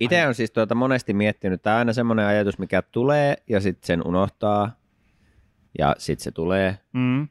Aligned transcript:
Itse 0.00 0.26
on 0.26 0.34
siis 0.34 0.50
tuota 0.50 0.74
monesti 0.74 1.14
miettinyt, 1.14 1.62
tämä 1.62 1.76
on 1.76 1.78
aina 1.78 1.92
semmoinen 1.92 2.26
ajatus, 2.26 2.58
mikä 2.58 2.82
tulee 2.82 3.36
ja 3.48 3.60
sitten 3.60 3.86
sen 3.86 4.06
unohtaa 4.06 4.76
ja 5.78 5.94
sitten 5.98 6.24
se 6.24 6.30
tulee 6.30 6.78
Mm. 6.92 7.28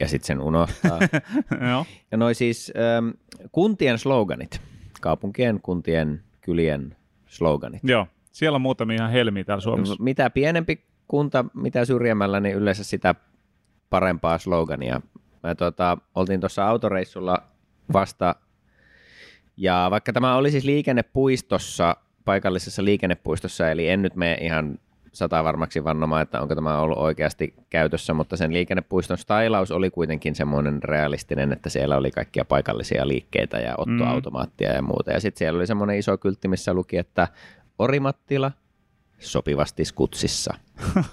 ja 0.00 0.08
sitten 0.08 0.26
sen 0.26 0.40
unohtaa. 0.40 0.98
Joo. 1.70 1.86
ja 2.10 2.18
noi 2.18 2.34
siis 2.34 2.72
ähm, 2.98 3.08
kuntien 3.52 3.98
sloganit, 3.98 4.60
kaupunkien, 5.00 5.60
kuntien, 5.62 6.22
kylien 6.40 6.96
sloganit. 7.26 7.80
Joo. 7.84 8.06
Siellä 8.32 8.56
on 8.56 8.62
muutamia 8.62 8.96
ihan 8.96 9.10
helmiä 9.10 9.44
täällä 9.44 9.62
Suomessa. 9.62 9.96
Mitä 9.98 10.30
pienempi 10.30 10.84
kunta, 11.08 11.44
mitä 11.54 11.84
syrjemmällä, 11.84 12.40
niin 12.40 12.56
yleensä 12.56 12.84
sitä 12.84 13.14
parempaa 13.90 14.38
slogania. 14.38 15.00
Me 15.42 15.54
tuota, 15.54 15.98
oltiin 16.14 16.40
tuossa 16.40 16.66
autoreissulla 16.68 17.42
vasta, 17.92 18.34
ja 19.58 19.88
vaikka 19.90 20.12
tämä 20.12 20.36
oli 20.36 20.50
siis 20.50 20.64
liikennepuistossa, 20.64 21.96
paikallisessa 22.24 22.84
liikennepuistossa, 22.84 23.70
eli 23.70 23.88
en 23.88 24.02
nyt 24.02 24.16
mene 24.16 24.34
ihan 24.40 24.78
sata 25.12 25.44
varmaksi 25.44 25.84
vannomaan, 25.84 26.22
että 26.22 26.40
onko 26.40 26.54
tämä 26.54 26.80
ollut 26.80 26.98
oikeasti 26.98 27.54
käytössä, 27.70 28.14
mutta 28.14 28.36
sen 28.36 28.52
liikennepuiston 28.52 29.18
stylaus 29.18 29.70
oli 29.70 29.90
kuitenkin 29.90 30.34
semmoinen 30.34 30.82
realistinen, 30.82 31.52
että 31.52 31.68
siellä 31.68 31.96
oli 31.96 32.10
kaikkia 32.10 32.44
paikallisia 32.44 33.08
liikkeitä 33.08 33.58
ja 33.58 33.74
ottoautomaattia 33.78 34.72
ja 34.72 34.82
muuta. 34.82 35.12
Ja 35.12 35.20
sitten 35.20 35.38
siellä 35.38 35.56
oli 35.56 35.66
semmoinen 35.66 35.98
iso 35.98 36.18
kyltti, 36.18 36.48
missä 36.48 36.74
luki, 36.74 36.96
että 36.96 37.28
Orimattila 37.78 38.52
sopivasti 39.18 39.84
skutsissa, 39.84 40.54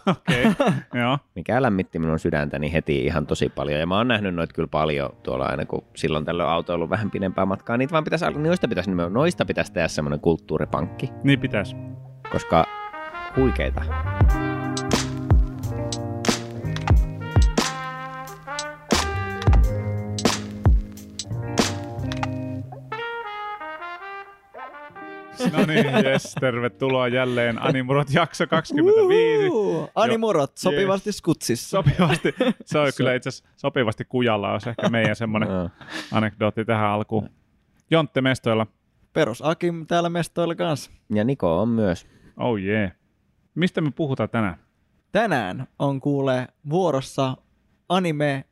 Okei. 0.08 0.46
Okay. 0.48 0.72
Joo. 1.02 1.18
mikä 1.36 1.62
lämmitti 1.62 2.00
minun 2.00 2.20
sydäntäni 2.20 2.74
heti 2.74 3.06
ihan 3.06 3.28
tosi 3.28 3.50
paljon. 3.50 3.80
Ja 3.80 3.88
mä 3.88 3.98
oon 3.98 4.08
nähnyt 4.08 4.36
noita 4.36 4.54
kyllä 4.54 4.68
paljon 4.68 5.10
tuolla 5.24 5.46
aina, 5.46 5.66
kun 5.66 5.84
silloin 5.96 6.26
tällöin 6.26 6.50
auto 6.50 6.74
on 6.74 6.76
ollut 6.76 6.90
vähän 6.90 7.12
pidempää 7.12 7.46
matkaa. 7.46 7.78
Niitä 7.78 7.92
vaan 7.92 8.04
pitäisi, 8.04 8.26
noista 8.26 8.68
pitäisi, 8.68 8.92
noista 9.10 9.46
pitäisi 9.46 9.74
tehdä 9.74 9.88
semmoinen 9.88 10.20
kulttuuripankki, 10.20 11.10
Niin 11.24 11.40
pitäisi. 11.40 11.76
koska 12.32 12.66
huikeita. 13.36 13.82
No 25.52 25.66
niin, 25.66 25.86
jes, 26.06 26.36
tervetuloa 26.40 27.08
jälleen 27.08 27.62
Animurot 27.62 28.14
jakso 28.14 28.48
25. 28.48 29.50
Uhu, 29.50 29.90
Animurot, 29.96 30.58
sopivasti 30.58 31.12
skutsissa. 31.12 31.70
Sopivasti, 31.70 32.36
se 32.66 32.80
on 32.80 32.92
kyllä 32.98 33.14
itse 33.14 33.30
asiassa 33.30 33.50
sopivasti 33.56 34.06
kujalla, 34.06 34.52
olisi 34.52 34.70
ehkä 34.70 34.90
meidän 34.90 35.16
semmoinen 35.16 35.50
anekdootti 36.12 36.66
tähän 36.66 36.90
alkuun. 36.90 37.30
Jontte 37.92 38.22
mestoilla, 38.22 38.68
Perus 39.14 39.42
Akim 39.42 39.88
täällä 39.88 40.10
mestoilla 40.10 40.56
kanssa. 40.56 40.92
Ja 41.10 41.24
Niko 41.24 41.62
on 41.62 41.70
myös. 41.70 42.08
oh 42.38 42.58
jee. 42.58 42.80
Yeah. 42.80 42.92
Mistä 43.56 43.82
me 43.82 43.92
puhutaan 43.92 44.30
tänään? 44.30 44.58
Tänään 45.12 45.68
on 45.80 46.02
kuule 46.02 46.48
vuorossa 46.70 47.38
Anime 47.90 48.46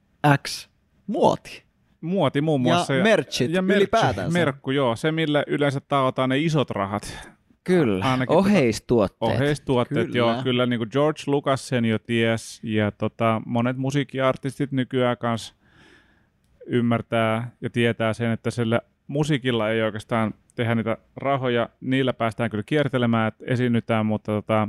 X 0.47 0.69
muoti. 1.07 1.62
Muoti 2.03 2.41
muun 2.41 2.61
muassa. 2.61 2.93
Ja 2.93 3.03
merchit 3.03 3.51
ylipäätänsä. 3.75 4.39
Merkku, 4.39 4.71
joo. 4.71 4.95
Se, 4.95 5.11
millä 5.11 5.43
yleensä 5.47 5.79
taotaan 5.79 6.29
ne 6.29 6.37
isot 6.37 6.69
rahat. 6.69 7.29
Kyllä, 7.63 8.05
Ainakin 8.05 8.35
oheistuotteet. 8.37 9.31
Oheistuotteet, 9.31 10.07
Kyllä. 10.07 10.17
joo. 10.17 10.43
Kyllä 10.43 10.65
niin 10.65 10.77
kuin 10.79 10.89
George 10.91 11.21
Lucas 11.27 11.67
sen 11.67 11.85
jo 11.85 11.99
ties. 11.99 12.59
Ja 12.63 12.91
tota, 12.91 13.41
monet 13.45 13.77
musiikkiartistit 13.77 14.71
nykyään 14.71 15.17
kanssa 15.17 15.55
ymmärtää 16.65 17.51
ja 17.61 17.69
tietää 17.69 18.13
sen, 18.13 18.31
että 18.31 18.51
sillä 18.51 18.81
musiikilla 19.07 19.69
ei 19.69 19.81
oikeastaan 19.81 20.33
tehdä 20.55 20.75
niitä 20.75 20.97
rahoja. 21.15 21.69
Niillä 21.81 22.13
päästään 22.13 22.49
kyllä 22.49 22.63
kiertelemään, 22.63 23.27
että 23.27 23.43
esiinnytään, 23.47 24.05
mutta 24.05 24.31
tota, 24.31 24.67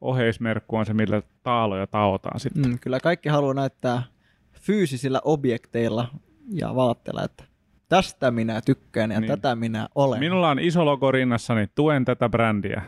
oheismerkku 0.00 0.76
on 0.76 0.86
se, 0.86 0.94
millä 0.94 1.22
taaloja 1.42 1.86
taotaan 1.86 2.40
sitten. 2.40 2.70
Mm, 2.70 2.78
kyllä 2.78 3.00
kaikki 3.00 3.28
haluaa 3.28 3.54
näyttää 3.54 4.02
fyysisillä 4.52 5.20
objekteilla 5.24 6.08
ja 6.52 6.74
vaatteilla, 6.74 7.22
että 7.24 7.44
tästä 7.88 8.30
minä 8.30 8.60
tykkään 8.60 9.10
ja 9.10 9.20
Niin. 9.20 9.28
tätä 9.28 9.56
minä 9.56 9.88
olen. 9.94 10.20
Minulla 10.20 10.50
on 10.50 10.58
iso 10.58 10.84
logo 10.84 11.12
rinnassani, 11.12 11.66
tuen 11.74 12.04
tätä 12.04 12.28
brändiä. 12.28 12.82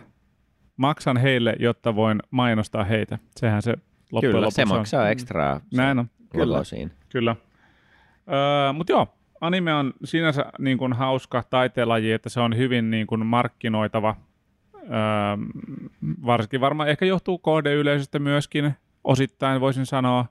Maksan 0.77 1.17
heille, 1.17 1.57
jotta 1.59 1.95
voin 1.97 2.21
mainostaa 2.31 2.85
heitä. 2.85 3.19
Sehän 3.37 3.63
se 3.63 3.75
loppujen 4.13 4.33
Kyllä, 4.33 4.41
lopuksi 4.41 4.57
se 4.57 4.63
on. 4.63 4.69
maksaa 4.69 5.09
ekstraa 5.09 5.61
Näin 5.75 5.99
on. 5.99 6.11
Kyllä. 6.33 6.65
siinä. 6.65 6.91
Kyllä. 7.09 7.37
Öö, 8.33 8.73
Mutta 8.73 8.93
joo, 8.93 9.09
anime 9.41 9.75
on 9.75 9.93
sinänsä 10.05 10.45
niin 10.59 10.79
kuin 10.79 10.93
hauska 10.93 11.43
taiteenlaji, 11.51 12.13
että 12.13 12.29
se 12.29 12.41
on 12.41 12.57
hyvin 12.57 12.91
niin 12.91 13.07
kuin 13.07 13.27
markkinoitava. 13.27 14.17
Öö, 14.75 14.91
varsinkin 16.27 16.61
varmaan 16.61 16.89
ehkä 16.89 17.05
johtuu 17.07 17.39
kohdeyleisöstä 17.39 18.19
myöskin 18.19 18.75
osittain 19.05 19.61
voisin 19.61 19.87
sanoa, 19.87 20.27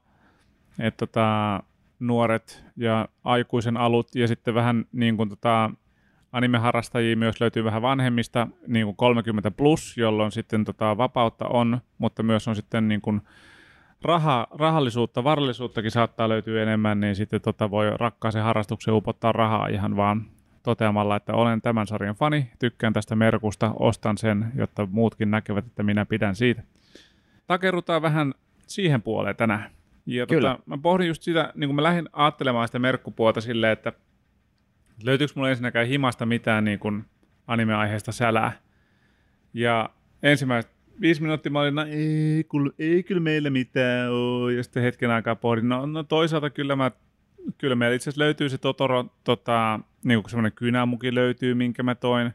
että 0.79 1.05
tota, 1.07 1.59
nuoret 2.07 2.65
ja 2.77 3.07
aikuisen 3.23 3.77
alut 3.77 4.15
ja 4.15 4.27
sitten 4.27 4.53
vähän 4.53 4.85
niin 4.91 5.17
kuin 5.17 5.29
tota, 5.29 5.71
animeharrastajia 6.31 7.17
myös 7.17 7.41
löytyy 7.41 7.63
vähän 7.63 7.81
vanhemmista, 7.81 8.47
niin 8.67 8.85
kuin 8.85 8.95
30 8.95 9.51
plus, 9.51 9.97
jolloin 9.97 10.31
sitten 10.31 10.65
tota, 10.65 10.97
vapautta 10.97 11.47
on, 11.47 11.81
mutta 11.97 12.23
myös 12.23 12.47
on 12.47 12.55
sitten 12.55 12.87
niin 12.87 13.01
kuin 13.01 13.21
raha, 14.01 14.47
rahallisuutta, 14.51 15.23
varallisuuttakin 15.23 15.91
saattaa 15.91 16.29
löytyä 16.29 16.63
enemmän, 16.63 16.99
niin 16.99 17.15
sitten 17.15 17.41
tota 17.41 17.71
voi 17.71 17.97
rakkaaseen 17.97 18.45
harrastukseen 18.45 18.95
upottaa 18.95 19.31
rahaa 19.31 19.67
ihan 19.67 19.95
vaan 19.95 20.25
toteamalla, 20.63 21.15
että 21.15 21.33
olen 21.33 21.61
tämän 21.61 21.87
sarjan 21.87 22.15
fani, 22.15 22.51
tykkään 22.59 22.93
tästä 22.93 23.15
merkusta, 23.15 23.73
ostan 23.79 24.17
sen, 24.17 24.51
jotta 24.55 24.87
muutkin 24.91 25.31
näkevät, 25.31 25.65
että 25.65 25.83
minä 25.83 26.05
pidän 26.05 26.35
siitä. 26.35 26.63
Takerrutaan 27.47 28.01
vähän 28.01 28.33
siihen 28.67 29.01
puoleen 29.01 29.35
tänään. 29.35 29.71
Ja 30.05 30.27
Kyllä. 30.27 30.49
tota, 30.49 30.63
mä 30.65 30.77
pohdin 30.77 31.07
just 31.07 31.23
sitä, 31.23 31.51
niin 31.55 31.67
kun 31.67 31.75
mä 31.75 31.83
lähdin 31.83 32.09
ajattelemaan 32.13 32.67
sitä 32.67 32.79
merkkupuolta 32.79 33.41
silleen, 33.41 33.73
että 33.73 33.93
löytyykö 35.03 35.33
mulla 35.35 35.49
ensinnäkään 35.49 35.87
himasta 35.87 36.25
mitään 36.25 36.63
niin 36.63 36.79
kuin 36.79 37.05
anime-aiheesta 37.47 38.11
sälää. 38.11 38.51
Ja 39.53 39.89
ensimmäiset 40.23 40.71
viisi 41.01 41.21
minuuttia 41.21 41.51
mä 41.51 41.59
olin, 41.59 41.75
no 41.75 41.81
ei, 41.81 42.43
kyllä, 42.51 42.71
ei 42.79 43.03
kyllä 43.03 43.21
meillä 43.21 43.49
mitään 43.49 44.11
ole. 44.11 44.53
Ja 44.53 44.63
sitten 44.63 44.83
hetken 44.83 45.11
aikaa 45.11 45.35
pohdin, 45.35 45.69
no, 45.69 45.85
no 45.85 46.03
toisaalta 46.03 46.49
kyllä 46.49 46.75
mä 46.75 46.91
kyllä 47.57 47.75
meillä 47.75 47.95
itse 47.95 48.09
asiassa 48.09 48.23
löytyy 48.23 48.49
se 48.49 48.57
Totoro, 48.57 49.05
tota, 49.23 49.79
niin 50.03 50.21
kuin 50.21 50.29
semmoinen 50.29 50.51
kynämuki 50.51 51.15
löytyy, 51.15 51.53
minkä 51.53 51.83
mä 51.83 51.95
toin 51.95 52.31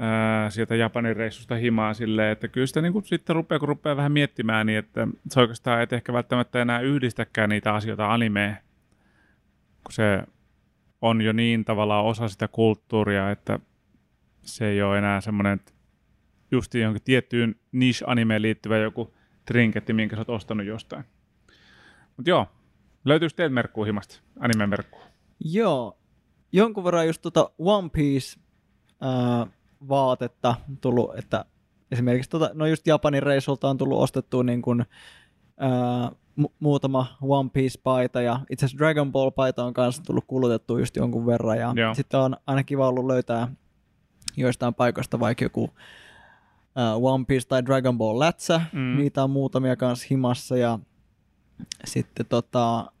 ää, 0.00 0.50
sieltä 0.50 0.76
Japanin 0.76 1.16
reissusta 1.16 1.54
himaa 1.54 1.94
silleen, 1.94 2.32
että 2.32 2.48
kyllä 2.48 2.66
sitä 2.66 2.80
niin 2.80 2.92
kuin 2.92 3.04
sitten 3.04 3.36
rupeaa, 3.36 3.58
kun 3.58 3.68
rupeaa 3.68 3.96
vähän 3.96 4.12
miettimään, 4.12 4.66
niin 4.66 4.78
että 4.78 5.08
se 5.30 5.40
oikeastaan 5.40 5.82
et 5.82 5.92
ehkä 5.92 6.12
välttämättä 6.12 6.62
enää 6.62 6.80
yhdistäkään 6.80 7.50
niitä 7.50 7.74
asioita 7.74 8.12
animeen, 8.12 8.56
kun 9.84 9.92
se 9.92 10.22
on 11.02 11.20
jo 11.20 11.32
niin 11.32 11.64
tavallaan 11.64 12.04
osa 12.04 12.28
sitä 12.28 12.48
kulttuuria, 12.48 13.30
että 13.30 13.58
se 14.42 14.66
ei 14.66 14.82
ole 14.82 14.98
enää 14.98 15.20
semmoinen, 15.20 15.52
että 15.52 15.72
just 16.50 16.74
johonkin 16.74 17.02
tiettyyn 17.02 17.54
niche-animeen 17.72 18.42
liittyvä 18.42 18.78
joku 18.78 19.14
trinketti, 19.44 19.92
minkä 19.92 20.16
sä 20.16 20.20
oot 20.20 20.30
ostanut 20.30 20.66
jostain. 20.66 21.04
Mutta 22.16 22.30
joo, 22.30 22.46
löytyykö 23.04 23.34
teiltä 23.36 23.54
merkkuu 23.54 23.84
himasta, 23.84 24.20
anime-merkkuu? 24.38 25.00
Joo, 25.44 25.98
jonkun 26.52 26.84
verran 26.84 27.06
just 27.06 27.22
tota 27.22 27.50
One 27.58 27.88
Piece 27.88 28.40
ää, 29.00 29.46
vaatetta 29.88 30.54
tullut, 30.80 31.18
että 31.18 31.44
esimerkiksi 31.92 32.30
tota, 32.30 32.50
no 32.54 32.66
just 32.66 32.86
Japanin 32.86 33.22
reissulta 33.22 33.68
on 33.70 33.78
tullut 33.78 33.98
ostettua 33.98 34.42
niin 34.42 34.62
kuin, 34.62 34.84
ää, 35.58 36.10
mu- 36.40 36.52
muutama 36.60 37.06
One 37.22 37.50
Piece-paita 37.52 38.20
ja 38.20 38.40
itse 38.50 38.66
asiassa 38.66 38.78
Dragon 38.78 39.12
Ball-paita 39.12 39.64
on 39.64 39.74
kanssa 39.74 40.02
tullut 40.02 40.24
kulutettua 40.26 40.78
just 40.80 40.96
jonkun 40.96 41.26
verran 41.26 41.58
ja 41.58 41.72
Joo. 41.76 41.94
sitten 41.94 42.20
on 42.20 42.36
aina 42.46 42.64
kiva 42.64 42.88
ollut 42.88 43.06
löytää 43.06 43.48
joistain 44.36 44.74
paikoista 44.74 45.20
vaikka 45.20 45.44
joku 45.44 45.70
ää, 46.76 46.94
One 46.96 47.24
Piece 47.24 47.48
tai 47.48 47.64
Dragon 47.64 47.98
Ball 47.98 48.18
lätsä, 48.18 48.60
Mm. 48.72 48.78
mm. 48.80 48.96
niitä 48.96 49.24
on 49.24 49.30
muutamia 49.30 49.76
kanssa 49.76 50.06
himassa 50.10 50.56
ja 50.56 50.78
sitten 51.84 52.26
tota, 52.26 52.92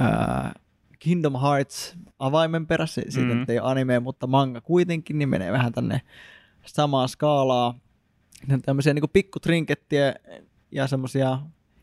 ää, 0.00 0.52
Kingdom 1.00 1.40
Hearts 1.40 1.96
avaimen 2.18 2.66
perässä, 2.66 3.02
siitä 3.08 3.34
Mm. 3.34 3.38
mm. 3.38 3.44
ei 3.48 3.60
ole 3.60 3.70
anime, 3.70 4.00
mutta 4.00 4.26
manga 4.26 4.60
kuitenkin, 4.60 5.18
niin 5.18 5.28
menee 5.28 5.52
vähän 5.52 5.72
tänne 5.72 6.00
samaa 6.66 7.08
skaalaa. 7.08 7.78
Ne 8.46 8.54
on 8.54 8.62
tämmöisiä 8.62 8.94
niin 8.94 9.10
pikkutrinkettejä 9.12 10.14
ja 10.70 10.86
semmoisia 10.86 11.38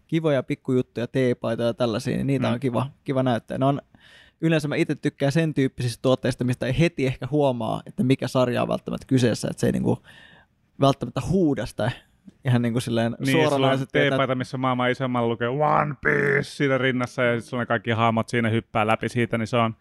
kivoja 0.08 0.44
pikkujuttuja, 0.44 1.08
teepaitoja 1.08 1.68
ja 1.68 1.74
tällaisia, 1.74 2.16
niin 2.16 2.28
niitä 2.28 2.48
mm. 2.48 2.54
on 2.54 2.60
kiva, 2.60 2.90
kiva 3.04 3.24
näyttää. 3.24 3.58
Ne 3.58 3.66
on, 3.66 3.82
yleensä 4.42 4.68
mä 4.68 4.76
itse 4.76 4.96
tykkään 4.96 5.32
sen 5.32 5.54
tyyppisistä 5.54 6.02
tuotteista, 6.02 6.44
mistä 6.44 6.66
ei 6.66 6.80
heti 6.80 7.06
ehkä 7.06 7.28
huomaa, 7.32 7.82
että 7.86 8.04
mikä 8.04 8.28
sarja 8.28 8.62
on 8.62 8.68
välttämättä 8.68 9.08
kyseessä, 9.08 9.48
että 9.52 9.62
se 9.62 9.68
ei 9.68 9.72
niinku 9.72 10.04
välttämättä 10.80 11.22
huuda 11.30 11.66
sitä 11.66 11.92
ihan 12.46 12.62
niin 12.62 12.74
kuin 12.74 12.82
silleen 12.82 13.16
Niin, 13.20 13.32
suoranaiset 13.32 13.90
tietää- 13.92 14.10
teepaita, 14.10 14.36
missä 14.36 14.58
maailman 14.58 14.92
isommalla 14.92 15.28
lukee 15.30 15.48
One 15.48 15.96
Piece 16.04 16.44
siinä 16.44 16.78
rinnassa 16.78 17.24
ja 17.24 17.42
sitten 17.42 17.68
kaikki 17.68 17.92
hahmot 17.92 18.30
siinä 18.30 18.50
hyppää 18.50 18.88
läpi 18.88 19.10
siitä, 19.10 19.38
niin 19.38 19.48
se 19.48 19.58
on 19.58 19.76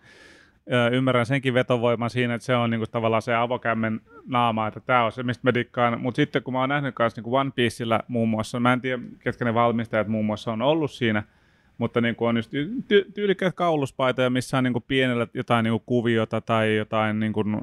ymmärrän 0.92 1.26
senkin 1.26 1.54
vetovoiman 1.54 2.10
siinä, 2.10 2.34
että 2.34 2.44
se 2.44 2.56
on 2.56 2.70
niinku 2.70 2.86
tavallaan 2.86 3.22
se 3.22 3.34
avokämmen 3.34 4.00
naama, 4.26 4.66
että 4.66 4.80
tämä 4.80 5.04
on 5.04 5.12
se, 5.12 5.22
mistä 5.22 5.40
mä 5.44 5.54
dikkaan. 5.54 6.00
Mutta 6.00 6.16
sitten 6.16 6.42
kun 6.42 6.52
mä 6.54 6.60
oon 6.60 6.68
nähnyt 6.68 6.94
kanssa 6.94 7.18
niinku 7.20 7.36
One 7.36 7.50
Piecellä 7.54 8.00
muun 8.08 8.28
muassa, 8.28 8.60
mä 8.60 8.72
en 8.72 8.80
tiedä, 8.80 9.02
ketkä 9.18 9.44
ne 9.44 9.54
valmistajat 9.54 10.08
muun 10.08 10.24
muassa 10.26 10.52
on 10.52 10.62
ollut 10.62 10.90
siinä, 10.90 11.22
mutta 11.78 12.00
niin 12.00 12.16
kuin 12.16 12.28
on 12.28 12.36
just 12.36 12.50
ty- 12.54 13.12
tyylikkäät 13.14 13.54
kauluspaitoja, 13.54 14.30
missä 14.30 14.58
on 14.58 14.64
niin 14.64 14.72
kuin 14.72 14.84
pienellä 14.88 15.26
jotain 15.34 15.64
niin 15.64 15.72
kuin 15.72 15.82
kuviota 15.86 16.40
tai 16.40 16.76
jotain 16.76 17.20
niin 17.20 17.32
kuin 17.32 17.60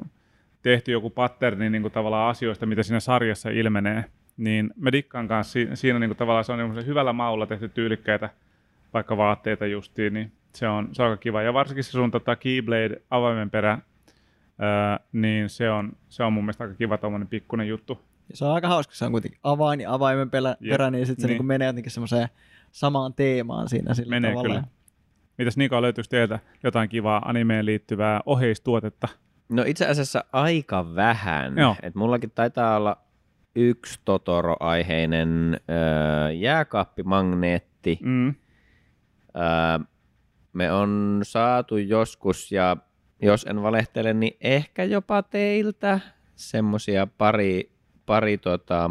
tehty 0.62 0.92
joku 0.92 1.10
patterni 1.10 1.70
niin 1.70 1.82
kuin 1.82 1.92
tavallaan 1.92 2.30
asioista, 2.30 2.66
mitä 2.66 2.82
siinä 2.82 3.00
sarjassa 3.00 3.50
ilmenee. 3.50 4.04
Niin 4.36 4.70
mä 4.76 4.92
dikkaan 4.92 5.28
kanssa 5.28 5.52
siinä, 5.52 5.76
siinä 5.76 5.98
niin 5.98 6.10
kuin 6.10 6.18
tavallaan 6.18 6.44
se 6.44 6.52
on 6.52 6.58
niin 6.58 6.86
hyvällä 6.86 7.12
maulla 7.12 7.46
tehty 7.46 7.68
tyylikkäitä 7.68 8.30
vaikka 8.94 9.16
vaatteita 9.16 9.66
justiin, 9.66 10.14
niin 10.14 10.32
se 10.54 10.68
on, 10.68 10.88
se 10.92 11.02
on 11.02 11.10
aika 11.10 11.20
kiva. 11.20 11.42
Ja 11.42 11.54
varsinkin 11.54 11.84
se 11.84 11.90
sun 11.90 12.10
tota, 12.10 12.36
Keyblade 12.36 13.02
avaimen 13.10 13.50
perä, 13.50 13.78
ää, 14.58 15.00
niin 15.12 15.48
se 15.48 15.70
on, 15.70 15.92
se 16.08 16.22
on 16.22 16.32
mun 16.32 16.44
mielestä 16.44 16.64
aika 16.64 16.76
kiva 16.76 16.98
tuommoinen 16.98 17.28
pikkuinen 17.28 17.68
juttu. 17.68 18.00
Ja 18.30 18.36
se 18.36 18.44
on 18.44 18.54
aika 18.54 18.68
hauska, 18.68 18.94
se 18.94 19.04
on 19.04 19.12
kuitenkin 19.12 19.40
avain 19.42 19.80
ja 19.80 19.94
avaimen 19.94 20.30
perä, 20.30 20.56
Jep, 20.60 20.70
perä 20.72 20.90
niin 20.90 21.06
sitten 21.06 21.22
se 21.22 21.26
niin. 21.26 21.38
niin. 21.38 21.46
menee 21.46 21.66
jotenkin 21.66 21.92
semmoiseen 21.92 22.28
samaan 22.72 23.14
teemaan 23.14 23.68
siinä 23.68 23.94
sillä 23.94 24.10
Menee 24.10 24.30
tavalla. 24.30 24.48
kyllä. 24.48 24.64
Mitäs 25.38 25.56
Niko, 25.56 25.82
löytyisi 25.82 26.10
teiltä 26.10 26.38
jotain 26.62 26.88
kivaa 26.88 27.22
animeen 27.24 27.66
liittyvää 27.66 28.20
oheistuotetta? 28.26 29.08
No 29.48 29.62
itse 29.66 29.86
asiassa 29.86 30.24
aika 30.32 30.94
vähän. 30.94 31.58
Joo. 31.58 31.76
Et 31.82 31.94
mullakin 31.94 32.30
taitaa 32.30 32.76
olla 32.76 32.96
yksi 33.56 34.00
Totoro-aiheinen 34.04 35.60
öö, 35.70 36.30
jääkaappimagneetti. 36.32 37.98
Mm. 38.02 38.28
Öö, 38.28 39.84
me 40.52 40.72
on 40.72 41.20
saatu 41.22 41.76
joskus, 41.76 42.52
ja 42.52 42.76
jos 43.22 43.46
en 43.50 43.62
valehtele, 43.62 44.14
niin 44.14 44.36
ehkä 44.40 44.84
jopa 44.84 45.22
teiltä 45.22 46.00
semmosia 46.34 47.06
pari, 47.18 47.70
pari 48.06 48.38
tota, 48.38 48.90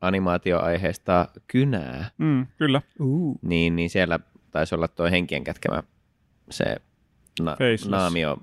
animaatioaiheista 0.00 1.28
kynää. 1.46 2.10
Mm, 2.18 2.46
kyllä. 2.58 2.82
Uh. 3.00 3.38
Niin, 3.42 3.76
niin 3.76 3.90
siellä 3.90 4.20
taisi 4.50 4.74
olla 4.74 4.88
tuo 4.88 5.06
henkien 5.10 5.44
kätkemä 5.44 5.82
se 6.50 6.76
na- 7.40 7.50
Faceless. 7.52 7.88
naamio, 7.88 8.38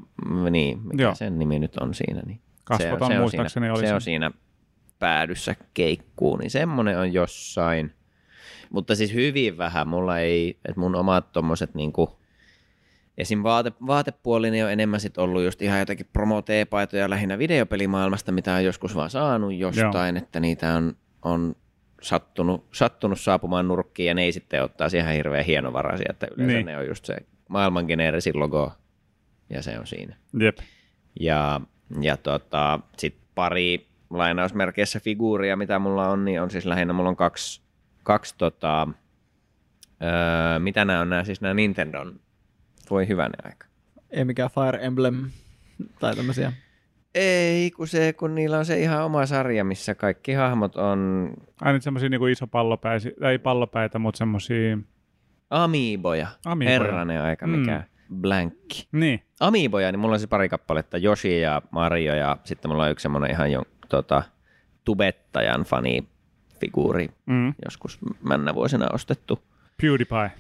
niin, 0.52 0.80
mikä 0.84 1.04
Joo. 1.04 1.16
sen 1.16 1.40
nimi 1.40 1.60
nyt 1.60 1.75
on 1.78 1.94
siinä. 1.94 2.22
Niin 2.25 2.42
Kasvoton 2.63 3.08
se 3.08 3.13
on 3.13 3.19
muistaakseni 3.19 3.63
siinä, 3.63 3.74
oli 3.74 3.81
se 3.81 3.88
se. 3.88 3.94
on 3.94 4.02
siinä 4.02 4.31
päädyssä 5.01 5.56
keikkuu, 5.74 6.38
niin 6.38 6.51
semmonen 6.51 7.00
on 7.00 7.13
jossain. 7.13 7.94
Mutta 8.69 8.95
siis 8.95 9.13
hyvin 9.13 9.57
vähän. 9.57 9.88
Mulla 9.88 10.19
ei, 10.19 10.59
että 10.65 10.80
mun 10.80 10.95
omat 10.95 11.31
tommoset 11.31 11.75
niinku, 11.75 12.19
esim. 13.18 13.44
Vaate, 13.44 13.71
vaatepuoli 13.88 14.51
niin 14.51 14.65
on 14.65 14.71
enemmän 14.71 15.00
sit 15.00 15.18
ollut 15.18 15.44
just 15.44 15.62
ihan 15.62 15.80
jotakin 15.80 16.09
promo-teepaitoja 16.13 17.09
lähinnä 17.09 17.38
videopelimaailmasta, 17.38 18.31
mitä 18.31 18.53
on 18.53 18.63
joskus 18.63 18.95
vaan 18.95 19.09
saanut 19.09 19.53
jostain, 19.53 20.15
Joo. 20.15 20.24
että 20.24 20.39
niitä 20.39 20.74
on, 20.74 20.95
on 21.21 21.56
sattunut, 22.01 22.68
sattunut 22.74 23.19
saapumaan 23.19 23.68
nurkkiin 23.68 24.07
ja 24.07 24.13
ne 24.13 24.24
ei 24.24 24.31
sitten 24.31 24.63
ottaa 24.63 24.88
ihan 24.98 25.13
hirveän 25.13 25.45
hienovaraisia, 25.45 26.07
että 26.09 26.27
yleensä 26.38 26.53
niin. 26.53 26.65
ne 26.65 26.77
on 26.77 26.88
just 26.88 27.06
se 27.06 27.18
maailman 27.50 27.86
geneerisin 27.86 28.39
logo 28.39 28.71
ja 29.50 29.62
se 29.62 29.80
on 29.80 29.88
siinä. 29.88 30.15
Jep. 30.39 30.57
Ja, 31.19 31.62
ja 32.01 32.18
tota, 32.18 32.80
sitten 32.98 33.27
pari 33.36 33.91
lainausmerkeissä 34.12 35.00
figuuria, 35.00 35.58
mitä 35.58 35.80
mulla 35.80 36.10
on, 36.10 36.25
niin 36.25 36.42
on 36.42 36.52
siis 36.52 36.66
lähinnä, 36.66 36.94
mulla 36.94 37.10
on 37.10 37.16
kaksi, 37.16 37.62
kaksi 38.04 38.36
tota, 38.38 38.88
öö, 40.04 40.60
mitä 40.60 40.86
nämä 40.86 41.00
on 41.02 41.10
nämä, 41.10 41.24
siis 41.24 41.42
nämä 41.42 41.54
Nintendon, 41.54 42.19
voi 42.90 43.08
hyvänen 43.08 43.46
aika. 43.46 43.68
Ei 44.12 44.25
mikään 44.25 44.50
Fire 44.50 44.86
Emblem 44.86 45.30
tai 46.00 46.16
tämmöisiä. 46.16 46.54
Ei, 47.16 47.72
kun 47.72 47.88
se, 47.88 48.13
kun 48.13 48.36
niillä 48.36 48.58
on 48.58 48.66
se 48.66 48.80
ihan 48.80 49.04
oma 49.06 49.25
sarja, 49.25 49.63
missä 49.63 49.96
kaikki 49.96 50.34
hahmot 50.34 50.75
on 50.75 51.31
Aina 51.62 51.80
semmoisia 51.80 52.10
niinku 52.10 52.25
iso 52.25 52.48
pallopäitä, 52.48 53.10
ei 53.30 53.40
pallopäitä, 53.40 54.00
mutta 54.00 54.18
semmoisia, 54.18 54.78
amiiboja. 55.50 56.28
Amiiboja. 56.46 56.80
Herranen 56.80 57.22
aika, 57.22 57.48
mikä 57.48 57.84
mm. 58.10 58.22
blankki. 58.22 58.88
niin, 58.92 59.24
Amiiboja, 59.40 59.92
niin 59.92 60.00
mulla 60.00 60.13
on 60.13 60.19
siis 60.19 60.30
pari 60.30 60.50
kappaletta, 60.50 60.98
Yoshi 60.98 61.42
ja 61.42 61.62
Mario 61.72 62.16
ja 62.16 62.38
sitten 62.44 62.72
mulla 62.72 62.84
on 62.84 62.92
yksi 62.92 63.04
semmoinen 63.04 63.31
ihan 63.31 63.52
jo, 63.52 63.63
tota, 63.92 64.24
tubettajan 64.86 65.64
fanifiguuri 65.64 67.10
mm. 67.26 67.54
joskus 67.66 68.00
männä 68.24 68.56
vuosina 68.56 68.88
ostettu. 68.94 69.44
PewDiePie. 69.82 70.32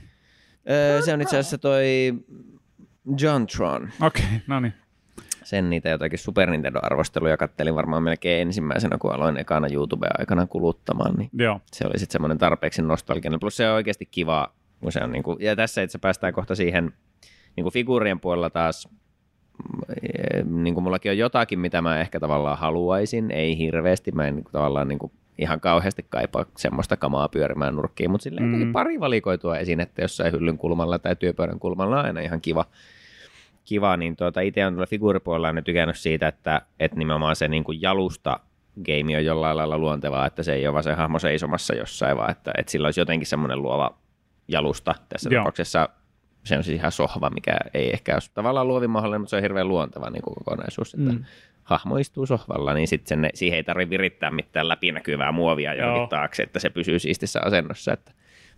Öö, 0.69 1.01
se 1.01 1.13
on 1.13 1.21
itse 1.21 1.37
asiassa 1.37 1.57
toi 1.57 2.13
Jontron. 3.19 3.89
Okei, 4.01 4.25
okay, 4.25 4.39
no 4.47 4.59
niin. 4.59 4.73
Sen 5.43 5.69
niitä 5.69 5.89
jotakin 5.89 6.19
Super 6.19 6.49
Nintendo-arvosteluja 6.49 7.37
kattelin 7.37 7.75
varmaan 7.75 8.03
melkein 8.03 8.41
ensimmäisenä, 8.41 8.97
kun 8.97 9.13
aloin 9.13 9.37
ekana 9.37 9.67
YouTube-aikana 9.67 10.47
kuluttamaan, 10.47 11.15
niin 11.15 11.29
Joo. 11.33 11.61
se 11.73 11.87
oli 11.87 11.99
sitten 11.99 12.11
semmoinen 12.11 12.37
tarpeeksi 12.37 12.81
nostalginen. 12.81 13.39
Plus 13.39 13.57
se 13.57 13.69
on 13.69 13.75
oikeasti 13.75 14.05
kiva, 14.05 14.53
kun 14.79 14.91
se 14.91 14.99
on 15.03 15.11
niinku, 15.11 15.37
ja 15.39 15.55
tässä 15.55 15.81
itse 15.81 15.97
päästään 15.97 16.33
kohta 16.33 16.55
siihen 16.55 16.93
niinku 17.55 17.71
figuurien 17.71 18.19
puolella 18.19 18.49
taas, 18.49 18.89
niin 20.45 20.73
kuin 20.73 20.83
mullakin 20.83 21.11
on 21.11 21.17
jotakin, 21.17 21.59
mitä 21.59 21.81
mä 21.81 22.01
ehkä 22.01 22.19
tavallaan 22.19 22.57
haluaisin, 22.57 23.31
ei 23.31 23.57
hirveästi, 23.57 24.11
mä 24.11 24.27
en 24.27 24.35
niinku 24.35 24.51
tavallaan 24.51 24.87
niinku 24.87 25.11
ihan 25.37 25.59
kauheasti 25.59 26.05
kaipaa 26.09 26.45
semmoista 26.57 26.97
kamaa 26.97 27.29
pyörimään 27.29 27.75
nurkkiin, 27.75 28.11
mutta 28.11 28.23
silleen 28.23 28.45
Mm. 28.45 28.71
pari 28.71 28.99
valikoitua 28.99 29.57
esinettä 29.57 30.01
jossain 30.01 30.33
hyllyn 30.33 30.57
kulmalla 30.57 30.99
tai 30.99 31.15
työpöydän 31.15 31.59
kulmalla 31.59 31.99
on 31.99 32.05
aina 32.05 32.19
ihan 32.19 32.41
kiva. 32.41 32.65
kiva 33.65 33.97
niin 33.97 34.15
tuota, 34.15 34.41
itse 34.41 34.65
on 34.65 34.73
tuolla 34.73 34.85
figuuripuolella 34.87 35.53
nyt 35.53 35.65
tykännyt 35.65 35.97
siitä, 35.97 36.27
että, 36.27 36.61
että 36.79 36.97
nimenomaan 36.97 37.35
se 37.35 37.47
niin 37.47 37.63
kuin 37.63 37.81
jalusta 37.81 38.39
game 38.85 39.17
on 39.17 39.25
jollain 39.25 39.57
lailla 39.57 39.77
luontevaa, 39.77 40.25
että 40.25 40.43
se 40.43 40.53
ei 40.53 40.67
ole 40.67 40.73
vaan 40.73 40.83
se 40.83 40.93
hahmo 40.93 41.19
seisomassa 41.19 41.75
jossain, 41.75 42.17
vaan 42.17 42.31
että, 42.31 42.51
että 42.57 42.71
sillä 42.71 42.87
olisi 42.87 43.01
jotenkin 43.01 43.27
semmoinen 43.27 43.61
luova 43.61 43.97
jalusta. 44.47 44.95
Tässä. 45.09 45.29
Joo. 45.31 45.39
tapauksessa 45.41 45.89
se 46.43 46.57
on 46.57 46.63
siis 46.63 46.79
ihan 46.79 46.91
sohva, 46.91 47.29
mikä 47.29 47.57
ei 47.73 47.93
ehkä 47.93 48.13
ole 48.13 48.21
tavallaan 48.33 48.67
luovin 48.67 48.89
mahdollinen, 48.89 49.21
mutta 49.21 49.29
se 49.29 49.35
on 49.35 49.41
hirveän 49.41 49.67
luonteva 49.67 50.09
niin 50.09 50.21
kuin 50.21 50.35
kokonaisuus, 50.35 50.93
että 50.93 51.11
Mm. 51.11 51.23
hahmo 51.63 51.97
istuu 51.97 52.25
sohvalla, 52.25 52.73
niin 52.73 52.87
sitten 52.87 53.07
sen, 53.21 53.29
siihen 53.33 53.57
ei 53.57 53.63
tarvitse 53.63 53.89
virittää 53.89 54.31
mitään 54.31 54.67
läpinäkyvää 54.67 55.31
muovia 55.31 55.73
Joo. 55.73 56.07
taakse, 56.07 56.43
että 56.43 56.59
se 56.59 56.69
pysyy 56.69 56.99
siistissä 56.99 57.39
asennossa, 57.45 57.93
että 57.93 58.11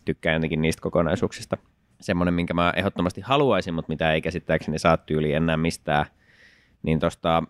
tykkään 0.06 0.34
jotenkin 0.34 0.62
niistä 0.62 0.82
kokonaisuuksista. 0.82 1.58
Semmoinen, 2.02 2.34
minkä 2.34 2.54
mä 2.54 2.74
ehdottomasti 2.76 3.22
haluaisin, 3.22 3.74
mutta 3.74 3.90
mitä 3.90 4.14
ei 4.14 4.22
käsittääkseni 4.22 4.80
saa 4.80 4.98
tyyli 4.98 5.34
enää 5.34 5.58
mistään, 5.58 6.06
niin 6.84 7.00
tuosta 7.00 7.44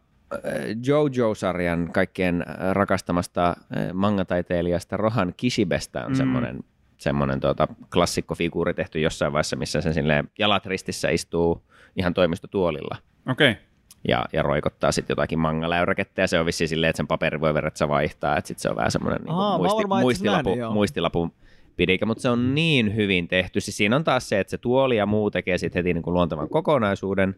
JoJo-sarjan 0.88 1.90
kaikkien 1.92 2.46
äh, 2.50 2.72
rakastamasta 2.72 3.50
äh, 3.50 3.56
mangataiteilijasta 3.94 4.98
Rohan 4.98 5.34
Kishibestä 5.38 6.06
on 6.06 6.12
mm. 6.12 6.16
semmoinen, 6.16 6.60
semmoinen 7.04 7.40
tuota, 7.40 7.68
klassikkofiguuri 7.94 8.74
tehty 8.74 9.00
jossain 9.00 9.34
vaiheessa, 9.34 9.56
missä 9.56 9.82
se 9.82 9.94
silleen 9.94 10.30
jalat 10.40 10.66
ristissä 10.66 11.10
istuu 11.10 11.64
ihan 11.96 12.14
toimistotuolilla 12.14 12.98
Okei. 13.32 13.52
Okay. 13.52 13.64
ja, 14.08 14.26
ja 14.34 14.42
roikottaa 14.42 14.92
sitten 14.92 15.14
jotakin 15.14 15.40
mangaläyräkettä 15.40 16.22
ja 16.22 16.28
se 16.28 16.40
on 16.40 16.46
vissiin 16.46 16.68
silleen, 16.68 16.90
että 16.90 16.98
sen 16.98 17.08
paperi 17.08 17.42
voi 17.42 17.54
verratsa 17.54 17.88
vaihtaa, 17.88 18.38
että 18.38 18.48
sitten 18.48 18.62
se 18.62 18.70
on 18.70 18.76
vähän 18.76 18.92
semmoinen 18.92 19.22
niin 19.22 19.36
Aa, 19.36 19.58
muisti, 19.58 19.86
muistilapu, 19.88 20.56
joo. 20.56 20.74
muistilapun 20.74 21.32
pidikä, 21.76 22.06
mutta 22.06 22.22
se 22.22 22.30
on 22.30 22.56
niin 22.56 22.96
hyvin 22.96 23.28
tehty. 23.28 23.62
Siis 23.62 23.78
siinä 23.78 23.96
on 23.96 24.04
taas 24.04 24.30
se, 24.30 24.40
että 24.40 24.52
se 24.52 24.58
tuoli 24.58 24.98
ja 24.98 25.06
muu 25.06 25.32
tekee 25.32 25.58
sitten 25.58 25.80
heti 25.80 25.94
niin 25.94 26.04
kuin 26.04 26.14
luontevan 26.14 26.50
kokonaisuuden 26.50 27.36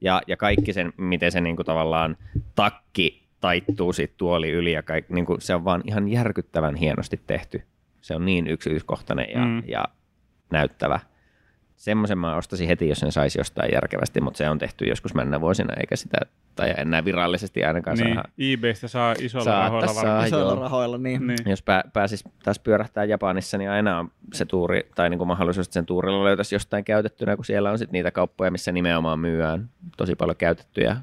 ja, 0.00 0.22
ja 0.26 0.36
kaikki 0.36 0.72
sen, 0.72 0.92
miten 0.96 1.32
se 1.32 1.40
niin 1.40 1.56
kuin 1.56 1.66
tavallaan 1.66 2.16
takki 2.54 3.28
taittuu 3.40 3.92
siitä 3.92 4.14
tuoli 4.16 4.50
yli 4.50 4.72
ja 4.72 4.82
kaik, 4.82 5.08
niin 5.08 5.26
kuin 5.26 5.40
se 5.40 5.54
on 5.54 5.64
vaan 5.64 5.82
ihan 5.84 6.08
järkyttävän 6.08 6.74
hienosti 6.74 7.20
tehty. 7.26 7.62
Se 8.08 8.14
on 8.14 8.24
niin 8.24 8.46
yksityiskohtainen 8.46 9.26
ja, 9.34 9.44
Mm. 9.44 9.62
ja 9.66 9.84
näyttävä. 10.52 11.00
Semmoisen 11.76 12.18
mä 12.18 12.36
ostasin 12.36 12.68
heti, 12.68 12.88
jos 12.88 12.98
sen 12.98 13.12
saisi 13.12 13.38
jostain 13.40 13.70
järkevästi, 13.72 14.20
mutta 14.20 14.38
se 14.38 14.50
on 14.50 14.58
tehty 14.58 14.84
joskus 14.84 15.14
mennä 15.14 15.40
vuosina, 15.40 15.74
eikä 15.80 15.96
sitä, 15.96 16.18
tai 16.54 16.74
enää 16.78 17.04
virallisesti 17.04 17.64
ainakaan 17.64 17.96
Niin, 17.96 18.14
saa. 18.14 18.24
eBaystä 18.38 18.88
saa 18.88 19.14
isolla 19.20 19.44
Saattaa 19.44 19.64
rahoilla 19.68 19.86
saa. 19.92 20.02
varmaan. 20.04 20.26
Isoilla 20.26 20.52
joo. 20.52 20.62
rahoilla, 20.62 20.98
niin. 20.98 21.26
Niin. 21.26 21.38
Jos 21.46 21.62
pää, 21.62 21.82
pääsis 21.92 22.24
taas 22.44 22.58
pyörähtää 22.58 23.04
Japanissa, 23.04 23.58
niin 23.58 23.70
aina 23.70 23.98
on 23.98 24.10
se 24.34 24.44
tuuri, 24.44 24.80
tai 24.94 25.10
niin 25.10 25.18
kuin 25.18 25.28
mahdollisuus, 25.28 25.66
että 25.66 25.74
sen 25.74 25.86
tuurilla 25.86 26.24
löytäisi 26.24 26.54
jostain 26.54 26.84
käytettynä, 26.84 27.36
kun 27.36 27.44
siellä 27.44 27.70
on 27.70 27.78
sitten 27.78 27.92
niitä 27.92 28.10
kauppoja, 28.10 28.50
missä 28.50 28.72
nimenomaan 28.72 29.18
myyään 29.18 29.70
tosi 29.96 30.14
paljon 30.14 30.36
käytettyjä, 30.36 30.96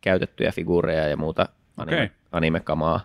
käytettyjä 0.00 0.52
figuureja 0.52 1.08
ja 1.08 1.16
muuta 1.16 1.48
anime, 1.76 1.96
Okei. 1.96 2.10
animekamaa. 2.32 3.00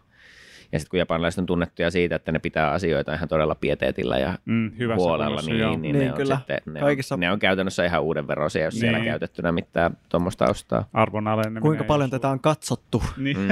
Ja 0.72 0.80
sitten 0.80 0.90
kun 0.90 1.00
japanilaiset 1.00 1.40
on 1.40 1.46
tunnettuja 1.46 1.92
siitä, 1.92 2.16
että 2.16 2.32
ne 2.32 2.40
pitää 2.40 2.72
asioita 2.72 3.14
ihan 3.14 3.30
todella 3.30 3.56
pieteetillä 3.56 4.18
ja 4.18 4.38
Mm, 4.46 4.72
hyvässä 4.80 5.04
huolella, 5.04 5.26
kunnossa, 5.26 5.54
joo. 5.54 5.70
niin, 5.72 5.82
niin, 5.82 5.94
Niin, 5.94 6.06
ne, 6.06 6.12
on 6.12 6.18
kyllä. 6.18 6.38
sitten, 6.38 6.60
ne, 6.66 6.80
Kaikissa- 6.80 7.16
on, 7.16 7.20
ne 7.20 7.32
on 7.32 7.40
käytännössä 7.40 7.86
ihan 7.86 8.02
uuden 8.02 8.28
veroisia, 8.28 8.64
jos 8.66 8.80
siellä 8.80 8.98
Niin. 8.98 9.10
käytettynä 9.10 9.52
mitään 9.52 9.98
tuommoista 10.10 10.46
ostaa. 10.50 10.90
Arvon. 10.94 11.26
Kuinka 11.62 11.84
paljon 11.84 12.10
tätä 12.10 12.30
on 12.30 12.40
katsottu? 12.40 13.04
Niin. 13.18 13.38
Mm. 13.38 13.48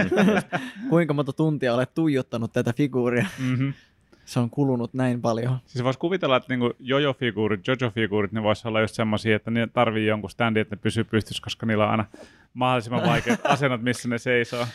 Kuinka 0.90 1.14
monta 1.14 1.34
tuntia 1.34 1.74
olet 1.74 1.94
tuijottanut 1.94 2.54
tätä 2.54 2.74
figuuria? 2.74 3.26
Mm-hmm. 3.40 3.74
Se 4.26 4.40
on 4.40 4.50
kulunut 4.50 4.94
näin 4.94 5.22
paljon. 5.22 5.58
Siis 5.66 5.84
voisi 5.84 6.00
kuvitella, 6.00 6.36
että 6.36 6.54
niinku 6.54 6.74
jojo-figuurit, 6.80 7.68
jojo-figuurit, 7.68 8.32
ne 8.32 8.44
voisi 8.44 8.68
olla 8.68 8.82
just 8.82 8.96
semmoisia, 8.96 9.36
että 9.36 9.52
ne 9.52 9.68
tarvii 9.74 10.08
jonkun 10.08 10.30
standin, 10.30 10.62
että 10.62 10.76
ne 10.76 10.80
pysyy 10.84 11.04
pystyssä, 11.04 11.44
koska 11.44 11.66
niillä 11.66 11.84
on 11.86 11.92
aina 11.92 12.06
mahdollisimman 12.54 13.04
vaikeat 13.06 13.40
asennot, 13.44 13.82
missä 13.82 14.10
ne 14.10 14.18
seisoo, 14.18 14.66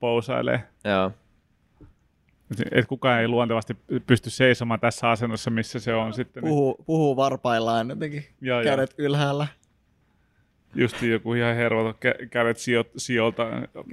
pousailee. 0.00 0.62
Joo. 0.84 1.12
Et, 2.72 2.86
kukaan 2.86 3.20
ei 3.20 3.28
luontevasti 3.28 3.76
pysty 4.06 4.30
seisomaan 4.30 4.80
tässä 4.80 5.10
asennossa, 5.10 5.50
missä 5.50 5.78
se 5.80 5.94
on 5.94 6.14
sitten. 6.14 6.42
Niin, 6.42 6.48
Puhuu, 6.50 6.76
puhuu 6.86 7.16
varpaillaan 7.16 7.88
jotenkin 7.88 8.24
joo, 8.40 8.60
joo. 8.60 8.64
kädet 8.70 8.94
ylhäällä. 8.98 9.46
Just 10.74 11.02
joku 11.02 11.34
ihan 11.34 11.56
hervoton 11.56 11.94
kä- 11.94 12.26
kädet 12.30 12.56
sijo- 12.56 12.90
sijoilta. 12.96 13.46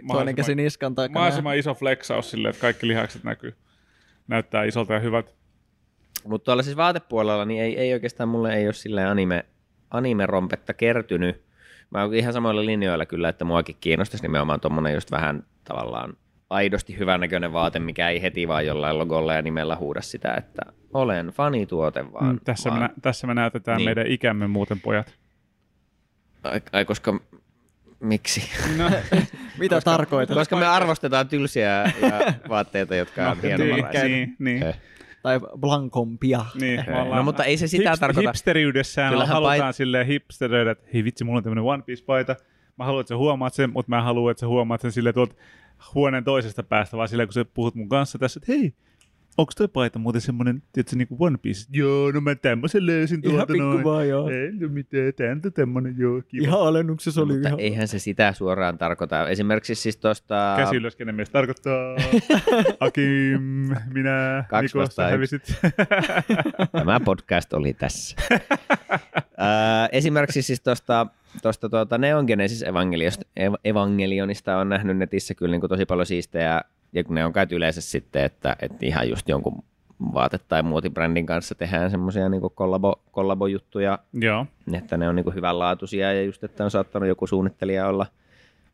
Toinen 0.08 0.36
käsi 0.36 0.56
niskan 0.56 0.96
takana. 0.96 1.14
mahdollisimman 1.20 1.58
iso 1.58 1.74
flexaus 1.74 2.32
silleen, 2.32 2.50
että 2.50 2.62
kaikki 2.62 2.88
lihakset 2.88 3.24
näkyy. 3.24 3.56
Näyttää 4.28 4.64
isolta 4.64 4.94
ja 4.94 5.00
hyvät. 5.00 5.36
Mutta 6.26 6.46
tuolla 6.46 6.64
siis 6.64 6.78
vaatepuolella 6.78 7.46
niin 7.46 7.62
ei, 7.64 7.78
ei 7.80 7.94
oikeastaan 7.94 8.30
mulle 8.30 8.54
ei 8.56 8.68
ole 8.68 8.74
silleen 8.74 9.08
anime, 9.08 9.46
anime-rompetta 9.92 10.74
kertynyt. 10.74 11.42
Mä 11.90 12.02
oon 12.04 12.14
ihan 12.14 12.34
samoilla 12.34 12.66
linjoilla 12.66 13.06
kyllä, 13.06 13.30
että 13.30 13.46
muakin 13.46 13.76
kiinnostaisi 13.82 14.24
nimenomaan 14.26 14.60
tuommoinen 14.60 14.94
just 14.94 15.12
vähän 15.12 15.44
tavallaan 15.64 16.18
aidosti 16.54 16.98
hyvännäköinen 16.98 17.54
vaate, 17.54 17.80
mikä 17.80 18.10
ei 18.10 18.22
heti 18.22 18.48
vaan 18.48 18.66
jollain 18.66 19.00
logolla 19.00 19.34
ja 19.34 19.42
nimellä 19.42 19.76
huuda 19.76 20.02
sitä, 20.02 20.34
että 20.38 20.62
olen 20.94 21.28
fanituote 21.28 22.14
vaan. 22.14 22.26
Mm, 22.26 22.40
tässä, 22.46 22.70
vaan 22.70 22.82
me, 22.82 22.90
tässä 23.02 23.28
me 23.28 23.34
näytetään 23.34 23.78
Niin. 23.78 23.86
niin. 23.86 23.98
meidän 23.98 24.12
ikämme 24.12 24.48
muuten, 24.48 24.80
pojat. 24.80 25.14
ai, 26.44 26.62
ai, 26.72 26.86
koska 26.86 27.20
miksi? 28.00 28.50
No, 28.78 28.90
Mitä 29.60 29.82
tarkoitat? 29.82 30.38
koska 30.38 30.56
me 30.56 30.66
arvostetaan 30.66 31.28
tylsiä 31.28 31.70
ja 31.70 31.84
vaatteita, 32.50 32.96
jotka 32.96 33.30
on 33.32 33.38
no, 33.38 33.42
hienovaraisia. 33.44 34.04
niin, 34.04 34.36
niin, 34.40 34.64
Eh. 34.64 34.80
Tai 35.24 35.40
blankompia. 35.60 36.46
niin, 36.60 36.90
ollaan- 36.90 37.18
No 37.18 37.24
mutta 37.24 37.44
ei 37.44 37.58
se 37.58 37.68
sitä 37.68 37.92
Hips- 37.94 38.00
tarkoita. 38.00 38.30
Hipsteriydessään 38.30 39.10
Kyllähän 39.14 39.34
halutaan 39.34 39.60
pait- 39.74 39.76
silleen 39.76 40.08
hipsteröidä, 40.08 40.72
että 40.72 40.88
hei 40.94 41.04
vitsi, 41.04 41.24
mulla 41.24 41.38
on 41.38 41.44
tämmöinen 41.44 41.64
One 41.64 41.84
Piece-paita. 41.84 42.36
Mä 42.78 42.86
haluan, 42.86 43.02
että 43.02 43.10
sä 43.10 43.18
huomaat 43.18 43.54
sen, 43.54 43.70
mutta 43.70 43.90
mä 43.90 43.98
en 43.98 44.04
halua, 44.04 44.32
että 44.32 44.42
sä 44.42 44.48
huomaat 44.48 44.82
sen 44.82 44.92
silleen 44.92 45.14
tuolta 45.14 45.36
huoneen 45.96 46.24
toisesta 46.24 46.64
päästä, 46.64 46.98
vaan 46.98 47.08
silleen, 47.08 47.28
kun 47.28 47.34
sä 47.34 47.46
puhut 47.46 47.76
mun 47.76 47.90
kanssa 47.90 48.20
tässä, 48.20 48.40
että 48.44 48.52
hei, 48.52 48.74
onko 49.38 49.52
toi 49.58 49.68
paita 49.68 50.00
muuten 50.00 50.22
semmoinen, 50.22 50.64
tiedätkö, 50.74 50.96
niin 50.96 51.08
kuin 51.08 51.18
One 51.22 51.38
Piece? 51.42 51.68
Joo, 51.72 52.12
no 52.12 52.22
mä 52.22 52.36
tämmöisen 52.36 52.86
löysin 52.86 53.20
Ihan 53.24 53.32
tuolta 53.36 53.54
pikku 53.54 53.68
noin. 53.68 53.84
vaan, 53.84 54.10
joo. 54.10 54.30
Ei 54.30 54.52
no 54.52 54.68
mitään, 54.70 55.14
tää 55.16 55.32
on 55.32 55.54
tämmönen, 55.54 55.96
joo, 55.98 56.22
kiva. 56.28 56.44
Ihan 56.44 56.60
alennuksessa 56.60 57.22
oli 57.22 57.34
mutta 57.34 57.48
ihan... 57.48 57.60
eihän 57.60 57.88
se 57.88 58.00
sitä 58.00 58.34
suoraan 58.34 58.78
tarkoita. 58.78 59.30
Esimerkiksi 59.30 59.76
siis 59.76 59.98
tuosta... 59.98 60.54
Käsi 60.58 60.76
ylös, 60.76 60.96
kenen 60.96 61.16
mies 61.16 61.30
tarkoittaa. 61.30 61.96
Akim, 62.80 63.42
minä, 63.94 64.46
Kaksi 64.50 64.78
Niko, 64.78 64.90
sä 64.90 65.08
hävisit. 65.08 65.62
Tämä 66.72 67.00
podcast 67.00 67.54
oli 67.54 67.74
tässä. 67.74 68.16
Ää, 69.38 69.90
esimerkiksi 69.92 70.42
siis 70.42 70.62
tuosta 70.62 71.08
tuosta 71.42 71.70
tuota 71.70 71.98
Neon 71.98 72.26
Genesis 72.26 72.64
Evangelionista, 72.64 73.26
Ev- 73.40 73.60
Evangelionista 73.66 74.58
on 74.58 74.70
nähnyt 74.70 74.98
netissä 74.98 75.36
kyllä 75.36 75.52
niin 75.52 75.62
kuin 75.62 75.70
tosi 75.70 75.86
paljon 75.86 76.06
siistejä, 76.06 76.62
ja 76.94 77.04
kun 77.04 77.16
ne 77.16 77.26
on 77.26 77.34
käyty 77.34 77.56
yleensä 77.56 77.82
sitten, 77.82 78.24
että, 78.24 78.56
että 78.62 78.86
ihan 78.86 79.10
just 79.10 79.30
jonkun 79.30 79.64
vaate- 80.14 80.40
tai 80.48 80.64
muotibrändin 80.64 81.26
kanssa 81.26 81.56
tehdään 81.56 81.92
semmoisia 81.92 82.30
niin 82.30 82.42
kollabo, 82.56 83.02
kollabojuttuja, 83.12 84.00
Joo, 84.14 84.46
että 84.74 84.98
ne 84.98 85.10
on 85.10 85.16
niin 85.16 85.36
hyvänlaatuisia 85.36 86.14
ja 86.14 86.24
just, 86.24 86.44
että 86.44 86.64
on 86.64 86.72
saattanut 86.72 87.08
joku 87.10 87.28
suunnittelija 87.28 87.88
olla, 87.88 88.06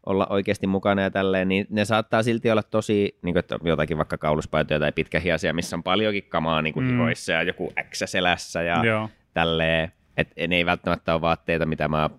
olla 0.06 0.28
oikeasti 0.30 0.68
mukana 0.68 1.02
ja 1.02 1.12
tälleen, 1.12 1.48
niin 1.48 1.68
ne 1.70 1.86
saattaa 1.86 2.24
silti 2.24 2.52
olla 2.52 2.64
tosi, 2.64 3.18
niin 3.22 3.34
kuin, 3.34 3.40
että 3.40 3.60
jotakin 3.64 3.98
vaikka 3.98 4.18
kauluspaitoja 4.18 4.80
tai 4.80 4.92
pitkähiasia, 4.92 5.54
missä 5.54 5.76
on 5.76 5.84
paljonkin 5.84 6.24
kamaa 6.30 6.62
niin 6.62 6.74
kuin 6.74 6.86
Mm. 6.86 6.92
hihoissa 6.92 7.32
ja 7.32 7.44
joku 7.44 7.74
X 7.92 8.02
selässä 8.06 8.62
ja 8.62 8.86
joo. 8.86 9.10
tälleen, 9.34 9.92
että 10.18 10.48
ne 10.48 10.56
ei 10.56 10.66
välttämättä 10.66 11.14
ole 11.14 11.22
vaatteita, 11.22 11.66
mitä 11.66 11.88
mä 11.88 12.10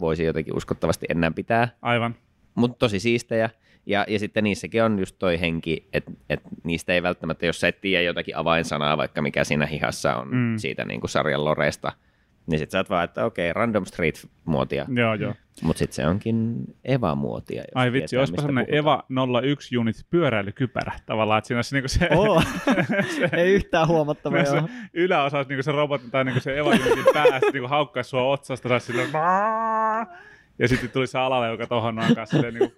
voisin 0.00 0.26
jotenkin 0.26 0.56
uskottavasti 0.56 1.06
enää 1.08 1.30
pitää, 1.30 1.68
Aivan. 1.82 2.14
mutta 2.54 2.78
tosi 2.78 3.00
siistejä. 3.00 3.50
Ja, 3.86 4.04
ja 4.08 4.18
sitten 4.18 4.44
niissäkin 4.44 4.82
on 4.82 4.98
just 4.98 5.16
toi 5.18 5.40
henki, 5.40 5.88
että 5.92 6.12
et 6.30 6.40
niistä 6.64 6.92
ei 6.92 7.02
välttämättä, 7.02 7.46
jos 7.46 7.60
sä 7.60 7.68
et 7.68 7.80
tiedä 7.80 8.02
jotakin 8.02 8.36
avainsanaa, 8.36 8.96
vaikka 8.96 9.22
mikä 9.22 9.44
siinä 9.44 9.66
hihassa 9.66 10.16
on 10.16 10.28
Mm. 10.30 10.58
siitä 10.58 10.84
niin 10.84 11.00
kuin 11.00 11.10
sarjan 11.10 11.44
loreesta, 11.44 11.92
niin 12.46 12.58
sit 12.58 12.70
sä 12.70 12.78
oot 12.78 12.90
vaan, 12.90 13.04
että 13.04 13.24
okei, 13.24 13.52
random 13.52 13.84
street-muotia, 13.84 14.86
Joo, 14.96 15.14
joo. 15.14 15.34
mutta 15.62 15.78
sitten 15.78 15.94
se 15.94 16.06
onkin 16.06 16.54
Eva-muotia. 16.84 17.62
Ai 17.74 17.92
vitsi, 17.92 18.16
olisipa 18.16 18.42
puhutaan. 18.42 18.66
Eva 18.74 19.04
01 19.42 19.76
unit 19.78 19.96
pyöräilykypärä. 20.10 20.92
Tavallaan, 21.06 21.38
että 21.38 21.48
siinä 21.48 21.58
olisi 21.58 21.74
niinku 21.74 21.88
se, 21.88 22.08
Oo. 22.14 22.42
se, 23.16 23.28
Ei 23.40 23.52
yhtään 23.54 23.88
huomattavaa. 23.88 24.44
se 24.44 24.56
joo. 24.56 24.68
yläosa 24.94 25.36
olisi 25.36 25.48
niinku 25.48 25.62
se 25.62 25.72
robotti 25.72 26.10
tai 26.10 26.24
niinku 26.24 26.40
se 26.40 26.58
Eva 26.58 26.70
unitin 26.70 27.04
päästä 27.14 27.50
niinku 27.52 27.68
haukkaisi 27.68 28.10
sua 28.10 28.22
otsasta 28.22 28.68
saisi 28.68 28.86
silleen! 28.86 29.08
Ja 30.58 30.68
sitten 30.68 30.90
tuli 30.90 31.06
se 31.06 31.18
alalle, 31.18 31.48
joka 31.48 31.66
tohon 31.66 31.94
noin 31.94 32.14
kanssa 32.14 32.36
silleen, 32.36 32.54
niinku, 32.54 32.74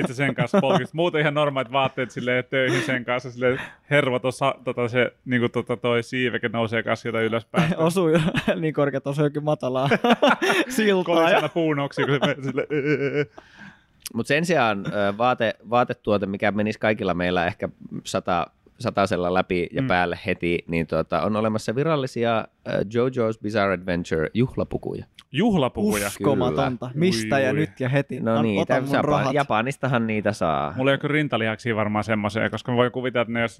itse 0.00 0.14
sen 0.14 0.34
kanssa 0.34 0.60
polkista. 0.60 0.96
Muuten 0.96 1.20
ihan 1.20 1.34
normaalit 1.34 1.72
vaatteet 1.72 2.10
silleen 2.10 2.44
töihin 2.50 2.82
sen 2.82 3.04
kanssa 3.04 3.30
silleen 3.30 3.60
hervo 3.90 4.18
tuossa 4.18 4.54
tota 4.64 4.88
se 4.88 5.12
niinku 5.24 5.48
tota 5.48 5.76
toi 5.76 6.02
siiveke 6.02 6.48
nousee 6.48 6.82
kanssa 6.82 7.02
sieltä 7.02 7.20
ylöspäin. 7.20 7.76
Osui 7.88 8.12
niin 8.60 8.74
korkeat, 8.74 9.00
että 9.00 9.10
osui 9.10 9.24
jokin 9.26 9.44
matalaa 9.44 9.88
siltaa. 10.68 11.04
Kolis 11.14 11.30
Ja... 11.30 11.36
aina 11.36 11.48
puunoksi, 11.48 12.02
kun 12.02 12.14
se 12.14 12.18
menee 12.20 12.42
silleen. 12.42 12.68
Mutta 14.14 14.28
sen 14.28 14.44
sijaan 14.46 14.84
vaate, 15.18 15.54
vaatetuote, 15.70 16.26
mikä 16.26 16.52
menisi 16.52 16.78
kaikilla 16.78 17.14
meillä 17.14 17.46
ehkä 17.46 17.68
sata, 18.04 18.46
satasella 18.82 19.34
läpi 19.34 19.68
ja 19.72 19.82
Mm. 19.82 19.88
päälle 19.88 20.18
heti, 20.26 20.58
niin 20.66 20.86
tuota, 20.86 21.22
on 21.22 21.36
olemassa 21.36 21.74
virallisia 21.74 22.38
ö, 22.68 22.70
JoJo's 22.72 23.38
Bizarre 23.42 23.74
Adventure 23.74 24.28
juhlapukuja. 24.34 25.04
Juhlapukuja. 25.32 26.06
Uskomatonta. 26.06 26.86
Kyllä. 26.86 26.98
Mistä 27.00 27.36
Ui, 27.36 27.42
ja 27.42 27.50
ui. 27.50 27.54
nyt 27.56 27.80
ja 27.80 27.88
heti. 27.88 28.20
No 28.20 28.36
An- 28.36 28.42
niin, 28.42 28.60
ota 28.60 28.80
mun. 28.80 29.34
Japanistahan 29.34 30.06
niitä 30.06 30.32
saa. 30.32 30.74
Mulla 30.76 30.90
ei 30.90 30.92
ole 30.92 30.98
kyllä 30.98 31.12
rintalihaksia 31.12 31.76
varmaan 31.76 32.04
semmoisia, 32.04 32.50
koska 32.50 32.72
mä 32.72 32.76
voin 32.76 32.92
kuvitella, 32.92 33.22
että 33.22 33.32
ne 33.32 33.40
jos 33.40 33.58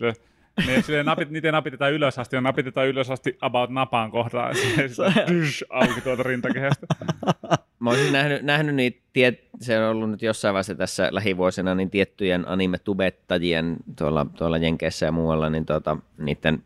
ne 0.66 0.75
jos 0.75 0.87
sille 0.87 1.02
napit, 1.02 1.30
niitä 1.30 1.52
napitetaan 1.52 1.92
ylös 1.92 2.18
asti, 2.18 2.37
ja 2.37 2.40
napitetaan 2.40 2.88
ylös 2.88 3.11
asti 3.11 3.38
about 3.40 3.71
napaan 3.71 4.11
kohdalla, 4.11 4.49
ja 4.49 4.54
sitten 4.54 4.94
se 4.94 5.02
dysh, 5.28 5.64
auki 5.71 6.00
tuolta 6.00 6.23
rintakehästä. 6.23 6.87
Mä 7.78 7.90
olisin 7.90 8.12
nähnyt, 8.12 8.42
nähnyt 8.42 8.75
niitä, 8.75 9.00
tiet, 9.12 9.49
se 9.61 9.78
on 9.78 9.90
ollut 9.90 10.11
nyt 10.11 10.23
jossain 10.23 10.52
vaiheessa 10.52 10.75
tässä 10.75 11.09
lähivuosina, 11.11 11.75
niin 11.75 11.90
tiettyjen 11.90 12.49
anime-tubettajien 12.49 13.76
tuolla, 13.99 14.26
tuolla 14.38 14.59
Jenkeissä 14.59 15.06
ja 15.06 15.12
muualla, 15.12 15.50
niin 15.50 15.66
tuota, 15.66 15.97
niiden 16.18 16.62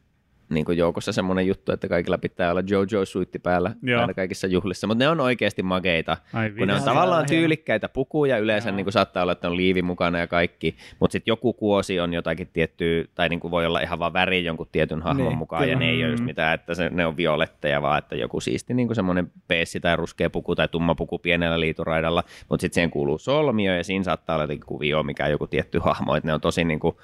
niin 0.49 0.65
kuin 0.65 0.79
joukossa 0.79 1.13
semmoinen 1.13 1.47
juttu, 1.47 1.73
että 1.73 1.89
kaikilla 1.89 2.19
pitää 2.19 2.51
olla 2.51 2.61
JoJo-suitti 2.61 3.39
päällä 3.39 3.71
Joo. 3.83 4.01
aina 4.01 4.15
kaikissa 4.15 4.47
juhlissa, 4.47 4.87
mutta 4.87 5.05
ne 5.05 5.09
on 5.09 5.21
oikeasti 5.21 5.63
makeita. 5.63 6.17
Ai 6.33 6.51
kun 6.51 6.69
ne 6.69 6.75
on 6.75 6.83
tavallaan 6.83 7.25
Hieno. 7.31 7.41
tyylikkäitä 7.41 7.89
pukuja, 7.89 8.39
yleensä 8.39 8.69
Joo. 8.69 8.77
niin 8.77 8.85
kuin 8.85 8.93
saattaa 8.93 9.23
olla, 9.23 9.33
että 9.33 9.49
on 9.49 9.57
liivi 9.57 9.83
mukana 9.83 10.19
ja 10.19 10.27
kaikki, 10.27 10.77
mutta 11.01 11.13
sitten 11.13 11.33
joku 11.33 11.53
kuosi 11.53 12.01
on 12.01 12.15
jotakin 12.15 12.49
tiettyä, 12.53 13.05
tai 13.15 13.29
niin 13.29 13.41
kuin 13.41 13.51
voi 13.51 13.67
olla 13.67 13.81
ihan 13.81 13.99
vaan 13.99 14.13
väri 14.13 14.45
jonkun 14.45 14.69
tietyn 14.73 15.03
hahmon 15.03 15.27
Niin, 15.29 15.39
mukaan, 15.39 15.63
ja 15.63 15.75
kyllä. 15.75 15.79
ne 15.87 15.91
ei 15.91 16.03
ole 16.03 16.11
just 16.11 16.21
Mm. 16.23 16.27
mitään, 16.27 16.55
että 16.55 16.75
se, 16.75 16.91
ne 16.91 17.07
on 17.07 17.17
violetteja, 17.17 17.83
vaan 17.83 17.99
että 17.99 18.17
joku 18.17 18.41
siisti 18.41 18.75
niin 18.75 18.89
kuin 18.89 18.97
semmoinen 18.97 19.33
peessi 19.49 19.81
tai 19.81 19.97
ruskea 19.97 20.31
puku 20.31 20.55
tai 20.55 20.69
tumma 20.69 20.95
puku 20.95 21.19
pienellä 21.19 21.61
liituraidalla, 21.61 22.25
mutta 22.49 22.61
sitten 22.61 22.75
siihen 22.75 22.91
kuuluu 22.91 23.19
solmio, 23.19 23.75
ja 23.75 23.85
siinä 23.85 24.05
saattaa 24.05 24.37
olla 24.37 24.43
jotenkin 24.45 24.67
kuvio, 24.67 25.03
mikä 25.03 25.25
on 25.25 25.31
joku 25.31 25.47
tietty 25.47 25.79
hahmo, 25.79 26.15
että 26.17 26.27
ne 26.29 26.35
on 26.35 26.41
tosi 26.41 26.65
niin 26.65 26.81
kuin, 26.81 26.97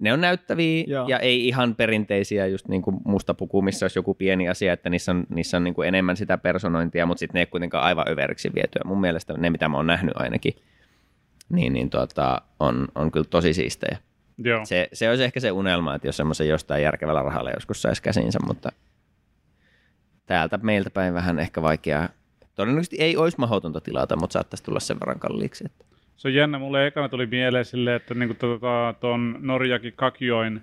ne 0.00 0.12
on 0.12 0.20
näyttäviä 0.20 0.84
Joo. 0.86 1.08
ja 1.08 1.18
ei 1.18 1.48
ihan 1.48 1.74
perinteisiä, 1.74 2.46
just 2.46 2.68
niin 2.68 2.82
kuin 2.82 2.96
musta 3.04 3.34
puku, 3.34 3.62
missä 3.62 3.84
olisi 3.84 3.98
joku 3.98 4.14
pieni 4.14 4.48
asia, 4.48 4.72
että 4.72 4.90
niissä 4.90 5.12
on, 5.12 5.26
niissä 5.28 5.56
on 5.56 5.64
niin 5.64 5.74
kuin 5.74 5.88
enemmän 5.88 6.16
sitä 6.16 6.38
personointia, 6.38 7.06
mutta 7.06 7.18
sitten 7.18 7.34
ne 7.34 7.40
ei 7.40 7.46
kuitenkaan 7.46 7.84
aivan 7.84 8.08
överiksi 8.08 8.50
vietyä. 8.54 8.82
Mun 8.84 9.00
mielestä 9.00 9.32
ne, 9.32 9.50
mitä 9.50 9.68
mä 9.68 9.76
oon 9.76 9.86
nähnyt 9.86 10.16
ainakin, 10.16 10.54
niin, 11.48 11.72
niin 11.72 11.90
tuota, 11.90 12.42
on, 12.60 12.88
on 12.94 13.10
kyllä 13.10 13.26
tosi 13.30 13.54
siistejä. 13.54 13.98
Joo. 14.38 14.64
Se, 14.64 14.88
se 14.92 15.10
olisi 15.10 15.24
ehkä 15.24 15.40
se 15.40 15.52
unelma, 15.52 15.94
että 15.94 16.08
jos 16.08 16.16
semmoisen 16.16 16.48
jostain 16.48 16.82
järkevällä 16.82 17.22
rahalla 17.22 17.50
joskus 17.50 17.82
saisi 17.82 18.02
käsinsä, 18.02 18.38
mutta 18.46 18.72
täältä 20.26 20.58
meiltä 20.62 20.90
päin 20.90 21.14
vähän 21.14 21.38
ehkä 21.38 21.62
vaikeaa. 21.62 22.08
Todennäköisesti 22.54 22.96
ei 23.00 23.16
olisi 23.16 23.38
mahdotonta 23.40 23.80
tilata, 23.80 24.16
mutta 24.16 24.32
saattaisi 24.32 24.64
tulla 24.64 24.80
sen 24.80 25.00
verran 25.00 25.18
kalliiksi. 25.18 25.64
Että. 25.66 25.84
Se 26.18 26.28
on 26.28 26.34
jännä, 26.34 26.58
mulle 26.58 26.86
ekana 26.86 27.08
tuli 27.08 27.26
mieleen 27.26 27.64
silleen, 27.64 27.96
että 27.96 28.14
niinku 28.14 28.34
tota, 28.34 28.94
ton 29.00 29.36
Norjaki 29.38 29.92
Kakioin 29.92 30.60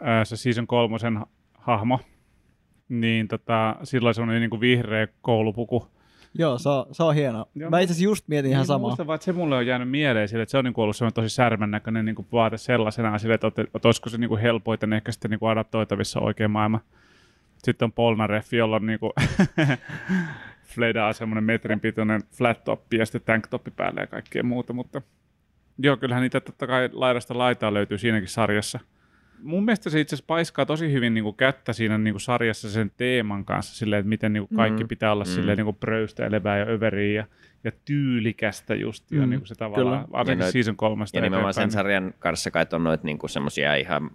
ää, 0.00 0.24
se 0.24 0.36
season 0.36 0.66
kolmosen 0.66 1.16
ha- 1.16 1.26
hahmo, 1.54 2.00
niin 2.88 3.28
tota, 3.28 3.76
sillä 3.82 4.06
oli 4.08 4.14
semmoinen 4.14 4.40
niinku 4.40 4.60
vihreä 4.60 5.08
koulupuku. 5.22 5.88
Joo, 6.38 6.58
se 6.58 6.68
on, 6.68 6.86
se 6.92 7.02
on 7.02 7.14
hieno. 7.14 7.46
Joo, 7.54 7.70
Mä 7.70 7.80
itse 7.80 7.92
asiassa 7.92 8.04
just 8.04 8.28
mietin 8.28 8.50
ihan 8.50 8.60
Niin, 8.60 8.66
samaa. 8.66 8.88
Muistan 8.88 9.06
vaan, 9.06 9.14
että 9.14 9.24
se 9.24 9.32
mulle 9.32 9.56
on 9.56 9.66
jäänyt 9.66 9.90
mieleen 9.90 10.28
sille, 10.28 10.42
että 10.42 10.50
se 10.50 10.58
on 10.58 10.64
niinku 10.64 10.82
ollut 10.82 10.96
semmoinen 10.96 11.14
tosi 11.14 11.28
särmän 11.28 11.70
näköinen 11.70 12.04
niinku 12.04 12.26
vaate 12.32 12.56
sellaisena 12.58 13.18
sille, 13.18 13.34
että, 13.34 13.46
että, 13.46 13.88
olisiko 13.88 14.10
se 14.10 14.18
niinku 14.18 14.36
helpoiten 14.36 14.92
ehkä 14.92 15.12
sitten 15.12 15.30
niinku 15.30 15.46
adaptoitavissa 15.46 16.20
oikein 16.20 16.50
maailma. 16.50 16.80
Sitten 17.58 17.86
on 17.86 17.92
Polnareffi, 17.92 18.56
jolla 18.56 18.76
on 18.76 18.86
niinku 18.86 19.12
Fledaa 20.74 21.12
semmoinen 21.12 21.44
metrin 21.44 21.80
pituinen 21.80 22.22
flat 22.32 22.64
top 22.64 22.92
ja 22.94 23.06
sitten 23.06 23.22
tanktoppi 23.24 23.70
päälle 23.70 24.00
ja 24.00 24.06
kaikkea 24.06 24.42
muuta, 24.42 24.72
mutta 24.72 25.02
joo, 25.78 25.96
kyllähän 25.96 26.22
niitä 26.22 26.40
totta 26.40 26.66
kai 26.66 26.88
laidasta 26.92 27.38
laitaa 27.38 27.74
löytyy 27.74 27.98
siinäkin 27.98 28.28
sarjassa. 28.28 28.80
mun 29.42 29.64
mielestä 29.64 29.90
se 29.90 30.00
itse 30.00 30.14
asiassa 30.16 30.26
paiskaa 30.26 30.66
tosi 30.66 30.92
hyvin 30.92 31.14
niin 31.14 31.24
kuin 31.24 31.36
kättä 31.36 31.72
siinä 31.72 31.98
niin 31.98 32.14
kuin 32.14 32.20
sarjassa 32.20 32.70
sen 32.70 32.90
teeman 32.96 33.44
kanssa, 33.44 33.74
silleen, 33.76 34.00
että 34.00 34.08
miten 34.08 34.32
niin 34.32 34.48
kuin 34.48 34.56
kaikki 34.56 34.84
Mm. 34.84 34.88
pitää 34.88 35.12
olla 35.12 35.24
Mm. 35.24 35.28
silleen 35.30 35.56
niin 35.56 35.64
kuin 35.64 35.76
pröystelevää 35.76 36.58
ja 36.58 36.66
överiä 36.68 37.20
ja, 37.22 37.26
ja 37.64 37.72
tyylikästä 37.84 38.74
just, 38.74 39.10
ja 39.12 39.22
Mm, 39.22 39.30
niin 39.30 39.40
kuin 39.40 39.48
se 39.48 39.54
tavallaan, 39.54 40.04
kyllä. 40.06 40.18
Ja 40.18 40.34
noit- 40.46 40.52
season 40.52 40.76
kolmesta 40.76 41.16
Ja 41.18 41.22
nimenomaan 41.22 41.54
sen 41.54 41.70
sarjan 41.70 42.14
kanssa 42.18 42.50
kai 42.50 42.66
on 42.72 42.84
noita 42.84 43.04
niinku 43.04 43.28
semmoisia 43.28 43.74
ihan 43.76 44.10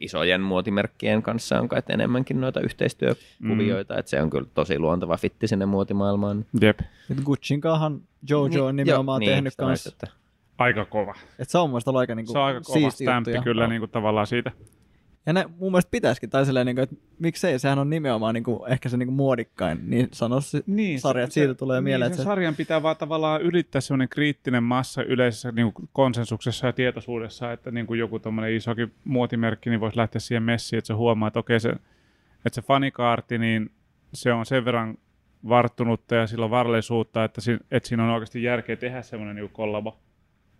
isojen 0.00 0.40
muotimerkkien 0.40 1.22
kanssa 1.22 1.60
on 1.60 1.68
kai 1.68 1.82
enemmänkin 1.88 2.40
noita 2.40 2.60
yhteistyökuvioita, 2.60 3.98
että 3.98 4.10
se 4.10 4.22
on 4.22 4.30
kyllä 4.30 4.48
tosi 4.54 4.78
luonteva 4.78 5.16
fitti 5.16 5.48
sinne 5.48 5.66
muotimaailmaan. 5.66 6.44
Jep, 6.60 6.80
Gucciin 7.24 7.60
kanssa 7.60 7.90
Jojo 8.30 8.66
on 8.66 8.76
Niin, 8.76 8.86
nimenomaan 8.86 9.22
joo, 9.22 9.30
tehnyt 9.34 9.52
sitä 9.52 9.62
kanssa. 9.64 9.90
että- 9.92 10.06
aika 10.58 10.84
kova. 10.84 11.14
Että 11.38 11.52
se 11.52 11.58
on 11.58 11.62
mun 11.62 11.70
mielestä 11.70 11.90
ollut 11.90 12.00
aika, 12.00 12.14
niinku 12.14 12.32
Se 12.32 12.38
on 12.38 12.44
aika 12.44 12.60
kova 12.60 12.90
stämppi 12.90 13.30
juttu. 13.30 13.42
kyllä 13.44 13.62
Ja, 13.64 13.68
niin 13.68 13.80
kuin 13.80 13.90
tavallaan 13.90 14.26
siitä. 14.26 14.50
Ja 15.26 15.32
ne 15.32 15.44
mun 15.58 15.72
mielestä 15.72 15.90
pitäisikin, 15.90 16.30
tai 16.30 16.46
silleen, 16.46 16.66
niinku, 16.66 16.82
että 16.82 16.96
miksei, 17.18 17.58
sehän 17.58 17.78
on 17.78 17.90
nimenomaan 17.90 18.34
niinku, 18.34 18.64
ehkä 18.68 18.88
se 18.88 18.96
niinku 18.96 19.14
muodikkain, 19.14 19.78
niin 19.90 20.08
sano 20.12 20.36
Niin, 20.66 21.00
sarja, 21.00 21.24
että 21.24 21.34
siitä 21.34 21.54
tulee 21.54 21.80
mieleen, 21.80 22.10
Niin, 22.10 22.12
että 22.12 22.22
se, 22.22 22.26
sarjan 22.26 22.54
pitää 22.54 22.82
vaan 22.82 22.96
tavallaan 22.96 23.42
ylittää 23.42 23.80
semmoinen 23.80 24.08
kriittinen 24.08 24.62
massa 24.62 25.02
yleisessä 25.02 25.52
niin 25.52 25.72
kuin 25.72 25.88
konsensuksessa 25.92 26.66
ja 26.66 26.72
tietoisuudessa, 26.72 27.52
että 27.52 27.70
niin 27.70 27.86
kuin 27.86 28.00
joku 28.00 28.18
tommonen 28.18 28.54
isokin 28.54 28.92
muotimerkki 29.04 29.70
niin 29.70 29.80
voisi 29.80 29.96
lähteä 29.96 30.20
siihen 30.20 30.42
messiin, 30.42 30.78
että 30.78 30.86
se 30.86 30.94
huomaa, 30.94 31.28
että 31.28 31.40
okei 31.40 31.60
se, 31.60 31.70
että 32.46 32.54
se 32.54 32.62
fanikaarti, 32.62 33.38
niin 33.38 33.70
se 34.14 34.32
on 34.32 34.46
sen 34.46 34.64
verran 34.64 34.98
varttunutta 35.48 36.14
ja 36.14 36.26
sillä 36.26 36.44
on 36.44 36.50
varallisuutta, 36.50 37.24
että, 37.24 37.40
si, 37.40 37.58
että 37.70 37.88
siinä 37.88 38.04
on 38.04 38.10
oikeasti 38.10 38.42
järkeä 38.42 38.76
tehdä 38.76 39.02
semmoinen 39.02 39.36
niin 39.36 39.50
kollabo. 39.52 39.98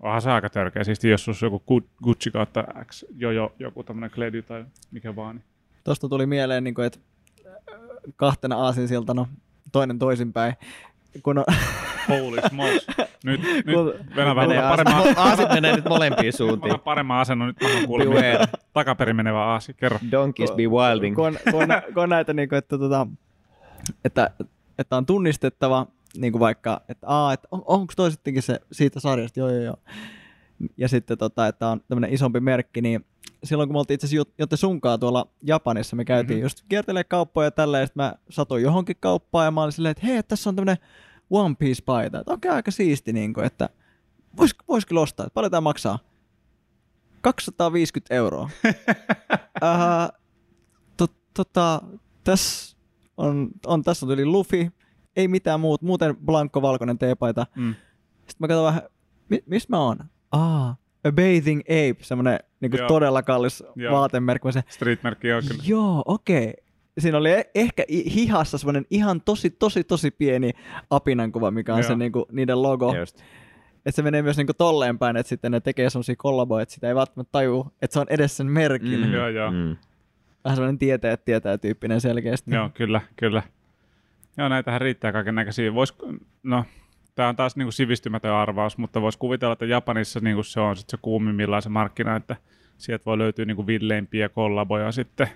Onhan 0.00 0.22
se 0.22 0.30
aika 0.30 0.50
törkeä. 0.50 0.84
Siis 0.84 1.04
jos 1.04 1.28
olisi 1.28 1.44
joku 1.44 1.62
Gu- 1.70 1.88
Gucci 2.04 2.30
kautta 2.30 2.64
X, 2.84 3.04
jo, 3.16 3.30
jo 3.30 3.52
joku 3.58 3.82
tämmöinen 3.82 4.10
Kledy 4.10 4.42
tai 4.42 4.64
mikä 4.90 5.16
vaan. 5.16 5.36
Niin. 5.36 5.44
Tosta 5.84 6.08
tuli 6.08 6.26
mieleen, 6.26 6.64
niinku, 6.64 6.80
että 6.82 6.98
kahtena 8.16 8.56
aasinsiltana, 8.56 9.26
toinen 9.72 9.98
toisinpäin, 9.98 10.54
kun 11.22 11.38
on, 11.38 11.44
Holy 12.08 12.36
smokes. 12.48 12.86
Nyt, 13.24 13.40
nyt 13.66 13.74
kun, 13.74 13.94
Venä 14.16 14.34
vähän 14.36 14.48
Menee 14.48 14.68
paremman, 14.68 15.14
aasit, 15.28 15.48
menee 15.48 15.76
nyt 15.76 15.84
molempiin 15.88 16.26
Mä 16.26 16.32
suuntiin. 16.36 16.72
otan 16.72 16.84
paremman 16.84 17.18
asennon, 17.20 17.48
nyt 17.48 17.56
mä 17.60 17.68
Beware. 17.98 18.32
mitä 18.32 18.48
takaperin 18.72 19.16
menevä 19.16 19.44
aasi. 19.44 19.74
Kerro. 19.74 19.98
Donkeys 20.10 20.50
be 20.52 20.62
wilding. 20.62 21.16
kun, 21.16 21.38
kun, 21.50 21.66
kun 21.94 22.02
on 22.02 22.08
näitä, 22.08 22.32
niin 22.32 22.48
kuin, 22.48 22.56
että, 22.58 22.78
tota, 22.78 23.06
että, 24.04 24.30
että 24.78 24.96
on 24.96 25.06
tunnistettava, 25.06 25.86
niin 26.16 26.32
kuin 26.32 26.40
vaikka, 26.40 26.80
että, 26.88 27.06
aa, 27.08 27.32
että 27.32 27.48
on, 27.50 27.62
onko 27.66 27.92
toi 27.96 28.10
sittenkin 28.10 28.42
se 28.42 28.60
siitä 28.72 29.00
sarjasta, 29.00 29.40
joo 29.40 29.48
joo 29.50 29.62
joo. 29.64 29.76
Ja 30.76 30.88
sitten, 30.88 31.18
tota, 31.18 31.46
että 31.46 31.68
on 31.68 31.80
tämmöinen 31.88 32.12
isompi 32.12 32.40
merkki, 32.40 32.80
niin 32.82 33.04
silloin 33.44 33.68
kun 33.68 33.74
me 33.74 33.78
oltiin 33.78 33.94
itse 33.94 34.06
asiassa 34.06 34.32
Jotte 34.38 34.56
sunkaa 34.56 34.98
tuolla 34.98 35.26
Japanissa, 35.42 35.96
me 35.96 36.04
käytiin 36.04 36.26
Mhm. 36.26 36.34
mm-hmm. 36.34 36.44
just 36.44 36.64
kiertelee 36.68 37.04
kauppoja 37.04 37.46
ja 37.46 37.50
tälleen, 37.50 37.86
sitten 37.86 38.02
mä 38.04 38.14
satuin 38.30 38.62
johonkin 38.62 38.96
kauppaan 39.00 39.44
ja 39.44 39.50
mä 39.50 39.62
olin 39.62 39.72
silleen, 39.72 39.90
että 39.90 40.06
hei, 40.06 40.22
tässä 40.22 40.50
on 40.50 40.56
tämmöinen 40.56 40.76
One 41.30 41.54
Piece-paita, 41.58 42.20
että 42.20 42.32
okei, 42.32 42.50
aika 42.50 42.70
siisti, 42.70 43.12
niin 43.12 43.34
kuin, 43.34 43.46
että 43.46 43.68
vois, 44.36 44.54
vois 44.68 44.86
kyllä 44.86 45.00
ostaa, 45.00 45.26
että 45.26 45.34
paljon 45.34 45.50
tämä 45.50 45.60
maksaa? 45.60 45.98
250 47.20 48.14
euroa. 48.14 48.50
uh, 49.64 50.18
to, 50.96 51.06
tota, 51.34 51.82
tässä 52.24 52.76
on, 53.16 53.50
on, 53.66 53.82
tässä 53.82 54.06
on 54.06 54.12
yli 54.12 54.24
Luffy, 54.26 54.70
ei 55.16 55.28
mitään 55.28 55.60
muut, 55.60 55.82
muuten 55.82 56.16
blankko-valkoinen 56.16 56.98
teepaita. 56.98 57.46
Mm. 57.56 57.74
Sitten 58.14 58.36
mä 58.38 58.48
katson 58.48 58.64
vähän, 58.64 58.82
mi, 59.28 59.42
missä 59.46 59.66
mä 59.70 59.78
oon? 59.78 59.98
Ah, 60.32 60.70
A 61.04 61.12
Bathing 61.12 61.60
Ape, 61.60 61.96
semmonen 62.04 62.38
niin 62.60 62.72
Joo. 62.78 62.88
todella 62.88 63.22
kallis 63.22 63.64
Joo. 63.76 63.94
vaatemerkki. 63.94 64.52
Se, 64.52 64.62
Streetmerkki 64.68 65.32
on 65.32 65.42
kyllä. 65.48 65.62
joo, 65.66 66.02
okei. 66.06 66.48
Okay. 66.48 66.64
Siinä 66.98 67.18
oli 67.18 67.30
e- 67.30 67.50
ehkä 67.54 67.84
hihassa 67.88 68.58
semmoinen 68.58 68.86
ihan 68.90 69.20
tosi, 69.20 69.50
tosi, 69.50 69.84
tosi 69.84 70.10
pieni 70.10 70.50
apinankuva, 70.90 71.50
mikä 71.50 71.74
on 71.74 71.80
Joo. 71.80 71.88
se 71.88 71.96
niinku, 71.96 72.26
niiden 72.32 72.62
logo. 72.62 72.94
Just. 72.96 73.20
Että 73.86 73.96
se 73.96 74.02
menee 74.02 74.22
myös 74.22 74.36
niinku 74.36 74.54
tolleen 74.54 74.98
päin, 74.98 75.16
että 75.16 75.28
sitten 75.28 75.52
ne 75.52 75.60
tekee 75.60 75.90
semmoisia 75.90 76.14
kollaboja, 76.18 76.62
että 76.62 76.74
sitä 76.74 76.88
ei 76.88 76.94
välttämättä 76.94 77.32
taju, 77.32 77.66
että 77.82 77.94
se 77.94 78.00
on 78.00 78.06
edes 78.10 78.36
sen 78.36 78.46
merkin. 78.46 79.06
Mm. 79.06 79.12
Joo, 79.12 79.28
joo. 79.28 79.50
Mm. 79.50 79.76
Vähän 80.44 80.56
semmoinen 80.56 80.78
tietää, 80.78 81.16
tietää 81.16 81.58
tyyppinen 81.58 82.00
selkeästi. 82.00 82.54
Joo, 82.54 82.70
kyllä, 82.74 83.00
kyllä. 83.16 83.42
Joo, 84.40 84.48
näitähän 84.48 84.80
riittää 84.80 85.12
kaiken 85.12 85.34
näköisiä. 85.34 85.74
Vois, 85.74 85.94
no, 86.42 86.64
tämä 87.14 87.28
on 87.28 87.36
taas 87.36 87.56
niinku 87.56 87.72
sivistymätön 87.72 88.32
arvaus, 88.32 88.78
mutta 88.78 89.02
voisi 89.02 89.18
kuvitella, 89.18 89.52
että 89.52 89.66
Japanissa 89.66 90.20
niinku 90.20 90.42
se 90.42 90.60
on 90.60 90.76
sit 90.76 90.90
se 90.90 90.98
kuumimmillaan 91.02 91.62
se 91.62 91.68
markkina, 91.68 92.16
että 92.16 92.36
sieltä 92.78 93.04
voi 93.04 93.18
löytyä 93.18 93.44
niinku 93.44 93.66
villeimpiä 93.66 94.28
kollaboja 94.28 94.92
sitten. 94.92 95.28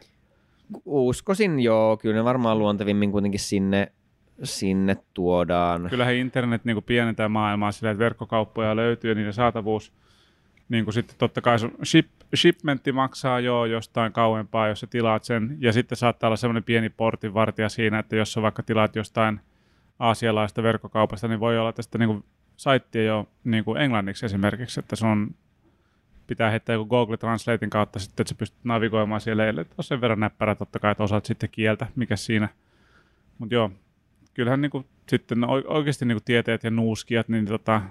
Uskoisin 0.84 1.60
joo, 1.60 1.96
kyllä 1.96 2.16
ne 2.16 2.24
varmaan 2.24 2.58
luontevimmin 2.58 3.12
kuitenkin 3.12 3.40
sinne, 3.40 3.92
sinne 4.42 4.96
tuodaan. 5.14 5.86
Kyllähän 5.90 6.14
internet 6.14 6.64
niinku 6.64 6.82
pienentää 6.82 7.28
maailmaa 7.28 7.72
sillä, 7.72 7.90
että 7.90 8.04
verkkokauppoja 8.04 8.76
löytyy 8.76 9.10
ja 9.10 9.14
niiden 9.14 9.32
saatavuus, 9.32 9.92
niin 10.74 10.84
kuin 10.84 10.94
sitten 10.94 11.16
totta 11.18 11.40
kai 11.40 11.58
sun 11.58 11.72
ship, 11.84 12.08
shipmentti 12.36 12.92
maksaa 12.92 13.40
jo 13.40 13.64
jostain 13.64 14.12
kauempaa, 14.12 14.68
jos 14.68 14.80
sä 14.80 14.86
tilaat 14.86 15.24
sen, 15.24 15.56
ja 15.60 15.72
sitten 15.72 15.98
saattaa 15.98 16.28
olla 16.28 16.36
semmoinen 16.36 16.64
pieni 16.64 16.88
portinvartija 16.88 17.68
siinä, 17.68 17.98
että 17.98 18.16
jos 18.16 18.32
sä 18.32 18.42
vaikka 18.42 18.62
tilaat 18.62 18.96
jostain 18.96 19.40
aasialaista 19.98 20.62
verkkokaupasta, 20.62 21.28
niin 21.28 21.40
voi 21.40 21.58
olla 21.58 21.72
tästä 21.72 21.98
niinku 21.98 22.24
saittia 22.56 23.04
jo 23.04 23.28
niinku 23.44 23.74
englanniksi 23.74 24.26
esimerkiksi, 24.26 24.80
että 24.80 24.96
sun 24.96 25.34
pitää 26.26 26.50
heittää 26.50 26.74
joku 26.74 26.86
Google 26.86 27.16
Translatein 27.16 27.70
kautta 27.70 27.98
sitten, 27.98 28.22
että 28.22 28.28
sä 28.28 28.34
pystyt 28.34 28.64
navigoimaan 28.64 29.20
siellä, 29.20 29.46
eli 29.46 29.60
on 29.60 29.84
sen 29.84 30.00
verran 30.00 30.20
näppärä 30.20 30.54
totta 30.54 30.78
kai, 30.78 30.92
että 30.92 31.04
osaat 31.04 31.24
sitten 31.24 31.48
kieltä, 31.52 31.86
mikä 31.96 32.16
siinä. 32.16 32.48
Mutta 33.38 33.54
joo, 33.54 33.70
kyllähän 34.34 34.60
niinku, 34.60 34.86
sitten 35.08 35.40
ne 35.40 35.46
oi- 35.46 35.64
oikeasti 35.66 36.04
niinku 36.04 36.22
tieteet 36.24 36.64
ja 36.64 36.70
nuuskijat, 36.70 37.28
niin 37.28 37.46
tota, 37.46 37.82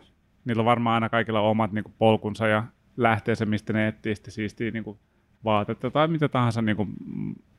niillä 0.45 0.61
on 0.61 0.65
varmaan 0.65 0.93
aina 0.93 1.09
kaikilla 1.09 1.39
omat 1.41 1.71
niinku 1.71 1.91
polkunsa 1.97 2.47
ja 2.47 2.63
lähteensä, 2.97 3.45
mistä 3.45 3.73
ne 3.73 3.87
etsii 3.87 4.15
sitten 4.15 4.33
siistiä 4.33 4.71
niinku 4.71 4.99
vaatetta 5.43 5.91
tai 5.91 6.07
mitä 6.07 6.29
tahansa 6.29 6.61
niinku 6.61 6.87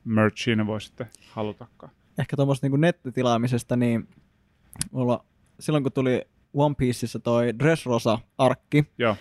merchia 0.03 0.55
ne 0.55 0.67
voi 0.67 0.81
sitten 0.81 1.07
halutakaan. 1.31 1.91
Ehkä 2.19 2.35
tuommoista 2.35 2.65
niinku 2.65 2.77
nettitilaamisesta, 2.77 3.75
niin 3.75 4.07
mulla, 4.91 5.25
silloin 5.59 5.83
kun 5.83 5.91
tuli 5.91 6.21
One 6.53 6.75
Pieceissa 6.77 7.19
toi 7.19 7.59
Dressrosa-arkki, 7.59 8.83
Joo, 8.97 9.15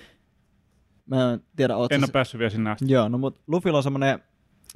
mä 1.06 1.32
en 1.32 1.40
tiedä, 1.56 1.72
en 1.72 1.78
ole 1.78 2.06
se- 2.06 2.12
päässyt 2.12 2.38
vielä 2.38 2.50
sinne 2.50 2.70
asti. 2.70 2.92
Joo, 2.92 3.08
no 3.08 3.18
mut 3.18 3.40
Luffilla 3.46 3.76
on 3.78 3.82
semmonen, 3.82 4.18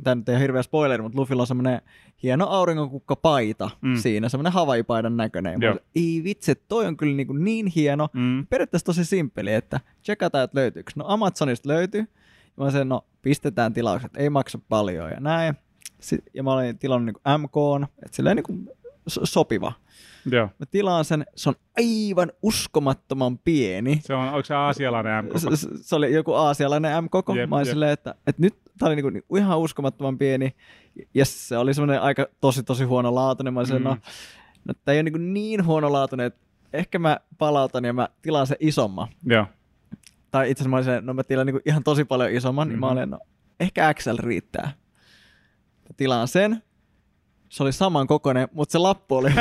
tää 0.04 0.14
nyt 0.14 0.28
ei 0.28 0.34
ole 0.34 0.42
hirveä 0.42 0.62
spoileri, 0.62 1.02
mutta 1.02 1.18
Luffilla 1.20 1.42
on 1.42 1.46
semmonen 1.46 1.80
hieno 2.22 2.46
auringonkukkapaita 2.46 3.70
Mm. 3.80 3.96
siinä, 3.96 4.28
semmonen 4.28 4.52
havaipaidan 4.52 5.16
näköinen. 5.16 5.60
Joo. 5.62 5.72
olin, 5.72 5.82
Ei 5.96 6.20
vitsi, 6.24 6.54
toi 6.54 6.86
on 6.86 6.96
kyllä 6.96 7.16
niin, 7.16 7.26
kuin 7.26 7.44
niin 7.44 7.66
hieno. 7.66 8.08
Mm. 8.12 8.46
Periaatteessa 8.46 8.86
tosi 8.86 9.04
simppeli, 9.04 9.54
että 9.54 9.80
tsekataan, 10.02 10.44
että 10.44 10.58
löytyykö. 10.58 10.92
No 10.96 11.04
Amazonista 11.08 11.68
löytyy. 11.68 12.00
Ja 12.58 12.64
mä 12.64 12.70
sen, 12.70 12.88
no 12.88 13.04
pistetään 13.22 13.72
tilaukset, 13.72 14.16
ei 14.16 14.30
maksa 14.30 14.58
paljon 14.68 15.10
ja 15.10 15.20
näin. 15.20 15.54
Ja 16.34 16.42
mä 16.42 16.52
olin 16.52 16.78
tilannut 16.78 17.14
niin 17.26 17.38
MK, 17.42 17.88
että 18.04 18.16
silleen 18.16 18.36
niin 18.36 18.44
kuin 18.44 18.68
sopiva. 19.24 19.72
Joo, 20.30 20.46
Mä 20.58 20.66
tilaan 20.70 21.04
sen, 21.04 21.26
se 21.36 21.48
on 21.48 21.54
aivan 21.76 22.32
uskomattoman 22.42 23.38
pieni. 23.38 24.00
se 24.04 24.14
on, 24.14 24.28
onko 24.28 24.44
se 24.44 24.54
aasialainen 24.54 25.24
M? 25.24 25.28
Se, 25.36 25.68
se, 25.82 25.96
oli 25.96 26.12
joku 26.14 26.32
aasialainen 26.32 27.04
M-koko. 27.04 27.34
Jep, 27.34 27.50
Mä 27.50 27.56
olin 27.56 27.66
silleen, 27.66 27.92
että, 27.92 28.14
että 28.26 28.42
nyt 28.42 28.54
tää 28.78 28.86
oli 28.86 28.96
niinku, 28.96 29.10
niinku 29.10 29.36
ihan 29.36 29.58
uskomattoman 29.58 30.18
pieni. 30.18 30.54
Ja 31.14 31.24
se 31.24 31.58
oli 31.58 31.74
semmoinen 31.74 32.02
aika 32.02 32.26
tosi 32.40 32.62
tosi 32.62 32.84
huono 32.84 33.14
laatuinen. 33.14 33.54
Mä 33.54 33.64
silleen, 33.64 33.82
Mm. 33.84 33.88
no, 33.88 33.96
no 34.64 34.74
tää 34.84 34.92
ei 34.92 34.96
ole 34.98 35.02
niinku 35.02 35.18
niin 35.18 35.66
huono 35.66 35.92
laatuinen, 35.92 36.26
että 36.26 36.40
ehkä 36.72 36.98
mä 36.98 37.18
palautan 37.38 37.84
ja 37.84 37.92
mä 37.92 38.08
tilaan 38.22 38.46
sen 38.46 38.56
isomman. 38.60 39.08
Joo, 39.24 39.46
Tai 40.30 40.50
itse 40.50 40.62
asiassa 40.62 40.70
mä 40.70 40.76
olin 40.76 40.84
silleen, 40.84 41.06
no 41.06 41.14
mä 41.14 41.24
tilaan 41.24 41.46
niinku 41.46 41.60
ihan 41.66 41.82
tosi 41.84 42.04
paljon 42.04 42.30
isomman, 42.32 42.68
mm-hmm. 42.68 42.72
niin 42.74 42.80
mä 42.80 42.86
Mhm. 42.86 42.98
olin, 42.98 43.10
no 43.10 43.18
ehkä 43.60 43.94
XL 43.94 44.16
riittää. 44.18 44.66
Mä 45.82 45.94
tilaan 45.96 46.28
sen. 46.28 46.62
Se 47.48 47.62
oli 47.62 47.72
saman 47.72 48.06
kokoinen, 48.06 48.48
mutta 48.52 48.72
se 48.72 48.78
lappu 48.78 49.16
oli 49.16 49.30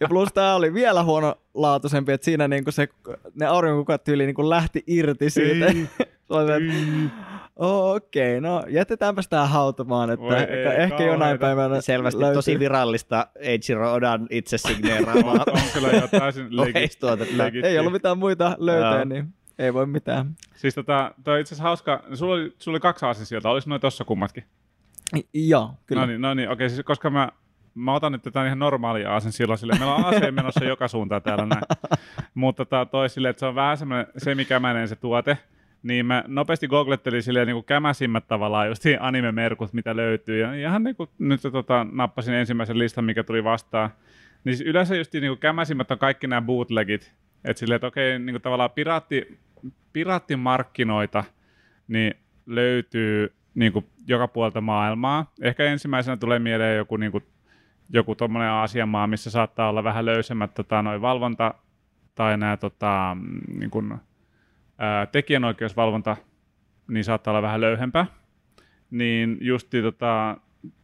Ja 0.00 0.08
plus 0.08 0.32
tää 0.32 0.54
oli 0.54 0.74
vielä 0.74 1.04
huonolaatuisempi, 1.04 2.12
että 2.12 2.24
siinä 2.24 2.48
niinku 2.48 2.70
se, 2.72 2.88
ne 3.34 3.46
aurinkokukat 3.46 4.04
tyyli 4.04 4.26
niinku 4.26 4.50
lähti 4.50 4.84
irti 4.86 5.30
siitä. 5.30 5.66
Oh, 7.56 7.94
okei, 7.94 8.40
no 8.40 8.62
jätetäänpäs 8.68 9.28
tää 9.28 9.46
hautumaan, 9.46 10.10
että 10.10 10.26
Voi 10.26 10.36
ehkä, 10.36 10.54
ei, 10.54 10.82
ehkä 10.82 11.04
jonain 11.04 11.38
päivänä 11.38 11.80
Selvästi 11.80 12.20
löytyy. 12.20 12.34
tosi 12.34 12.58
virallista 12.58 13.26
Eiichiro 13.38 13.92
Odan 13.92 14.26
itse 14.30 14.58
signeeraamaa 14.58 15.32
on, 15.32 15.52
on 15.52 15.60
kyllä 15.74 15.88
jo 15.88 16.08
täysin 16.08 16.56
legit. 16.56 17.64
Ei 17.64 17.78
ollut 17.78 17.92
mitään 17.92 18.18
muita 18.18 18.56
löytöjä, 18.58 19.04
niin 19.04 19.34
ei 19.58 19.74
voi 19.74 19.86
mitään. 19.86 20.34
Siis 20.54 20.74
tota, 20.74 21.14
toi 21.24 21.34
on 21.34 21.40
itse 21.40 21.54
asiassa 21.54 21.68
hauska, 21.68 22.02
sulla 22.14 22.34
oli, 22.34 22.54
sulla 22.58 22.74
oli 22.74 22.80
kaksi 22.80 23.06
aasin 23.06 23.26
sieltä, 23.26 23.48
oliko 23.48 23.64
noin 23.70 23.80
tossa 23.80 24.04
kummatkin? 24.04 24.44
Joo, 25.34 25.74
kyllä. 25.86 26.02
No 26.02 26.06
niin, 26.06 26.20
no 26.20 26.34
niin, 26.34 26.50
okei, 26.50 26.70
siis 26.70 26.82
koska 26.84 27.10
mä, 27.10 27.28
mä 27.74 27.94
otan 27.94 28.12
nyt 28.12 28.22
tätä 28.22 28.46
ihan 28.46 28.58
normaalia 28.58 29.12
aasen 29.12 29.32
silloin 29.32 29.58
silleen, 29.58 29.80
meillä 29.80 29.94
on 29.94 30.04
ase 30.04 30.30
menossa 30.30 30.64
joka 30.74 30.88
suuntaan 30.88 31.22
täällä 31.22 31.46
näin. 31.46 31.62
Mutta 32.34 32.64
tota, 32.64 32.86
toi 32.86 33.08
silleen, 33.08 33.30
että 33.30 33.40
se 33.40 33.46
on 33.46 33.54
vähän 33.54 33.78
semmoinen 33.78 34.06
semikämäinen 34.16 34.88
se 34.88 34.96
tuote, 34.96 35.38
Niin 35.82 36.06
mä 36.06 36.24
nopeasti 36.26 36.68
googlettelin 36.68 37.22
silleen 37.22 37.46
niin 37.46 37.54
kuin 37.54 37.64
kämäsimmät 37.64 38.28
tavallaan 38.28 38.68
just 38.68 38.82
anime-merkut, 39.00 39.72
mitä 39.72 39.96
löytyy. 39.96 40.40
Ja 40.40 40.54
ihan 40.54 40.84
niin 40.84 40.96
kuin 40.96 41.10
nyt 41.18 41.40
tota, 41.42 41.86
nappasin 41.92 42.34
ensimmäisen 42.34 42.78
listan, 42.78 43.04
mikä 43.04 43.24
tuli 43.24 43.44
vastaan. 43.44 43.90
Niin 44.44 44.56
siis 44.56 44.68
yleensä 44.68 44.96
just 44.96 45.12
niin 45.12 45.30
kuin 45.30 45.38
kämäsimmät 45.38 45.90
on 45.90 45.98
kaikki 45.98 46.26
nämä 46.26 46.42
bootlegit. 46.42 47.14
Että 47.44 47.60
silleen, 47.60 47.76
että 47.76 47.86
okei, 47.86 48.18
niin 48.18 48.32
kuin 48.32 48.42
tavallaan 48.42 48.70
piraatti, 48.70 49.38
piraattimarkkinoita 49.92 51.24
niin 51.88 52.14
löytyy 52.46 53.34
niin 53.54 53.72
kuin 53.72 53.86
joka 54.06 54.28
puolta 54.28 54.60
maailmaa. 54.60 55.32
Ehkä 55.40 55.64
ensimmäisenä 55.64 56.16
tulee 56.16 56.38
mieleen 56.38 56.76
joku, 56.76 56.96
niin 56.96 57.12
kuin, 57.12 57.24
joku 57.88 58.14
tuommoinen 58.14 58.50
Aasian 58.50 58.88
maa, 58.88 59.06
missä 59.06 59.30
saattaa 59.30 59.68
olla 59.68 59.84
vähän 59.84 60.06
löysemmät 60.06 60.54
tota, 60.54 60.82
noin 60.82 61.00
valvonta 61.00 61.54
tai 62.14 62.36
nämä 62.36 62.56
tota, 62.56 63.16
niin 63.58 63.70
kuin, 63.70 63.94
ää, 64.78 65.06
tekijänoikeusvalvonta, 65.06 66.16
niin 66.88 67.04
saattaa 67.04 67.32
olla 67.32 67.42
vähän 67.42 67.60
löyhempää. 67.60 68.06
Niin 68.90 69.38
justi 69.40 69.82
tota, 69.82 70.36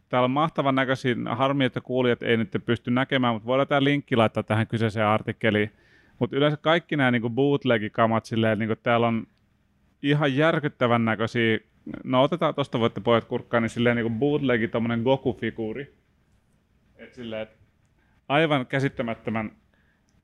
täällä 0.09 0.25
on 0.25 0.31
mahtavan 0.31 0.75
näköisiä, 0.75 1.15
harmi, 1.25 1.65
että 1.65 1.81
kuulijat 1.81 2.23
ei 2.23 2.37
nyt 2.37 2.57
pysty 2.65 2.91
näkemään, 2.91 3.33
mutta 3.33 3.47
voidaan 3.47 3.67
tämä 3.67 3.83
linkki 3.83 4.15
laittaa 4.15 4.43
tähän 4.43 4.67
kyseiseen 4.67 5.07
artikkeliin. 5.07 5.71
Mutta 6.23 6.35
yleensä 6.35 6.57
kaikki 6.57 6.95
nämä 6.97 7.11
niin 7.11 7.35
bootleg-kamat 7.35 8.25
silleen, 8.25 8.59
niin 8.59 8.75
täällä 8.83 9.07
on 9.07 9.27
ihan 10.01 10.35
järkyttävän 10.35 11.05
näköisiä, 11.05 11.59
no 12.03 12.23
otetaan 12.23 12.55
tuosta 12.55 12.79
voitte 12.79 13.01
pojat 13.01 13.25
kurkkaa, 13.25 13.59
niin 13.59 13.69
silleen 13.69 13.95
niin 13.95 14.19
bootlegi 14.19 14.67
tommonen 14.67 15.01
Goku-figuuri. 15.03 15.95
Et 16.95 17.13
silleen, 17.13 17.41
et 17.41 17.57
aivan 18.27 18.67
käsittämättömän 18.67 19.51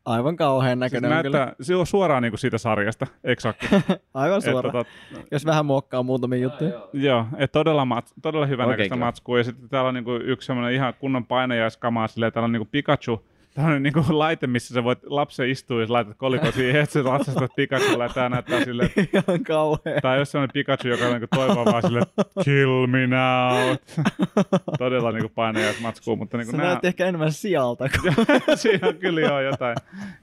Aivan 0.06 0.36
kauhean 0.36 0.80
Siis 0.80 0.80
näköinen 0.80 1.24
kyllä. 1.24 1.38
näyttää, 1.40 1.56
se 1.62 1.76
on 1.76 1.88
suoraan 1.88 2.24
niin 2.24 2.32
kuin 2.32 2.40
siitä 2.40 2.58
sarjasta, 2.58 3.08
eksakti. 3.24 3.68
Aivan 4.14 4.42
suora. 4.42 4.70
että, 4.70 4.72
tot, 4.72 4.88
Jos 5.32 5.46
vähän 5.46 5.66
muokkaa 5.66 6.04
muutamia 6.04 6.40
juttuja. 6.40 6.88
joo, 6.94 7.26
et 7.38 7.52
todella, 7.52 7.86
mat, 7.86 8.14
todella 8.22 8.46
hyvän 8.46 8.68
Oikein 8.68 8.78
näköistä 8.78 8.96
matskua. 9.06 9.38
Ja 9.38 9.44
sitten 9.44 9.70
täällä 9.70 9.88
on 9.88 9.94
niinku 9.94 10.12
yksi 10.16 10.46
semmoinen 10.46 10.74
ihan 10.74 10.94
kunnon 11.00 11.26
painajaiskamaa, 11.26 12.08
silleen, 12.08 12.34
täällä 12.34 12.46
on 12.46 12.52
niinku 12.52 12.70
Pikachu, 12.72 13.29
tämmöinen 13.54 13.84
niinku 13.84 14.06
laite, 14.10 14.48
missä 14.48 14.74
sä 14.74 14.84
voit 14.84 15.00
lapsen 15.04 15.50
istua 15.50 15.82
ja 15.82 15.88
sä 15.88 15.94
laitat 15.94 16.18
kolikon 16.18 16.54
siihen, 16.54 16.82
että 16.82 16.94
sä 16.94 17.02
ratsastat 17.02 17.52
Pikachulla 17.56 18.04
ja 18.04 18.10
tää 18.10 18.30
näyttää 18.30 18.64
silleen, 18.64 18.90
Ihan 19.14 19.44
kauhea. 19.44 20.02
Tai 20.02 20.20
jos 20.20 20.32
semmoinen 20.32 20.54
Pikachu, 20.54 20.88
joka 20.88 21.06
on 21.06 21.12
niinku 21.12 21.28
toivoo 21.36 21.66
vaan 21.66 21.98
että 22.02 22.24
kill 22.44 22.88
me 22.88 23.08
now. 23.08 23.76
Todella 24.80 25.12
niinku 25.12 25.32
painajais 25.36 25.82
matskuu, 25.82 26.16
mutta 26.16 26.38
niinku 26.38 26.52
Se 26.52 26.58
nää, 26.58 26.66
näytti 26.66 26.88
ehkä 26.88 27.06
enemmän 27.06 27.32
sijalta. 27.32 27.90
Kuin... 27.90 28.14
siinä 28.58 28.88
on 28.88 28.96
kyllä 28.96 29.22
joo 29.22 29.42
jotain, 29.42 29.76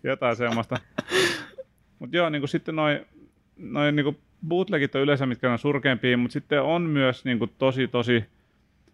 jotain 0.03 0.37
semmoista. 0.37 0.77
Mutta 1.99 2.17
joo, 2.17 2.31
niinku 2.31 2.47
sitten 2.47 2.77
noin 2.77 3.01
noi 3.57 3.93
niinku 3.93 4.17
bootlegit 4.49 4.95
on 4.95 5.01
yleensä, 5.01 5.27
mitkä 5.27 5.53
on 5.53 5.59
surkeimpia, 5.59 6.19
mutta 6.19 6.33
sitten 6.33 6.63
on 6.63 6.83
myös 6.83 7.25
niinku 7.25 7.47
tosi 7.47 7.89
tosi 7.89 8.25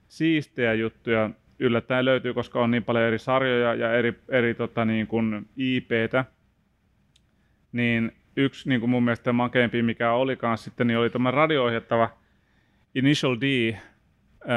siistejä 0.09 0.75
juttuja 0.75 1.31
yllättäen 1.63 2.05
löytyy, 2.05 2.35
koska 2.35 2.61
on 2.61 2.71
niin 2.71 2.85
paljon 2.85 3.05
eri 3.05 3.19
sarjoja 3.19 3.75
ja 3.75 3.93
eri, 3.93 4.15
eri 4.29 4.55
tota, 4.55 4.85
niin 4.85 5.07
kuin 5.07 5.49
IPtä. 5.57 6.25
Niin 7.73 8.13
yksi 8.37 8.69
niin 8.69 8.81
kuin 8.81 8.91
mun 8.91 9.03
mielestä 9.03 9.33
makeimpi, 9.33 9.83
mikä 9.83 10.13
oli 10.13 10.37
kanssa 10.37 10.65
sitten, 10.65 10.87
niin 10.87 10.99
oli 10.99 11.11
tämä 11.11 11.31
radio-ohjattava 11.31 12.11
Initial 12.95 13.37
D 13.41 13.77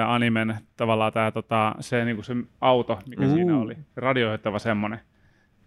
animen 0.08 0.56
tavallaan 0.78 1.14
tämä 1.14 1.32
tota, 1.32 1.76
se, 1.80 2.06
niin 2.06 2.16
kuin 2.16 2.26
se 2.26 2.36
auto, 2.62 3.00
mikä 3.10 3.26
uh. 3.26 3.34
siinä 3.34 3.58
oli, 3.58 3.78
radio-ohjattava 3.96 4.60
semmoinen. 4.60 5.00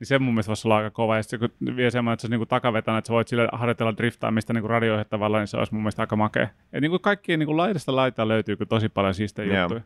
Niin 0.00 0.06
se 0.06 0.18
mun 0.18 0.34
mielestä 0.34 0.48
voisi 0.48 0.68
olla 0.68 0.76
aika 0.76 0.90
kova. 0.90 1.16
Ja 1.16 1.22
sitten 1.22 1.38
kun 1.40 1.76
vie 1.76 1.90
semmoinen, 1.90 2.14
että 2.14 2.20
se 2.20 2.26
on 2.26 2.30
niin 2.30 2.38
kuin 2.38 2.48
takavetana, 2.48 2.98
että 2.98 3.08
sä 3.08 3.14
voit 3.14 3.28
sille 3.28 3.48
harjoitella 3.52 3.96
driftaamista 3.96 4.52
niin 4.52 4.70
radio-ohjattavalla, 4.70 5.38
niin 5.38 5.46
se 5.46 5.56
olisi 5.56 5.74
mun 5.74 5.82
mielestä 5.82 6.02
aika 6.02 6.16
makea. 6.16 6.48
Ja 6.72 6.80
niin 6.80 6.90
kuin 6.90 7.02
kaikki 7.02 7.36
niin 7.36 7.46
kuin 7.46 7.56
laidasta 7.56 7.96
laitaa 7.96 8.28
löytyy 8.28 8.56
tosi 8.68 8.88
paljon 8.88 9.14
siistejä 9.14 9.54
Joo. 9.54 9.62
juttuja. 9.62 9.80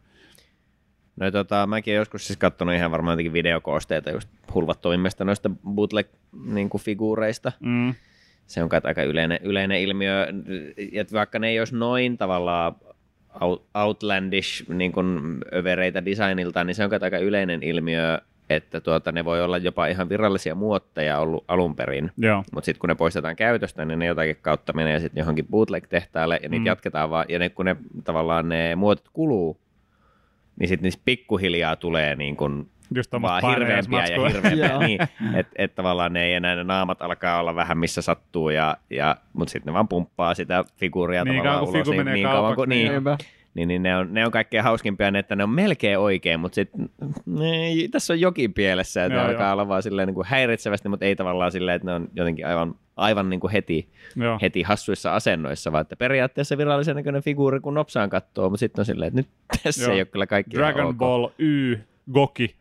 No 1.20 1.30
tota, 1.30 1.66
mäkin 1.66 1.92
olen 1.92 1.98
joskus 1.98 2.26
siis 2.26 2.36
katsonut 2.36 2.74
ihan 2.74 2.90
varmaan 2.90 3.12
jotenkin 3.12 3.32
videokoosteita 3.32 4.10
just 4.10 4.28
hulvattomimmista 4.54 5.24
noista 5.24 5.50
bootleg-figuureista. 5.74 7.52
Mm. 7.60 7.94
Se 8.46 8.62
on 8.62 8.68
kai 8.68 8.80
aika 8.84 9.02
yleinen, 9.02 9.38
yleinen 9.42 9.80
ilmiö, 9.80 10.26
että 10.92 11.12
vaikka 11.14 11.38
ne 11.38 11.48
ei 11.48 11.58
olisi 11.58 11.76
noin 11.76 12.18
tavallaan 12.18 12.74
out- 13.40 13.62
outlandish 13.74 14.68
niin 14.70 14.92
kuin 14.92 15.38
övereitä 15.54 16.04
designilta, 16.04 16.64
niin 16.64 16.74
se 16.74 16.84
on 16.84 16.90
kai 16.90 16.98
aika 17.02 17.18
yleinen 17.18 17.62
ilmiö, 17.62 18.18
että 18.50 18.80
tuota, 18.80 19.12
ne 19.12 19.24
voi 19.24 19.42
olla 19.42 19.58
jopa 19.58 19.86
ihan 19.86 20.08
virallisia 20.08 20.54
muotteja 20.54 21.18
ollut 21.18 21.44
alun 21.48 21.76
perin. 21.76 22.10
Mutta 22.52 22.64
sitten 22.66 22.80
kun 22.80 22.88
ne 22.88 22.94
poistetaan 22.94 23.36
käytöstä, 23.36 23.84
niin 23.84 23.98
ne 23.98 24.06
jotakin 24.06 24.36
kautta 24.42 24.72
menee 24.72 25.00
sitten 25.00 25.20
johonkin 25.20 25.46
bootleg-tehtaalle 25.50 26.40
ja 26.42 26.48
niitä 26.48 26.62
Mm. 26.62 26.66
jatketaan 26.66 27.10
vaan. 27.10 27.26
Ja 27.28 27.38
ne, 27.38 27.48
kun 27.48 27.64
ne 27.66 27.76
tavallaan 28.04 28.48
ne 28.48 28.76
muotot 28.76 29.08
kuluu, 29.12 29.56
niin 30.60 30.68
sitten 30.68 30.82
niistä 30.82 31.02
pikkuhiljaa 31.04 31.76
tulee 31.76 32.16
niin 32.16 32.36
kuin 32.36 32.70
Just 32.94 33.12
vaan 33.12 33.42
hirveämpiä 33.50 34.06
ja 34.06 34.28
hirveämpiä. 34.28 34.78
Niin, 34.86 35.00
että 35.34 35.52
et 35.56 35.74
tavallaan 35.74 36.12
ne 36.12 36.24
ei 36.24 36.32
enää, 36.32 36.56
ne 36.56 36.64
naamat 36.64 37.02
alkaa 37.02 37.40
olla 37.40 37.54
vähän 37.54 37.78
missä 37.78 38.02
sattuu, 38.02 38.50
ja, 38.50 38.76
ja, 38.90 39.16
mutta 39.32 39.52
sitten 39.52 39.70
ne 39.70 39.74
vaan 39.74 39.88
pumppaa 39.88 40.34
sitä 40.34 40.64
figuuria 40.76 41.24
Niin 41.24 41.36
tavallaan 41.36 41.62
ulos. 41.62 41.72
figu 41.72 41.92
menee 41.96 42.14
niin, 42.14 42.26
kauan 42.26 42.54
kuin, 42.54 42.68
niin 42.68 42.92
niin, 42.92 43.18
niin, 43.54 43.68
niin 43.68 43.82
ne, 43.82 43.96
on, 43.96 44.14
ne 44.14 44.26
on 44.26 44.32
kaikkein 44.32 44.64
hauskimpia, 44.64 45.10
ne, 45.10 45.18
että 45.18 45.36
ne 45.36 45.44
on 45.44 45.50
melkein 45.50 45.98
oikein, 45.98 46.40
mutta 46.40 46.54
sitten 46.54 46.90
tässä 47.90 48.12
on 48.12 48.20
jokin 48.20 48.54
pielessä, 48.54 49.04
että 49.04 49.18
Joo, 49.18 49.24
ne 49.24 49.30
alkaa 49.30 49.46
joo. 49.46 49.52
olla 49.52 49.68
vaan 49.68 49.82
silleen 49.82 50.06
niin 50.06 50.14
kuin 50.14 50.26
häiritsevästi, 50.26 50.88
mutta 50.88 51.06
ei 51.06 51.16
tavallaan 51.16 51.52
silleen, 51.52 51.76
että 51.76 51.86
ne 51.86 51.94
on 51.94 52.08
jotenkin 52.14 52.46
aivan, 52.46 52.74
aivan 52.96 53.30
niin 53.30 53.40
kuin 53.40 53.50
heti, 53.50 53.88
Joo. 54.16 54.38
heti 54.42 54.62
hassuissa 54.62 55.14
asennoissa, 55.14 55.72
vaan 55.72 55.82
että 55.82 55.96
periaatteessa 55.96 56.58
virallisen 56.58 56.96
näköinen 56.96 57.22
figuuri, 57.22 57.60
kun 57.60 57.74
nopsaan 57.74 58.10
katsoo, 58.10 58.50
mutta 58.50 58.60
sitten 58.60 58.82
on 58.82 58.86
silleen, 58.86 59.08
että 59.08 59.20
nyt 59.20 59.28
tässä 59.64 59.82
Joo. 59.82 59.92
ei 59.92 60.00
ole 60.00 60.04
kyllä 60.04 60.26
kaikki 60.26 60.56
Dragon 60.56 60.86
ok. 60.86 60.96
Ball 60.96 61.28
Y 61.38 61.76
Goki. 62.12 62.56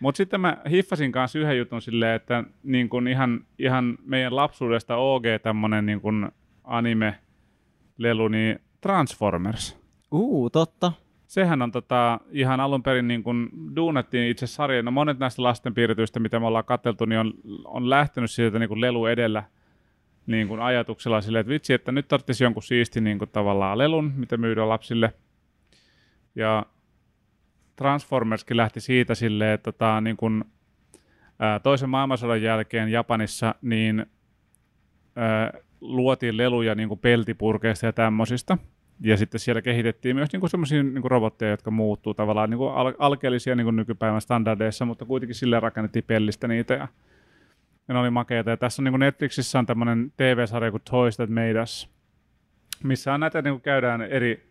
Mutta 0.00 0.16
sitten 0.16 0.40
mä 0.40 0.56
hiffasin 0.70 1.12
kanssa 1.12 1.38
yhden 1.38 1.58
jutun 1.58 1.82
silleen, 1.82 2.16
että 2.16 2.44
niin 2.62 2.88
kun 2.88 3.08
ihan, 3.08 3.40
ihan 3.58 3.98
meidän 4.04 4.36
lapsuudesta 4.36 4.96
OG 4.96 5.24
tämmönen 5.42 5.86
niin 5.86 6.00
kun 6.00 6.32
anime-lelu, 6.64 8.28
niin 8.28 8.58
Transformers. 8.80 9.78
Uu, 10.12 10.50
totta. 10.50 10.92
Sehän 11.30 11.62
on 11.62 11.72
tota, 11.72 12.20
ihan 12.30 12.60
alun 12.60 12.82
perin 12.82 13.08
niin 13.08 13.22
kun 13.22 13.50
duunattiin 13.76 14.30
itse 14.30 14.46
sarja. 14.46 14.82
No 14.82 14.90
monet 14.90 15.18
näistä 15.18 15.42
lastenpiirretyistä, 15.42 16.20
mitä 16.20 16.40
me 16.40 16.46
ollaan 16.46 16.64
katseltu, 16.64 17.04
niin 17.04 17.18
on, 17.18 17.34
on 17.64 17.90
lähtenyt 17.90 18.30
siitä 18.30 18.58
niin 18.58 18.68
kun 18.68 18.80
lelu 18.80 19.06
edellä 19.06 19.44
niin 20.26 20.48
kun 20.48 20.60
ajatuksella 20.60 21.20
silleen, 21.20 21.40
että 21.40 21.50
vitsi, 21.50 21.72
että 21.72 21.92
nyt 21.92 22.08
tarvitsisi 22.08 22.44
jonkun 22.44 22.62
siisti 22.62 23.00
niin 23.00 23.18
kun 23.18 23.28
tavallaan 23.28 23.78
lelun, 23.78 24.12
mitä 24.16 24.36
myydään 24.36 24.68
lapsille. 24.68 25.12
Ja 26.34 26.66
Transformerskin 27.76 28.56
lähti 28.56 28.80
siitä 28.80 29.14
silleen, 29.14 29.54
että 29.54 29.72
tota, 29.72 30.00
niin 30.00 30.16
kun, 30.16 30.44
ää, 31.38 31.58
toisen 31.58 31.90
maailmansodan 31.90 32.42
jälkeen 32.42 32.88
Japanissa 32.88 33.54
niin 33.62 34.06
ää, 35.16 35.52
luotiin 35.80 36.36
leluja 36.36 36.74
niin 36.74 36.88
kuin 36.88 37.00
peltipurkeista 37.00 37.86
ja 37.86 37.92
tämmöisistä. 37.92 38.58
Ja 39.00 39.16
sitten 39.16 39.40
siellä 39.40 39.62
kehitettiin 39.62 40.16
myös 40.16 40.32
niin 40.32 40.50
semmoisia 40.50 40.82
niin 40.82 41.04
robotteja, 41.04 41.50
jotka 41.50 41.70
muuttuu 41.70 42.14
tavallaan 42.14 42.50
niin 42.50 42.60
al- 42.74 42.94
alkeellisia 42.98 43.54
niin 43.54 43.64
kuin 43.64 43.76
nykypäivän 43.76 44.20
standardeissa, 44.20 44.84
mutta 44.84 45.04
kuitenkin 45.04 45.34
sille 45.34 45.60
rakennettiin 45.60 46.04
pellistä 46.06 46.48
niitä. 46.48 46.74
Ja, 46.74 46.88
ja 47.88 47.94
ne 47.94 48.00
oli 48.00 48.10
makeita. 48.10 48.50
Ja 48.50 48.56
tässä 48.56 48.82
on 48.82 48.84
niin 48.84 48.92
kuin 48.92 49.00
Netflixissä 49.00 49.58
on 49.58 49.66
tämmöinen 49.66 50.12
TV-sarja 50.16 50.70
kuin 50.70 50.82
Toys 50.90 51.16
That 51.16 51.30
Made 51.30 51.62
Us, 51.62 51.90
missä 52.84 53.14
on 53.14 53.20
näitä 53.20 53.42
niin 53.42 53.54
kuin 53.54 53.62
käydään 53.62 54.02
eri 54.02 54.50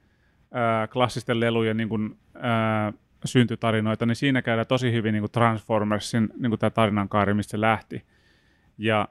ää, 0.52 0.88
klassisten 0.88 1.40
lelujen 1.40 1.78
niin 1.78 1.90
kuin, 1.90 2.18
ää, 2.36 2.94
syntytarinoita, 3.26 4.06
niin 4.06 4.16
siinä 4.16 4.42
käydään 4.42 4.68
tosi 4.68 4.92
hyvin 4.92 5.14
niin 5.14 5.22
kuin 5.22 5.32
Transformersin 5.32 6.30
niin 6.38 6.50
kuin 6.50 6.60
tämä 6.60 6.70
tarinankaari, 6.70 7.34
mistä 7.34 7.52
se 7.52 7.62
lähti. 7.62 8.04
Ja 8.78 9.08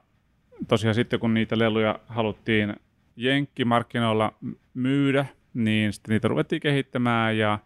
tosiaan 0.67 0.95
sitten 0.95 1.19
kun 1.19 1.33
niitä 1.33 1.59
leluja 1.59 1.99
haluttiin 2.07 2.75
jenkkimarkkinoilla 3.19 4.33
myydä, 4.73 5.25
niin 5.53 5.93
sitten 5.93 6.13
niitä 6.13 6.27
ruvettiin 6.27 6.61
kehittämään 6.61 7.37
ja 7.37 7.59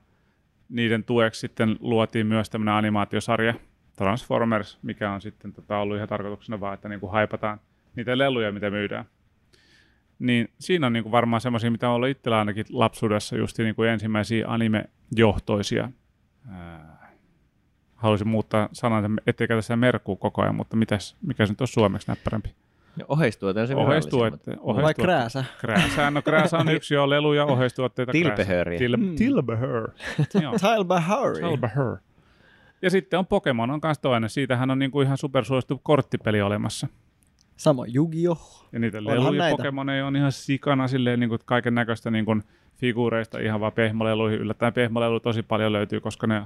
niiden 0.69 1.03
tueksi 1.03 1.39
sitten 1.39 1.77
luotiin 1.79 2.27
myös 2.27 2.49
tämmöinen 2.49 2.73
animaatiosarja 2.73 3.53
Transformers, 3.95 4.79
mikä 4.81 5.11
on 5.11 5.21
sitten 5.21 5.53
tota, 5.53 5.77
ollut 5.77 5.97
ihan 5.97 6.09
tarkoituksena 6.09 6.59
vaan, 6.59 6.73
että 6.73 6.89
niinku 6.89 7.07
haipataan 7.07 7.59
niitä 7.95 8.17
leluja, 8.17 8.51
mitä 8.51 8.69
myydään. 8.69 9.05
Niin 10.19 10.49
siinä 10.59 10.87
on 10.87 10.93
niinku 10.93 11.11
varmaan 11.11 11.41
semmoisia, 11.41 11.71
mitä 11.71 11.89
on 11.89 11.95
ollut 11.95 12.09
itsellä 12.09 12.39
ainakin 12.39 12.65
lapsuudessa 12.69 13.37
just 13.37 13.59
niinku 13.59 13.83
ensimmäisiä 13.83 14.47
anime-johtoisia. 14.47 15.89
Haluaisin 17.95 18.27
muuttaa 18.27 18.69
sanan, 18.71 19.19
ettei 19.27 19.47
käytä 19.47 19.61
sitä 19.61 19.75
merkkuu 19.75 20.15
koko 20.15 20.41
ajan, 20.41 20.55
mutta 20.55 20.75
mitäs, 20.75 21.17
mikä 21.21 21.45
se 21.45 21.51
nyt 21.51 21.61
on 21.61 21.67
suomeksi 21.67 22.07
näppärämpi? 22.07 22.55
On 23.08 23.67
se 23.67 23.75
virallisin, 23.75 24.82
Vai 24.84 24.93
krääsä. 24.93 25.45
Krääsää. 25.62 26.12
No 26.12 26.21
krääsä 26.21 26.58
on 26.58 26.69
yksi 26.69 26.93
jo 26.93 27.10
leluja, 27.10 27.45
oheistuotteita. 27.45 28.12
Tilbehöriä. 28.12 28.77
Til, 28.79 28.97
Mm. 28.97 29.15
tilbehör. 29.15 29.89
Joo, 30.43 30.53
Tilbehuri. 30.60 31.41
tilbehör. 31.49 31.97
Ja 32.82 32.89
sitten 32.89 33.19
on 33.19 33.27
Pokemon 33.27 33.71
on 33.71 33.82
kanssa 33.82 34.01
toinen. 34.01 34.29
Siitähän 34.29 34.71
on 34.71 34.79
niinku 34.79 35.01
ihan 35.01 35.17
supersuosittu 35.17 35.79
korttipeli 35.84 36.41
olemassa. 36.41 36.88
Samoin 37.58 37.91
Yu-Gi-Oh! 37.95 38.67
Ja 38.71 38.79
niitä 38.79 38.97
Onhan 38.97 39.15
leluja 39.15 39.38
näitä. 39.39 39.58
Pokemoneja 39.58 40.08
on 40.08 40.15
ihan 40.15 40.32
sikana 40.32 40.88
silleen 40.88 41.19
niin 41.19 41.29
kaiken 41.45 41.75
näköistä 41.75 42.12
niin 42.12 42.25
kuin 42.25 42.43
figuureista 42.77 43.39
ihan 43.39 43.60
vaan 43.60 43.71
pehmoleluihin. 43.73 44.39
Yllättäen 44.39 44.73
pehmolelu 44.73 45.19
tosi 45.19 45.43
paljon 45.43 45.73
löytyy, 45.73 45.99
koska 45.99 46.27
ne 46.27 46.43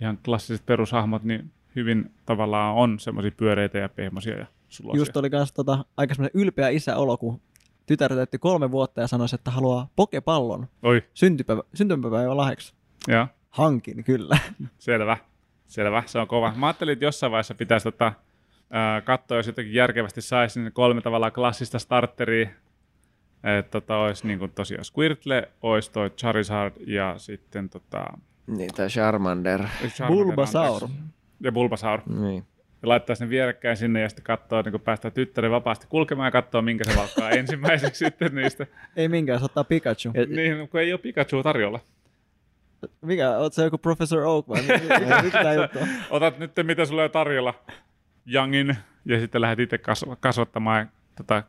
ihan 0.00 0.18
klassiset 0.24 0.66
perushahmot 0.66 1.24
niin 1.24 1.50
hyvin 1.76 2.10
tavallaan 2.26 2.74
on 2.74 2.98
semmoisia 2.98 3.30
pyöreitä 3.36 3.78
ja 3.78 3.88
pehmoisia 3.88 4.38
ja 4.38 4.46
suloisia. 4.68 5.00
Just 5.00 5.16
oli 5.16 5.30
kans 5.30 5.52
tota, 5.52 5.84
aika 5.96 6.14
semmoinen 6.14 6.40
ylpeä 6.42 6.68
isäolo, 6.68 7.16
kun 7.18 7.40
tytär 7.86 8.14
täytti 8.14 8.38
kolme 8.38 8.70
vuotta 8.70 9.00
ja 9.00 9.06
sanoi, 9.06 9.26
että 9.34 9.50
haluaa 9.50 9.88
pokepallon 9.96 10.68
Oi, 10.82 11.02
syntypäivä, 11.14 11.62
syntymäpäivän 11.74 12.36
lahjaksi. 12.36 12.74
ja 13.08 13.28
Hankin, 13.50 14.04
kyllä. 14.04 14.38
selvä. 14.78 15.16
Selvä, 15.66 16.02
se 16.06 16.18
on 16.18 16.26
kova. 16.28 16.52
Mä 16.56 16.66
ajattelin, 16.66 16.92
että 16.92 17.04
jossain 17.04 17.30
vaiheessa 17.32 17.54
pitäisi 17.54 17.84
tota, 17.84 18.12
ää, 18.70 19.00
katsoa, 19.00 19.36
jos 19.36 19.46
jotenkin 19.46 19.74
järkevästi 19.74 20.22
saisi 20.22 20.60
niin 20.60 20.72
kolme 20.72 21.00
tavallaan 21.00 21.32
klassista 21.32 21.78
starteria. 21.78 22.48
Että 23.58 23.70
tota, 23.80 23.96
olisi 23.98 24.26
niin 24.26 24.38
kuin 24.38 24.50
tosiaan 24.54 24.84
Squirtle, 24.84 25.48
olisi 25.62 25.92
toi 25.92 26.10
Charizard 26.10 26.74
ja 26.86 27.14
sitten 27.16 27.68
tota, 27.70 28.04
Niin, 28.46 28.70
tai 28.76 28.88
Charmander. 28.88 29.60
Charmander, 29.88 30.24
Bulbasaur. 30.26 30.84
anteeksi. 30.84 31.04
Ja 31.40 31.52
Bulbasaur. 31.52 32.00
Niin. 32.20 32.44
Ja 32.82 32.88
laittaa 32.88 33.16
sen 33.16 33.28
vierekkäin 33.30 33.76
sinne 33.76 34.00
ja 34.00 34.08
sitten 34.08 34.24
katsoo, 34.24 34.62
niin 34.62 34.72
kun 34.72 34.80
päästään 34.80 35.12
tyttären 35.12 35.50
vapaasti 35.50 35.86
kulkemaan 35.88 36.26
ja 36.26 36.30
katsoo, 36.30 36.62
minkä 36.62 36.84
se 36.84 36.96
valkkaa 36.96 37.30
ensimmäiseksi 37.40 38.04
sitten 38.04 38.34
niistä. 38.34 38.66
Ei 38.96 39.08
minkään, 39.08 39.38
se 39.38 39.44
ottaa 39.44 39.64
Pikachu. 39.64 40.10
Ja- 40.14 40.26
Niin, 40.26 40.68
kun 40.68 40.80
ei 40.80 40.92
ole 40.92 41.00
Pikachu 41.00 41.42
tarjolla. 41.42 41.80
Mikä, 43.00 43.38
oot 43.38 43.52
sä 43.52 43.62
joku 43.64 43.78
Professor 43.78 44.22
Oak 44.22 44.48
vai? 44.48 44.62
mi- 44.62 44.68
mi- 45.16 45.22
Mikä 45.22 45.42
tää 45.42 45.54
juttu 45.54 45.78
on? 45.78 45.88
Otat 46.10 46.38
nyt, 46.38 46.52
mitä 46.62 46.84
sulla 46.84 47.04
on 47.04 47.10
tarjolla, 47.10 47.54
Youngin, 48.34 48.76
ja 49.04 49.20
sitten 49.20 49.40
lähdet 49.40 49.58
itse 49.60 49.76
kasv- 49.76 50.16
kasvattamaan 50.20 50.90
tota, 51.16 51.42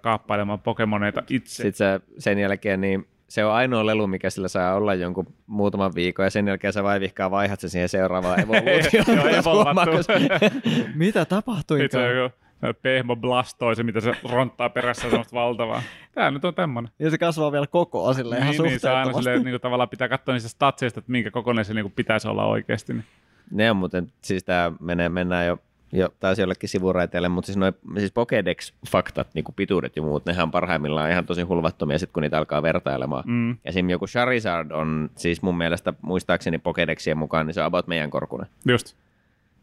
kaappailemaan 0.00 0.60
Pokemoneita 0.60 1.22
itse. 1.30 1.54
Sitten 1.62 1.72
se, 1.72 2.00
sen 2.18 2.38
jälkeen 2.38 2.80
niin 2.80 3.06
se 3.30 3.44
on 3.44 3.52
ainoa 3.52 3.86
lelu, 3.86 4.06
mikä 4.06 4.30
sillä 4.30 4.48
saa 4.48 4.74
olla 4.74 4.94
jonkun 4.94 5.26
muutaman 5.46 5.94
viikon, 5.94 6.26
ja 6.26 6.30
sen 6.30 6.48
jälkeen 6.48 6.72
sä 6.72 6.82
vaivihkaa 6.82 7.30
vaihdat 7.30 7.60
sen 7.60 7.70
siihen 7.70 7.88
seuraavaan 7.88 8.40
evoluutioon. 8.44 9.06
Joo. 9.06 10.84
Mitä 10.94 11.24
tapahtui? 11.24 11.84
Itse 11.84 11.98
on 11.98 12.16
joku 12.16 12.36
pehmo 12.82 13.16
blastoise, 13.16 13.82
mitä 13.82 14.00
se 14.00 14.12
ronttaa 14.30 14.68
perässä 14.68 15.10
semmoista 15.10 15.36
valtavaa. 15.36 15.82
Tää 16.14 16.30
nyt 16.30 16.44
on 16.44 16.54
tämmönen. 16.54 16.90
Ja 16.98 17.10
se 17.10 17.18
kasvaa 17.18 17.52
vielä 17.52 17.66
koko 17.66 18.14
silleen 18.14 18.42
ihan 18.42 18.52
Niin, 18.52 18.62
niin, 18.62 18.80
se 18.80 18.90
aina 18.90 19.12
silleen, 19.12 19.42
niin 19.42 19.52
kuin, 19.52 19.60
tavallaan 19.60 19.88
pitää 19.88 20.08
katsoa 20.08 20.34
niistä 20.34 20.48
statseista, 20.48 21.00
että 21.00 21.12
minkä 21.12 21.30
kokoinen 21.30 21.64
se 21.64 21.74
niin 21.74 21.84
kuin, 21.84 21.92
pitäisi 21.92 22.28
olla 22.28 22.46
oikeasti. 22.46 22.92
Niin. 22.92 23.04
Ne 23.50 23.70
on 23.70 23.76
muuten, 23.76 24.12
siis 24.22 24.44
tää 24.44 24.72
menee, 24.80 25.08
mennään 25.08 25.46
jo, 25.46 25.58
jo 25.92 26.08
taas 26.20 26.38
jollekin 26.38 26.68
sivuraiteelle, 26.68 27.28
mutta 27.28 27.46
siis, 27.46 27.56
noi, 27.56 27.72
siis 27.98 28.12
Pokédex-faktat, 28.12 29.28
niin 29.34 29.44
kuin 29.44 29.54
pituudet 29.54 29.96
ja 29.96 30.02
muut, 30.02 30.26
nehän 30.26 30.42
on 30.42 30.50
parhaimmillaan 30.50 31.10
ihan 31.10 31.26
tosi 31.26 31.42
hulvattomia 31.42 31.98
sit, 31.98 32.10
kun 32.12 32.22
niitä 32.22 32.38
alkaa 32.38 32.62
vertailemaan. 32.62 33.24
Mm. 33.26 33.56
Esim. 33.64 33.90
joku 33.90 34.06
Charizard 34.06 34.70
on 34.70 35.10
siis 35.16 35.42
mun 35.42 35.58
mielestä 35.58 35.92
muistaakseni 36.02 36.58
Pokédexien 36.58 37.14
mukaan, 37.14 37.46
niin 37.46 37.54
se 37.54 37.60
on 37.60 37.66
about 37.66 37.86
meidän 37.86 38.10
korkunen. 38.10 38.46
Just. 38.68 38.96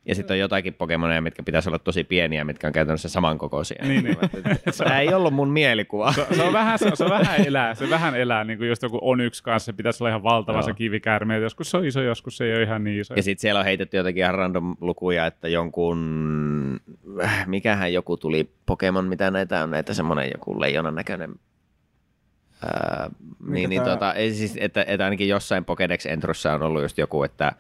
Ja 0.07 0.15
sitten 0.15 0.35
on 0.35 0.39
jotakin 0.39 0.73
Pokemoneja, 0.73 1.21
mitkä 1.21 1.43
pitäisi 1.43 1.69
olla 1.69 1.79
tosi 1.79 2.03
pieniä, 2.03 2.43
mitkä 2.43 2.67
on 2.67 2.73
käytännössä 2.73 3.09
samankokoisia. 3.09 3.85
Niin, 3.87 4.03
niin. 4.03 4.17
Tämä 4.77 4.99
ei 4.99 5.13
ollut 5.13 5.33
mun 5.33 5.49
mielikuva. 5.49 6.13
Se, 6.13 6.27
se, 6.35 6.43
on 6.43 6.53
vähän, 6.53 6.79
se, 6.79 6.91
se, 6.93 7.03
on 7.03 7.09
vähän 7.09 7.47
elää, 7.47 7.75
se 7.75 7.89
vähän 7.89 8.15
elää, 8.15 8.43
niin 8.43 8.57
kuin 8.57 8.69
just 8.69 8.83
joku 8.83 8.99
on 9.01 9.21
yksi 9.21 9.43
kanssa, 9.43 9.65
se 9.65 9.73
pitäisi 9.73 10.03
olla 10.03 10.09
ihan 10.09 10.23
valtava 10.23 10.57
Joo. 10.57 10.63
se 10.63 10.73
kivikäärme, 10.73 11.35
että 11.35 11.43
joskus 11.43 11.71
se 11.71 11.77
on 11.77 11.85
iso, 11.85 12.01
joskus 12.01 12.37
se 12.37 12.45
ei 12.45 12.53
ole 12.53 12.63
ihan 12.63 12.83
niin 12.83 13.01
iso. 13.01 13.13
Ja 13.13 13.23
sitten 13.23 13.41
siellä 13.41 13.59
on 13.59 13.65
heitetty 13.65 13.97
jotakin 13.97 14.23
ihan 14.23 14.35
random 14.35 14.75
lukuja, 14.81 15.25
että 15.25 15.47
jonkun, 15.47 16.79
äh, 17.23 17.47
mikähän 17.47 17.93
joku 17.93 18.17
tuli, 18.17 18.49
Pokemon, 18.65 19.05
mitä 19.05 19.31
näitä 19.31 19.63
on, 19.63 19.71
näitä 19.71 19.93
semmoinen 19.93 20.29
joku 20.33 20.59
leijonan 20.59 20.95
näköinen. 20.95 21.35
Ää, 22.65 23.09
niin, 23.47 23.69
niin 23.69 23.83
tota, 23.83 24.13
ei 24.13 24.33
siis, 24.33 24.57
että, 24.59 24.85
että 24.87 25.03
ainakin 25.03 25.27
jossain 25.27 25.65
Pokédex-entrossa 25.65 26.53
on 26.53 26.63
ollut 26.63 26.81
just 26.81 26.97
joku, 26.97 27.23
että 27.23 27.51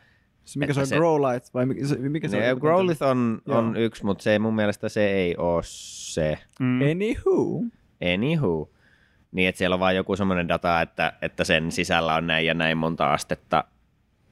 Se, 0.47 0.59
mikä 0.59 0.73
se 0.73 0.79
on, 0.79 0.87
se- 0.87 0.95
Growlite 0.95 1.47
vai 1.53 1.65
mikä 1.65 1.87
se, 1.87 1.95
mikä 1.95 2.27
se 2.27 2.39
ne, 2.39 2.51
on? 2.53 2.59
Growlithe 2.59 3.05
on, 3.05 3.41
on 3.47 3.77
yksi, 3.77 4.05
mutta 4.05 4.23
se 4.23 4.39
mun 4.39 4.55
mielestä 4.55 4.89
se 4.89 5.07
ei 5.11 5.35
ole 5.37 5.61
se. 5.65 6.37
Mm. 6.59 6.79
Anywho. 6.81 7.63
Anywho. 8.13 8.69
Niin, 9.31 9.49
että 9.49 9.57
siellä 9.59 9.73
on 9.73 9.79
vaan 9.79 9.95
joku 9.95 10.15
semmoinen 10.15 10.47
data, 10.47 10.81
että, 10.81 11.13
että 11.21 11.43
sen 11.43 11.71
sisällä 11.71 12.15
on 12.15 12.27
näin 12.27 12.45
ja 12.45 12.53
näin 12.53 12.77
monta 12.77 13.13
astetta, 13.13 13.63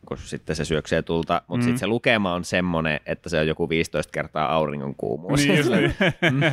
kun 0.07 0.17
sitten 0.17 0.55
se 0.55 0.65
syöksee 0.65 1.01
tulta, 1.01 1.33
mutta 1.33 1.53
Mm. 1.53 1.59
mm. 1.59 1.63
sitten 1.63 1.79
se 1.79 1.87
lukema 1.87 2.33
on 2.33 2.43
semmoinen, 2.43 2.99
että 3.05 3.29
se 3.29 3.39
on 3.39 3.47
joku 3.47 3.69
15 3.69 4.11
kertaa 4.11 4.53
auringon 4.53 4.95
kuumuus. 4.95 5.39
Niin 5.39 5.57
just 5.57 5.69
niin. 5.71 5.93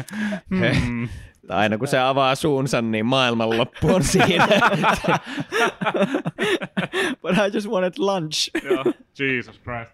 Mm. 0.50 1.08
Tai 1.46 1.58
aina 1.58 1.78
kun 1.78 1.88
se 1.88 1.98
avaa 1.98 2.34
suunsa, 2.34 2.82
niin 2.82 3.06
maailmanloppu 3.06 3.94
on 3.94 4.02
siinä. 4.04 4.46
But 7.22 7.32
I 7.32 7.50
just 7.54 7.68
wanted 7.68 7.92
lunch. 7.98 8.50
Joo, 8.64 8.84
Jesus 9.18 9.60
Christ. 9.60 9.90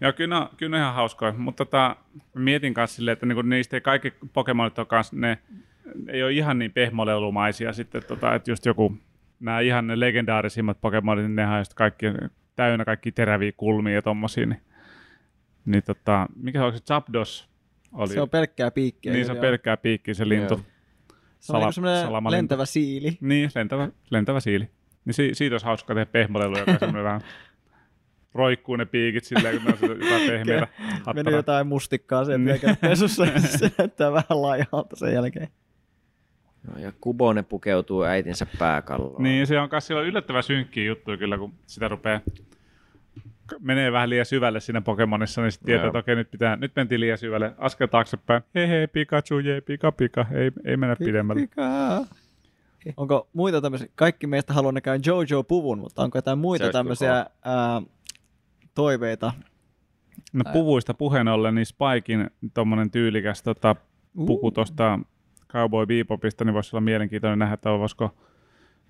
Joo, 0.00 0.12
kyllä, 0.12 0.38
on- 0.40 0.48
kyllä 0.56 0.76
on 0.76 0.82
ihan 0.82 0.94
hauskoja, 0.94 1.32
mutta 1.32 1.64
tota, 1.64 1.96
mietin 2.34 2.74
kanssa 2.74 2.96
silleen, 2.96 3.12
että 3.12 3.26
niinku 3.26 3.42
niistä 3.42 3.76
ei 3.76 3.80
kaikki 3.80 4.12
Pokemonit 4.32 4.78
on 4.78 4.86
kanssa, 4.86 5.16
ne 5.16 5.38
ei 6.08 6.22
ole 6.22 6.32
ihan 6.32 6.58
niin 6.58 6.72
pehmolelumaisia 6.72 7.72
sitten, 7.72 8.02
tota, 8.08 8.34
että 8.34 8.50
just 8.50 8.66
joku, 8.66 8.96
nämä 9.40 9.60
ihan 9.60 9.86
ne 9.86 10.00
legendaarisimmat 10.00 10.80
Pokemonit, 10.80 11.24
niin 11.24 11.36
nehän 11.36 11.52
on 11.54 11.60
just 11.60 11.74
kaikki 11.74 12.06
täynnä 12.56 12.84
kaikki 12.84 13.12
teräviä 13.12 13.52
kulmia 13.56 13.94
ja 13.94 14.02
tommosia, 14.02 14.46
niin, 14.46 14.60
niin 15.64 15.82
tota, 15.82 16.26
mikä 16.36 16.58
se 16.58 16.64
oli 16.64 16.72
se 16.72 16.78
Zapdos? 16.84 17.48
Oli. 17.94 18.08
Se 18.08 18.20
on 18.20 18.30
pelkkää 18.30 18.70
piikkiä. 18.70 19.12
niin 19.12 19.26
se 19.26 19.32
on 19.32 19.38
pelkkää 19.38 19.76
piikki 19.76 20.14
se 20.14 20.28
lintu. 20.28 20.54
Joo. 20.54 20.64
Se 21.40 21.52
on 21.56 21.72
semmoinen 21.72 22.02
salamalintu. 22.04 22.36
lentävä 22.38 22.64
siili. 22.66 23.18
Niin, 23.20 23.50
lentävä, 23.54 23.88
lentävä 24.10 24.40
siili. 24.40 24.68
Niin 25.04 25.14
si- 25.14 25.30
siitä 25.34 25.54
olisi 25.54 25.66
hauska 25.66 25.94
tehdä 25.94 26.06
pehmolelu, 26.06 26.58
joka 26.58 26.70
on 26.72 26.78
semmoinen 26.78 27.04
vähän 27.04 27.20
roikkuu 28.34 28.76
ne 28.76 28.84
piikit 28.84 29.24
silleen, 29.24 29.56
kun 29.56 29.64
ne 29.64 29.70
on 29.72 29.78
sitä 29.78 30.04
jotain 30.04 30.30
pehmeitä. 30.30 30.68
Meni 31.14 31.32
jotain 31.32 31.66
mustikkaa 31.66 32.24
sen 32.24 32.40
Niin. 32.40 32.48
jälkeen 32.48 32.76
pesussa, 32.76 33.24
ja 33.24 33.40
se 33.40 33.70
näyttää 33.78 34.12
vähän 34.12 34.42
laihalta 34.42 34.96
sen 34.96 35.12
jälkeen. 35.14 35.48
Joo, 36.68 36.78
ja 36.78 36.92
Kubone 37.00 37.42
pukeutuu 37.42 38.02
äitinsä 38.02 38.46
pääkalloon. 38.58 39.22
Niin, 39.22 39.46
se 39.46 39.60
on 39.60 39.68
myös 39.72 39.90
yllättävän 39.90 40.42
synkkiä 40.42 40.84
juttuja 40.84 41.16
kyllä, 41.16 41.38
kun 41.38 41.54
sitä 41.66 41.88
rupeaa 41.88 42.20
menee 43.60 43.92
vähän 43.92 44.10
liian 44.10 44.26
syvälle 44.26 44.60
siinä 44.60 44.80
Pokemonissa, 44.80 45.42
niin 45.42 45.52
sitten 45.52 45.66
tietää, 45.66 45.86
että 45.86 45.98
okei, 45.98 46.16
nyt, 46.16 46.30
pitää, 46.30 46.56
nyt 46.56 46.72
mentiin 46.76 47.00
liian 47.00 47.18
syvälle. 47.18 47.54
Askel 47.58 47.86
taaksepäin. 47.86 48.42
Hei 48.54 48.68
hei, 48.68 48.86
Pikachu, 48.86 49.38
jee, 49.38 49.60
pika 49.60 49.92
pika. 49.92 50.26
Ei, 50.32 50.50
ei 50.64 50.76
mennä 50.76 50.96
pidemmälle. 50.96 51.40
Pika. 51.40 52.06
Onko 52.96 53.28
muita 53.32 53.60
tämmöisiä, 53.60 53.88
kaikki 53.94 54.26
meistä 54.26 54.52
haluaa 54.52 54.72
näkään 54.72 55.00
Jojo-puvun, 55.06 55.78
mutta 55.78 56.02
onko 56.02 56.18
jotain 56.18 56.38
muita 56.38 56.72
tämmöisiä 56.72 57.14
ää, 57.14 57.82
toiveita? 58.74 59.32
No 60.32 60.44
puvuista 60.52 60.94
puheen 60.94 61.28
ollen, 61.28 61.54
niin 61.54 61.66
Spikein 61.66 62.30
tommonen 62.54 62.90
tyylikäs 62.90 63.42
tota, 63.42 63.76
puku 64.26 64.50
tuosta 64.50 64.98
Cowboy 65.48 65.86
Bebopista, 65.86 66.44
niin 66.44 66.54
voisi 66.54 66.76
olla 66.76 66.84
mielenkiintoinen 66.84 67.38
nähdä, 67.38 67.54
että 67.54 67.70
voisiko 67.70 68.14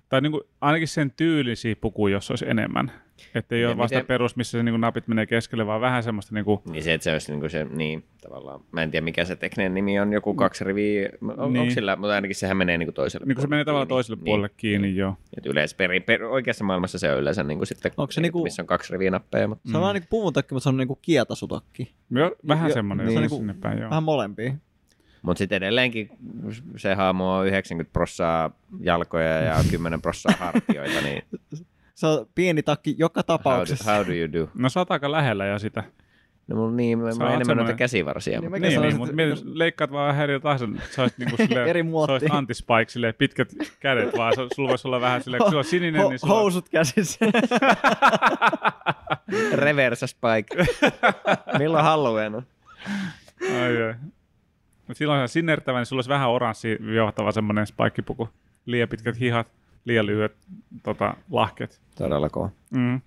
tai 0.09 0.21
niin 0.21 0.31
kuin, 0.31 0.41
ainakin 0.61 0.87
sen 0.87 1.11
tyylisiä 1.17 1.75
pukuja, 1.81 2.13
jos 2.13 2.29
olisi 2.31 2.49
enemmän. 2.49 2.91
Että 3.35 3.55
ei 3.55 3.61
Miten- 3.61 3.67
ole 3.69 3.77
vasta 3.77 3.95
miten- 3.97 4.07
perus, 4.07 4.35
missä 4.35 4.57
se 4.57 4.63
niin 4.63 4.73
kuin 4.73 4.81
napit 4.81 5.07
menee 5.07 5.25
keskelle, 5.25 5.65
vaan 5.65 5.81
vähän 5.81 6.03
semmoista 6.03 6.35
niin 6.35 6.45
kuin, 6.45 6.59
Niin 6.71 6.83
se, 6.83 6.93
että 6.93 7.03
se 7.03 7.11
olisi 7.13 7.31
niin, 7.31 7.39
kuin 7.39 7.49
se, 7.49 7.63
niin 7.63 8.03
tavallaan, 8.21 8.59
mä 8.71 8.83
en 8.83 8.91
tiedä 8.91 9.03
mikä 9.03 9.25
se 9.25 9.35
tekninen 9.35 9.73
nimi 9.73 9.99
on, 9.99 10.13
joku 10.13 10.33
kaksi 10.33 10.63
riviä, 10.63 11.09
on, 11.21 11.27
Niin. 11.37 11.53
niin. 11.53 11.61
onko 11.61 11.73
sillä, 11.73 11.95
mutta 11.95 12.13
ainakin 12.15 12.35
sehän 12.35 12.57
menee 12.57 12.77
niin 12.77 12.87
kuin 12.87 12.93
toiselle 12.95 13.25
niin 13.25 13.35
kuin 13.35 13.41
se 13.41 13.47
menee 13.47 13.65
tavallaan 13.65 13.87
toiselle 13.87 14.21
puolelle 14.25 14.49
kiinni, 14.57 14.87
Niin. 14.87 14.97
joo. 14.97 15.15
Et 15.37 15.45
yleensä 15.45 15.75
peri, 15.77 15.99
per, 15.99 16.23
oikeassa 16.23 16.63
maailmassa 16.63 16.99
se 16.99 17.11
on 17.11 17.19
yleensä 17.19 17.43
niin 17.43 17.57
kuin 17.57 17.67
sitten, 17.67 17.91
Onko 17.97 18.11
se 18.11 18.21
niin, 18.21 18.23
niinku- 18.23 18.43
missä 18.43 18.61
on 18.63 18.67
kaksi 18.67 18.93
riviä 18.93 19.11
nappeja, 19.11 19.47
mutta 19.47 19.69
Se 19.71 19.77
on 19.77 19.81
vähän 19.81 19.93
niin 19.93 20.01
kuin 20.03 20.09
puvun 20.09 20.33
takki, 20.33 20.53
mutta 20.53 20.63
se 20.63 20.69
on 20.69 20.77
niin 20.77 20.87
kuin 20.87 20.99
kietasutokki. 21.01 21.91
Jo, 22.11 22.35
vähän 22.47 22.69
Jo- 22.69 22.73
semmoinen, 22.73 23.05
se 23.05 23.09
niin, 23.09 23.17
on 23.17 23.21
niin 23.21 23.29
niinku- 23.31 23.37
sinne 23.37 23.55
päin, 23.61 23.79
joo. 23.79 23.89
Vähän 23.89 24.03
molempia. 24.03 24.53
Mutta 25.25 25.37
sitten 25.37 25.55
edelleenkin 25.63 26.09
se 26.77 26.93
haamu 26.93 27.29
on 27.31 27.47
90 27.47 27.93
prossaa 27.93 28.51
jalkoja 28.79 29.27
ja 29.41 29.55
10 29.71 30.01
prossaa 30.01 30.33
hartioita, 30.39 31.01
niin 31.01 31.23
Se 31.95 32.07
on 32.07 32.27
pieni 32.35 32.63
takki 32.63 32.95
joka 32.97 33.19
how 33.19 33.23
do, 33.23 33.37
tapauksessa. 33.37 33.93
how 33.95 34.07
do 34.07 34.11
you 34.13 34.33
do? 34.33 34.49
No 34.53 34.69
sä 34.69 34.79
oot 34.79 34.91
aika 34.91 35.11
lähellä 35.11 35.45
jo 35.45 35.59
sitä. 35.59 35.83
No 36.47 36.55
mulla 36.55 36.71
niin, 36.75 36.99
mä, 36.99 37.11
Sä 37.11 37.23
mä 37.23 37.33
enemmän 37.33 37.57
noita 37.57 37.73
käsivarsia. 37.73 38.39
Niin 38.41 38.51
mutta- 38.51 38.67
niin, 38.67 38.81
niin, 38.81 38.97
mutta 38.97 39.11
että- 39.11 39.15
mietit, 39.15 39.45
leikkaat 39.45 39.91
vaan 39.91 40.07
vähän 40.07 40.23
eri 40.23 40.39
tason, 40.39 40.79
sä 40.91 41.01
olisit 41.01 41.17
niinku 41.19 41.37
silleen, 41.47 41.67
Eri 41.67 41.79
sä 41.79 41.83
muottia. 41.83 42.13
olisit 42.13 42.31
antispike 42.31 42.85
silleen, 42.87 43.13
pitkät 43.17 43.53
kädet 43.79 44.17
vaan, 44.17 44.33
se- 44.35 44.47
sulla 44.55 44.69
voisi 44.69 44.87
olla 44.87 45.01
vähän 45.01 45.23
silleen, 45.23 45.43
kun 45.43 45.51
se 45.51 45.57
on 45.57 45.63
sininen, 45.63 46.01
Ho- 46.05 46.09
niin 46.09 46.19
sulla 46.19 46.33
housut 46.33 46.69
käsissä. 46.69 47.25
Reverse 49.53 50.07
spike. 50.07 50.65
Milloin 51.59 51.83
Halloween 51.83 52.35
on? 52.35 52.43
Ai, 53.41 53.83
ai. 53.83 53.93
Mut 54.87 54.97
silloin 54.97 55.27
se 55.27 55.31
sinertävä, 55.31 55.77
niin 55.77 55.85
sulla 55.85 55.97
olisi 55.97 56.09
vähän 56.09 56.29
oranssi 56.29 56.77
johtava 56.95 57.31
semmoinen 57.31 57.67
spikkipuku. 57.67 58.29
Liian 58.65 58.89
pitkät 58.89 59.19
hihat, 59.19 59.47
liian 59.85 60.05
lyhyet 60.05 60.37
tota, 60.83 61.17
lahket. 61.31 61.81
Todella 61.97 62.29
kova. 62.29 62.49
Mm. 62.69 63.01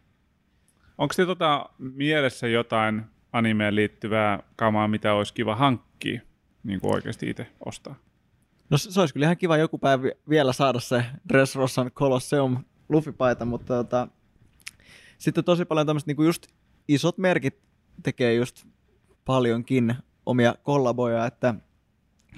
Onko 0.99 1.15
te 1.17 1.27
tota, 1.27 1.69
mielessä 1.79 2.49
jotain 2.49 3.05
animeen 3.33 3.75
liittyvää 3.75 4.43
kamaa, 4.57 4.89
mitä 4.89 5.15
olisi 5.15 5.35
kiva 5.35 5.57
hankkia? 5.57 6.21
niin 6.69 6.81
kuin 6.81 6.95
oikeasti 6.95 7.31
itse 7.31 7.47
ostaa. 7.67 7.95
No 8.71 8.79
se, 8.79 8.93
se 8.93 9.01
olisi 9.01 9.15
kyllä 9.15 9.25
ihan 9.27 9.37
kiva 9.37 9.57
joku 9.57 9.79
päivä 9.79 10.03
vi- 10.03 10.19
vielä 10.29 10.53
saada 10.53 10.81
se 10.81 11.05
Dressrossan 11.29 11.91
Colosseum 11.91 12.65
Luffy-paita, 12.89 13.45
mutta 13.45 13.75
tota, 13.75 14.09
sitten 15.19 15.45
tosi 15.45 15.65
paljon 15.65 15.87
tämmöistä 15.87 16.09
niinku 16.09 16.23
just 16.23 16.47
isot 16.89 17.19
merkit 17.19 17.59
tekee 18.03 18.35
just 18.35 18.67
paljonkin 19.25 19.97
omia 20.27 20.55
kollaboja, 20.63 21.27
että 21.27 21.55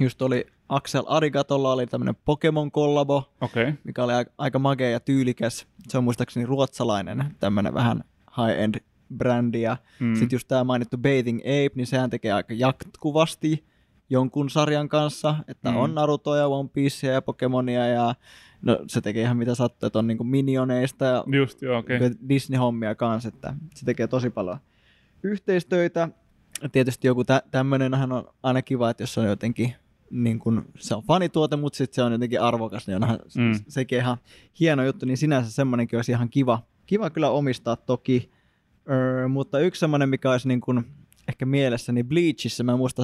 just 0.01 0.23
oli 0.23 0.47
Axel 0.69 1.03
Arigatolla 1.07 1.73
oli 1.73 1.87
tämmöinen 1.87 2.17
Pokemon-kollabo, 2.25 3.31
Okei. 3.41 3.63
Okay. 3.63 3.75
mikä 3.85 4.05
oli 4.05 4.13
aika, 4.39 4.59
magea 4.59 4.91
ja 4.91 5.01
tyylikäs. 5.01 5.67
Se 5.89 5.99
on 5.99 6.05
muistaakseni 6.05 6.47
ruotsalainen 6.47 7.25
tämmöinen 7.41 7.75
vähän 7.75 8.05
high-end 8.37 8.75
brändi. 9.17 9.61
Ja 9.63 9.77
Mm. 10.01 10.15
sitten 10.15 10.37
just 10.37 10.49
tämä 10.49 10.65
mainittu 10.65 10.99
Bathing 10.99 11.39
Ape, 11.41 11.71
niin 11.75 11.87
sehän 11.87 12.11
tekee 12.11 12.33
aika 12.33 12.55
jatkuvasti 12.55 13.65
jonkun 14.11 14.51
sarjan 14.51 14.89
kanssa, 14.89 15.35
että 15.49 15.71
Mm. 15.71 15.77
on 15.77 15.95
Narutoja, 15.95 16.47
One 16.47 16.69
Piecea 16.73 17.13
ja 17.13 17.23
Pokemonia 17.23 17.87
ja 17.87 18.15
no, 18.63 18.79
se 18.87 19.01
tekee 19.01 19.23
ihan 19.23 19.37
mitä 19.37 19.55
sattuu, 19.55 19.87
että 19.87 19.99
on 19.99 20.07
niinku 20.07 20.25
minioneista 20.25 21.05
ja 21.05 21.25
Just 21.37 21.63
joo. 21.63 21.79
Okay. 21.79 21.99
Disney-hommia 22.29 22.95
kanssa, 22.95 23.29
että 23.29 23.55
se 23.75 23.85
tekee 23.85 24.07
tosi 24.07 24.31
paljon 24.31 24.59
yhteistöitä. 25.23 26.09
Tietysti 26.73 27.07
joku 27.07 27.25
tä- 27.25 27.43
tämmöinenhän 27.51 28.13
on 28.13 28.25
aina 28.43 28.63
kiva, 28.63 28.91
että 28.91 29.03
jos 29.03 29.19
on 29.19 29.25
jotenkin 29.27 29.75
niin 30.11 30.39
kun, 30.39 30.65
se 30.79 30.95
on 30.95 31.03
fanituote, 31.03 31.57
mutta 31.57 31.77
sitten 31.77 31.95
se 31.95 32.03
on 32.03 32.13
jotenkin 32.13 32.41
arvokas, 32.41 32.87
niin 32.87 32.97
onhan 32.97 33.19
Mm. 33.37 33.43
mm. 33.43 33.55
sekin 33.69 33.99
ihan 33.99 34.17
hieno 34.61 34.85
juttu, 34.85 35.07
niin 35.07 35.17
sinänsä 35.17 35.51
semmoinenkin 35.51 35.99
olisi 35.99 36.13
ihan 36.13 36.29
kiva, 36.31 36.63
kiva 36.87 37.11
kyllä 37.11 37.31
omistaa 37.31 37.77
toki. 37.77 38.31
Öö, 38.91 39.29
mutta 39.29 39.59
yksi 39.61 39.79
semmoinen, 39.81 40.09
mikä 40.09 40.31
olisi 40.31 40.49
niin 40.49 40.61
kun, 40.61 40.85
ehkä 41.29 41.47
mielessä, 41.47 41.93
niin 41.93 42.07
Bleachissä, 42.09 42.65
mä 42.65 42.73
en 42.73 42.79
muista, 42.79 43.03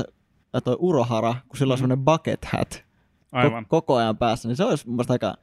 äh, 0.57 0.63
toi 0.65 0.77
Urohara, 0.79 1.35
kun 1.49 1.57
sillä 1.59 1.73
on 1.73 1.79
Mhm. 1.79 1.83
semmoinen 1.83 2.05
bucket 2.05 2.45
hat 2.45 2.75
ko- 2.85 3.29
Aivan. 3.33 3.67
koko 3.67 3.95
ajan 3.97 4.17
päässä, 4.17 4.49
niin 4.49 4.57
se 4.57 4.65
olisi 4.65 4.89
mun 4.89 5.05
aika, 5.09 5.35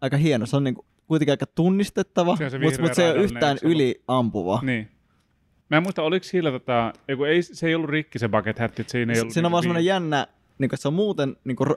aika 0.00 0.16
hieno. 0.16 0.46
Se 0.46 0.56
on 0.56 0.64
niin 0.64 0.76
kuitenkin 1.06 1.32
aika 1.32 1.46
tunnistettava, 1.46 2.36
mutta 2.62 2.82
mut 2.82 2.94
se 2.94 3.04
ei 3.04 3.10
ole 3.10 3.22
yhtään 3.22 3.50
ollut? 3.50 3.62
yliampuva. 3.62 4.60
Niin. 4.62 4.88
Mä 5.74 5.78
en 5.78 5.82
muista, 5.82 6.02
oliko 6.02 6.24
sillä 6.24 6.50
tota, 6.50 6.92
ei, 7.08 7.16
ei, 7.28 7.42
se 7.42 7.66
ei 7.66 7.74
ollut 7.74 7.90
rikki 7.90 8.18
se 8.18 8.28
bucket 8.28 8.58
hat, 8.58 8.80
että 8.80 8.90
siinä 8.92 9.12
ei 9.12 9.20
ollut 9.20 9.32
Siinä 9.32 9.46
on 9.46 9.50
niinku 9.50 9.52
vaan 9.52 9.62
semmoinen 9.62 9.84
jännä, 9.84 10.26
niin 10.58 10.68
kuin, 10.68 10.76
että 10.76 10.82
se 10.82 10.88
on 10.88 10.94
muuten 10.94 11.36
niin 11.44 11.56
kuin 11.56 11.68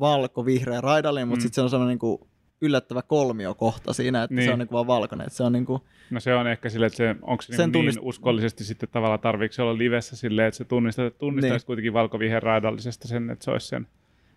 valko-vihreä 0.00 0.80
raidallinen, 0.80 1.28
mutta 1.28 1.40
Mm. 1.40 1.42
sitten 1.42 1.54
se 1.54 1.60
on 1.62 1.70
semmoinen 1.70 1.88
niin 1.92 1.98
kuin 1.98 2.18
yllättävä 2.60 3.02
kolmiokohta 3.02 3.92
siinä, 3.92 4.22
että 4.22 4.34
Niin. 4.34 4.44
se 4.46 4.52
on 4.52 4.58
niin 4.58 4.68
kuin 4.68 4.74
vaan 4.74 4.86
valkoinen. 4.86 5.26
Että 5.26 5.36
se 5.36 5.42
on 5.42 5.52
niin 5.52 5.66
kuin, 5.66 5.82
No 6.10 6.20
se 6.20 6.34
on 6.34 6.46
ehkä 6.46 6.68
silleen, 6.68 6.86
että 6.86 6.96
se, 6.96 7.16
onko 7.22 7.42
se 7.42 7.56
Sen 7.56 7.72
niin, 7.72 7.84
niin 7.86 7.94
tunnist- 7.94 8.00
uskollisesti 8.02 8.64
sitten 8.64 8.88
tavallaan 8.92 9.20
tarviiko 9.20 9.52
se 9.52 9.62
olla 9.62 9.78
livessä 9.78 10.16
silleen, 10.16 10.48
että 10.48 10.58
se 10.58 10.64
tunnistaa, 10.64 11.10
tunnistaisi 11.10 11.62
Niin. 11.62 11.66
kuitenkin 11.66 11.92
valkovihen 11.92 12.42
raidallisesta 12.42 13.08
sen, 13.08 13.30
että 13.30 13.44
se 13.44 13.50
olisi 13.50 13.66
sen. 13.68 13.86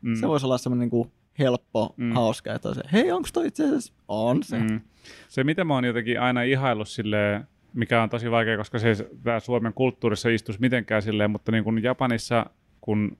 Mm. 0.01 0.15
se 0.15 0.27
voisi 0.27 0.45
olla 0.45 0.57
semmoinen 0.57 0.79
niin 0.79 0.89
kuin 0.89 1.11
helppo, 1.39 1.93
Mm. 1.97 2.11
hauska, 2.11 2.53
että 2.53 2.73
se, 2.73 2.81
hei, 2.93 3.11
onko 3.11 3.29
toi 3.33 3.47
itse 3.47 3.63
asiassa? 3.63 3.93
On 4.07 4.43
se. 4.43 4.59
Mm. 4.59 4.81
Se, 5.29 5.43
mitä 5.43 5.63
mä 5.63 5.73
oon 5.73 5.85
jotenkin 5.85 6.21
aina 6.21 6.41
ihaillut 6.43 6.87
silleen, 6.89 7.47
mikä 7.77 8.03
on 8.03 8.09
tosi 8.09 8.31
vaikea, 8.31 8.57
koska 8.57 8.79
se 8.79 8.89
ei 8.89 8.95
tää 9.23 9.39
Suomen 9.39 9.73
kulttuurissa 9.73 10.29
istuisi 10.29 10.61
mitenkään 10.61 11.01
silleen, 11.01 11.31
mutta 11.31 11.51
niin 11.51 11.63
kuin 11.63 11.83
Japanissa, 11.83 12.45
kun 12.81 13.17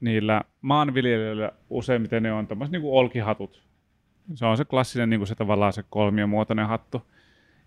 niillä 0.00 0.42
maanviljelijöillä 0.60 1.52
useimmiten 1.70 2.22
ne 2.22 2.32
on 2.32 2.46
tämmöiset 2.46 2.72
niin 2.72 2.82
kuin 2.82 2.94
olkihatut. 2.94 3.62
Se 4.34 4.46
on 4.46 4.56
se 4.56 4.64
klassinen 4.64 5.10
niin 5.10 5.20
kuin 5.20 5.28
se 5.28 5.34
tavallaan 5.34 5.72
se 5.72 5.84
kolmiomuotoinen 5.90 6.66
hattu. 6.66 7.02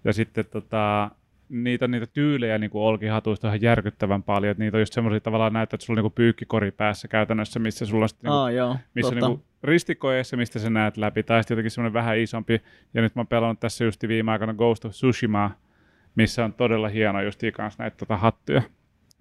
Ja 0.03 0.13
sitten 0.13 0.45
tota, 0.45 1.11
niitä, 1.49 1.87
niitä 1.87 2.07
tyylejä 2.07 2.57
niin 2.57 2.69
kuin 2.69 2.81
olkihatuista 2.81 3.47
on 3.47 3.49
ihan 3.49 3.61
järkyttävän 3.61 4.23
paljon. 4.23 4.51
Että 4.51 4.63
niitä 4.63 4.77
on 4.77 4.81
just 4.81 4.93
semmoisia 4.93 5.19
tavallaan 5.19 5.53
näyttää, 5.53 5.75
että 5.75 5.85
sulla 5.85 5.99
on 5.99 6.03
niin 6.03 6.11
kuin 6.11 6.15
pyykkikori 6.15 6.71
päässä 6.71 7.07
käytännössä, 7.07 7.59
missä 7.59 7.85
sulla 7.85 8.05
on 8.05 8.09
sitten 8.09 8.27
niin 8.27 8.33
kuin 8.33 8.39
Aa, 8.39 8.51
joo, 8.51 8.77
missä 8.95 9.11
totta. 9.11 9.27
niinku 9.27 9.45
ristikko 9.63 10.11
eessä, 10.11 10.37
mistä 10.37 10.59
sä 10.59 10.69
näet 10.69 10.97
läpi, 10.97 11.23
tai 11.23 11.43
sitten 11.43 11.55
jotenkin 11.55 11.71
semmoinen 11.71 11.93
vähän 11.93 12.17
isompi. 12.17 12.61
Ja 12.93 13.01
nyt 13.01 13.15
mä 13.15 13.19
oon 13.19 13.27
pelannut 13.27 13.59
tässä 13.59 13.83
just 13.83 14.07
viime 14.07 14.31
aikoina 14.31 14.53
Ghost 14.53 14.85
of 14.85 14.91
Tsushima, 14.91 15.51
missä 16.15 16.45
on 16.45 16.53
todella 16.53 16.87
hieno 16.89 17.21
just 17.21 17.41
kanssa 17.53 17.83
näitä 17.83 17.97
tota, 17.97 18.17
hattuja. 18.17 18.61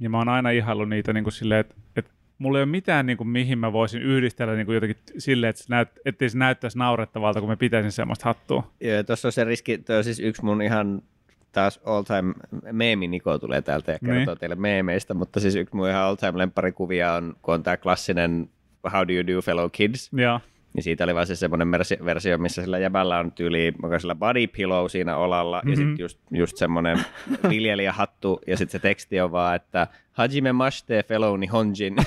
Ja 0.01 0.11
mä 0.11 0.19
oon 0.19 0.29
aina 0.29 0.51
ihaillut 0.51 0.89
niitä 0.89 1.13
niin 1.13 1.25
kuin 1.25 1.33
silleen, 1.33 1.61
että, 1.61 1.75
että 1.97 2.11
mulla 2.39 2.59
ei 2.59 2.63
ole 2.63 2.71
mitään, 2.71 3.07
niin 3.07 3.17
kuin, 3.17 3.29
mihin 3.29 3.59
mä 3.59 3.73
voisin 3.73 4.03
yhdistellä 4.03 4.55
niin 4.55 4.67
kuin 4.67 4.75
jotenkin 4.75 4.97
silleen, 5.19 5.51
että 5.51 5.63
se 5.63 5.67
näyt, 5.71 5.89
ettei 6.05 6.31
se 6.31 6.39
näyttäisi 6.39 6.79
naurettavalta, 6.79 7.41
kun 7.41 7.49
mä 7.49 7.57
pitäisin 7.57 7.93
semmoista 7.93 8.25
hattua. 8.25 8.73
Joo, 8.81 9.03
tuossa 9.03 9.29
on 9.29 9.33
se 9.33 9.45
riski, 9.45 9.79
tuo 9.79 9.97
on 9.97 10.05
siis 10.05 10.21
yksi 10.21 10.45
mun 10.45 10.63
ihan 10.63 11.03
taas 11.53 11.81
all 11.85 12.03
time 12.03 12.35
meemi 12.73 13.07
Niko 13.09 13.39
tulee 13.39 13.63
täältä 13.63 13.93
ja 13.93 13.99
kertoo 13.99 14.35
Niin. 14.35 14.39
teille 14.39 14.55
meemeistä, 14.57 15.15
mutta 15.15 15.41
siis 15.41 15.55
yksi 15.55 15.77
mun 15.77 15.89
ihan 15.89 16.03
all 16.03 16.15
time 16.15 16.39
lempparikuvia 16.39 17.13
on, 17.13 17.37
kun 17.43 17.55
on 17.55 17.63
tämä 17.63 17.77
klassinen 17.77 18.49
How 18.93 19.09
do 19.09 19.13
you 19.13 19.27
do 19.27 19.43
fellow 19.43 19.69
kids, 19.73 20.11
Ja, 20.13 20.41
niin 20.79 20.85
siitä 20.85 21.05
oli 21.05 21.15
vaan 21.15 21.27
se 21.27 21.37
semmoinen 21.37 21.71
versio, 22.05 22.39
missä 22.39 22.63
sillä 22.63 22.79
jäbällä 22.79 23.19
on 23.19 23.33
tyyli, 23.33 23.73
onko 23.83 23.99
sillä 23.99 24.15
body 24.15 24.47
pillow 24.47 24.87
siinä 24.89 25.17
olalla, 25.17 25.57
mm-hmm. 25.57 25.71
ja 25.71 25.77
sitten 25.77 26.05
just, 26.05 26.19
just 26.31 26.57
semmoinen 26.57 26.99
viljelijähattu, 28.19 28.41
ja 28.47 28.57
sitten 28.57 28.73
se 28.73 28.79
teksti 28.79 29.21
on 29.21 29.33
vaan, 29.33 29.57
että 29.57 29.87
Hajime 30.19 30.53
mashite 30.53 31.03
fellow 31.03 31.41
nihonjin. 31.41 31.97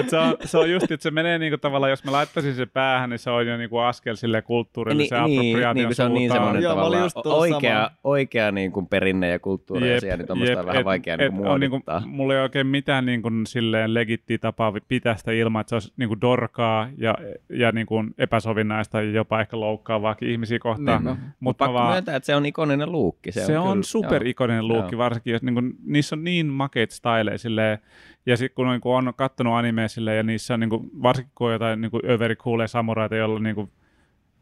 et 0.00 0.08
se, 0.08 0.18
on, 0.18 0.36
se 0.44 0.58
on 0.58 0.70
just, 0.70 0.90
että 0.90 1.02
se 1.02 1.10
menee 1.10 1.38
niinku 1.38 1.58
tavallaan, 1.58 1.90
jos 1.90 2.04
mä 2.04 2.12
laittaisin 2.12 2.54
se 2.54 2.66
päähän, 2.66 3.10
niin 3.10 3.18
se 3.18 3.30
on 3.30 3.46
jo 3.46 3.56
niinku 3.56 3.78
askel 3.78 4.16
sille 4.16 4.42
kulttuurillisen 4.42 5.24
niin, 5.24 5.40
niin, 5.40 5.56
appropriaation 5.56 5.76
niin, 5.76 5.86
kun 5.86 5.94
se 5.94 6.02
on 6.02 6.14
niin 6.14 6.32
semmoinen 6.32 6.62
Joo, 6.62 6.74
tavallaan 6.74 7.02
just 7.02 7.16
oikea, 7.24 7.58
samaa. 7.58 7.90
oikea 8.04 8.52
niin 8.52 8.72
kuin 8.72 8.86
perinne 8.86 9.28
ja 9.28 9.38
kulttuuri 9.38 9.94
ja 9.94 10.16
niin 10.16 10.26
tuommoista 10.26 10.60
on 10.60 10.66
vähän 10.66 10.80
et- 10.80 10.84
vaikea 10.84 11.14
et 11.14 11.20
niin 11.20 11.32
kuin 11.32 11.48
on 11.48 11.60
niinku, 11.60 11.76
muodittaa. 11.86 12.02
mulla 12.06 12.34
ei 12.34 12.40
oikein 12.40 12.66
mitään 12.66 13.06
niin 13.06 13.22
kuin, 13.22 13.46
silleen 13.46 13.94
legittiä 13.94 14.38
tapaa 14.38 14.72
pitää 14.88 15.16
sitä 15.16 15.32
ilman, 15.32 15.60
että 15.60 15.68
se 15.68 15.74
olisi 15.74 15.92
niin 15.96 16.08
kuin 16.08 16.20
dorkaa 16.20 16.88
ja, 16.98 17.14
ja 17.50 17.72
niin 17.72 17.86
kuin 17.86 18.14
epäsovinnaista 18.18 19.02
ja 19.02 19.10
jopa 19.10 19.40
ehkä 19.40 19.60
loukkaavaakin 19.60 20.30
ihmisiä 20.30 20.58
kohtaan. 20.58 21.04
Niin, 21.04 21.10
no. 21.10 21.16
Mutta 21.40 21.64
Pakko 21.64 21.78
vaan, 21.78 21.92
myöntää, 21.92 22.16
että 22.16 22.26
se 22.26 22.36
on 22.36 22.46
ikoninen 22.46 22.92
luukki. 23.08 23.32
Se, 23.32 23.44
se 23.44 23.58
on, 23.58 23.68
on 23.68 23.84
superikoninen 23.84 24.64
joo. 24.64 24.76
luukki, 24.76 24.98
varsinkin 24.98 25.32
jos 25.32 25.42
niin 25.42 25.54
kuin, 25.54 25.74
niissä 25.84 26.16
on 26.16 26.24
niin 26.24 26.46
makeita 26.46 26.94
styleja 26.94 27.38
silleen, 27.38 27.78
ja 28.26 28.36
sitten 28.36 28.54
kun 28.54 28.68
niin 28.68 28.80
kuin 28.80 28.96
on 28.96 29.14
kattonut 29.16 29.54
animea 29.54 29.88
silleen, 29.88 30.16
ja 30.16 30.22
niissä 30.22 30.54
on 30.54 30.60
niin 30.60 30.70
kuin, 30.70 30.90
varsinkin 31.02 31.32
kun 31.34 31.46
on 31.46 31.52
jotain 31.52 31.80
niin 31.80 31.90
kuin 31.90 32.10
övericoolea 32.10 32.68
samuraita, 32.68 33.16
joilla 33.16 33.40
niin 33.40 33.54
kuin, 33.54 33.70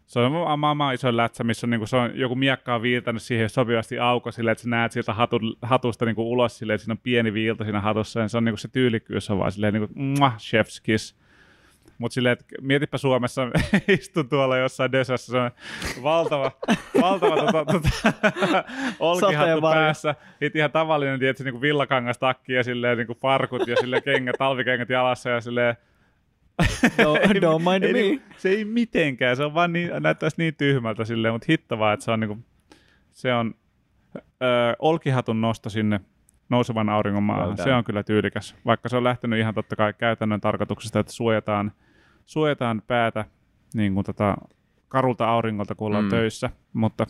se 0.07 0.20
on 0.20 0.59
maailman 0.59 0.94
iso 0.94 1.16
lätsä, 1.16 1.44
missä 1.44 1.66
on, 1.66 1.70
niin 1.70 1.81
kuin, 1.81 1.88
se 1.88 1.96
on, 1.96 2.18
joku 2.18 2.35
miekka 2.35 2.74
on 2.74 2.83
viiltänyt 2.83 3.22
siihen 3.22 3.50
sopivasti 3.50 3.98
auko 3.98 4.33
silleen, 4.33 4.52
että 4.52 4.62
sä 4.62 4.68
näet 4.68 4.92
siltä 4.92 5.14
hatu, 5.14 5.40
hatusta 5.62 6.05
niin 6.05 6.16
kuin 6.16 6.26
ulos 6.26 6.59
silleen, 6.59 6.74
että 6.74 6.85
siinä 6.85 6.92
on 6.92 7.02
pieni 7.02 7.33
viilta 7.33 7.64
siinä 7.64 7.81
hatussa, 7.81 8.20
ja 8.20 8.29
se 8.29 8.37
on 8.37 8.44
niin 8.44 8.52
kuin, 8.52 8.59
se 8.59 8.68
tyylikkyys 8.68 9.31
on 9.31 9.38
vaan 9.38 9.52
silleen 9.52 9.74
niin 9.74 9.88
kuin, 9.88 10.09
muah, 10.18 10.37
chef's 10.37 10.81
kiss. 10.83 11.16
Mutta 11.98 12.14
silleen, 12.14 12.32
että 12.32 12.44
mietipä 12.61 12.98
Suomessa, 12.98 13.42
istun 13.88 14.28
tuolla 14.28 14.59
jossain 14.59 14.92
desassa, 14.92 15.32
se 15.32 15.38
on 15.38 15.50
valtava, 16.02 16.52
valtava 17.02 17.37
tota, 17.37 17.64
tota, 17.64 18.64
olkihattu 19.00 19.61
päässä. 19.61 20.14
Sitten 20.40 20.59
ihan 20.59 20.72
tavallinen, 20.72 21.18
tietysti, 21.18 21.44
niin 21.44 21.54
kuin 21.54 21.62
villakangastakki 21.62 22.52
ja 22.52 22.64
silleen, 22.64 22.98
niin 22.98 23.06
kuin 23.06 23.18
farkut 23.18 23.68
ja 23.68 23.76
silleen 23.76 24.02
kengät, 24.02 24.37
talvikengät 24.38 24.90
jalassa 24.90 25.30
ja 25.30 25.40
silleen, 25.40 25.76
Don't, 27.02 27.40
don't 27.40 27.72
mind 27.72 27.82
ei, 27.82 27.92
me. 27.92 27.98
niinku, 27.98 28.24
se 28.37 28.48
ei 28.48 28.64
mitenkään, 28.64 29.37
se 29.37 29.44
on 29.44 29.54
vaan 29.54 29.72
niin, 29.72 29.90
näyttäisi 30.00 30.37
niin 30.38 30.54
tyhmältä 30.54 31.04
silleen, 31.04 31.35
mutta 31.35 31.46
hittavaa, 31.48 31.92
että 31.92 32.04
se 32.04 32.11
on, 32.11 32.20
niinku, 32.20 32.38
se 33.12 33.35
on 33.35 33.54
ö, 34.20 34.76
olkihatun 34.78 35.40
nosto 35.40 35.70
sinne 35.70 36.00
nousevan 36.48 36.88
auringon 36.88 37.22
maahan. 37.22 37.46
Well 37.46 37.56
Se 37.56 37.74
on 37.74 37.85
kyllä 37.85 38.02
tyylikäs, 38.02 38.56
vaikka 38.66 38.88
se 38.88 38.96
on 38.96 39.04
lähtenyt 39.04 39.38
ihan 39.38 39.54
totta 39.54 39.76
kai 39.76 39.92
käytännön 39.92 40.40
tarkoituksesta, 40.40 41.00
että 41.00 41.12
suojataan, 41.12 41.72
suojataan 42.27 42.83
päätä 42.87 43.25
niin 43.75 43.95
kuin 43.95 44.05
tota, 44.07 44.37
karulta 44.89 45.29
auringolta, 45.29 45.75
kun 45.75 45.87
ollaan 45.87 46.05
Mm. 46.05 46.11
töissä, 46.11 46.51
mutta 46.73 47.07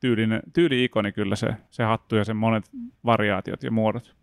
tyylinen, 0.00 0.42
tyyli-ikoni 0.52 1.12
kyllä 1.12 1.36
se, 1.36 1.48
se 1.70 1.82
hattu 1.84 2.16
ja 2.16 2.24
sen 2.24 2.36
monet 2.36 2.64
variaatiot 3.04 3.62
ja 3.62 3.70
muodot. 3.70 4.14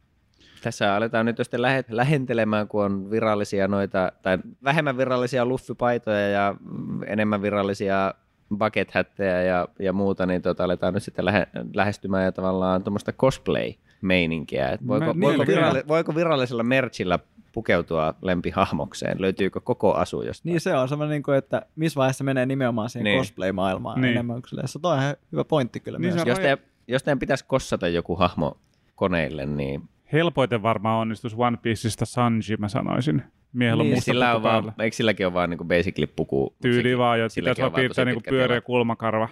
Tässä 0.64 0.96
aletaan 0.96 1.26
nyt 1.26 1.38
sitten 1.38 1.62
lähe- 1.62 1.84
lähentelemään, 1.90 2.68
kun 2.68 2.84
on 2.86 3.12
virallisia 3.12 3.68
noita, 3.68 4.12
tai 4.22 4.38
vähemmän 4.64 4.98
virallisia 4.98 5.46
luffipaitoja 5.46 6.30
ja 6.30 6.56
mm, 6.60 7.04
enemmän 7.08 7.42
virallisia 7.42 8.14
bucket 8.58 8.92
hatteja 8.92 9.42
ja, 9.42 9.68
ja 9.80 9.94
muuta, 9.94 10.26
niin 10.26 10.42
tota, 10.42 10.64
aletaan 10.64 10.94
nyt 10.94 11.04
sitten 11.04 11.26
lähe, 11.26 11.48
lähestymään 11.74 12.24
ja 12.24 12.32
tavallaan 12.32 12.84
tuommoista 12.84 13.12
cosplay-meininkiä. 13.14 14.70
Et 14.70 14.88
voiko, 14.88 15.14
Mä- 15.14 15.22
voiko, 15.22 15.44
niin, 15.44 15.48
viralli, 15.56 15.84
voiko 15.88 16.16
virallisella 16.16 16.64
merchillä 16.64 17.20
pukeutua 17.52 18.14
lempihahmokseen? 18.22 19.22
Löytyykö 19.22 19.60
koko 19.62 19.94
asu 19.94 20.22
jostain? 20.22 20.52
Niin 20.52 20.62
se 20.62 20.76
on 20.76 20.90
semmoinen, 20.90 21.14
niin 21.14 21.24
kuin, 21.24 21.38
että 21.38 21.62
missä 21.76 21.98
vaiheessa 21.98 22.24
menee 22.24 22.46
nimenomaan 22.46 22.90
siihen 22.90 23.04
Niin. 23.04 23.12
niin. 23.14 23.20
cosplay-maailmaan 23.22 23.96
Niin. 23.96 24.02
niin. 24.02 24.12
enemmän. 24.12 24.42
Kuin 24.42 24.68
se 24.68 24.80
on 24.84 24.98
ihan 25.00 25.16
hyvä 25.32 25.44
pointti 25.44 25.80
kyllä 25.80 25.98
Niin 26.00 26.04
niin 26.06 26.14
myös. 26.16 26.22
on- 26.24 26.30
jos, 26.30 26.40
te, 26.40 26.58
jos 26.88 27.04
teidän 27.04 27.20
pitäisi 27.20 27.46
kossata 27.48 27.88
joku 27.88 28.16
hahmo 28.16 28.58
koneille, 28.96 29.46
niin 29.46 29.82
Helpoiten 30.14 30.64
varmaan 30.64 31.00
onnistus 31.02 31.36
One 31.38 31.58
Pieceista 31.62 32.06
Sanji, 32.06 32.58
mä 32.60 32.68
sanoisin. 32.68 33.24
Miehellä 33.54 33.82
on 33.82 33.86
Niin, 33.88 33.96
musta 33.98 34.06
sillä 34.06 34.26
puku 34.26 34.38
on 34.38 34.44
vaan, 34.44 34.64
päällä. 34.64 34.84
eikö 34.84 34.96
silläkin 34.96 35.26
ole 35.26 35.34
vaan 35.34 35.50
niin 35.50 35.68
basically 35.68 36.08
puku? 36.16 36.56
Tyyli 36.62 36.98
vaan, 36.98 37.20
että 37.20 37.30
silläkin 37.30 37.52
pitäisi 37.56 37.68
on 37.68 37.72
vaan 37.72 37.80
piirtää 37.82 38.06
niinku 38.06 38.20
pitkä 38.20 38.30
pyöreä 38.30 38.62
kulmakarva. 38.62 39.30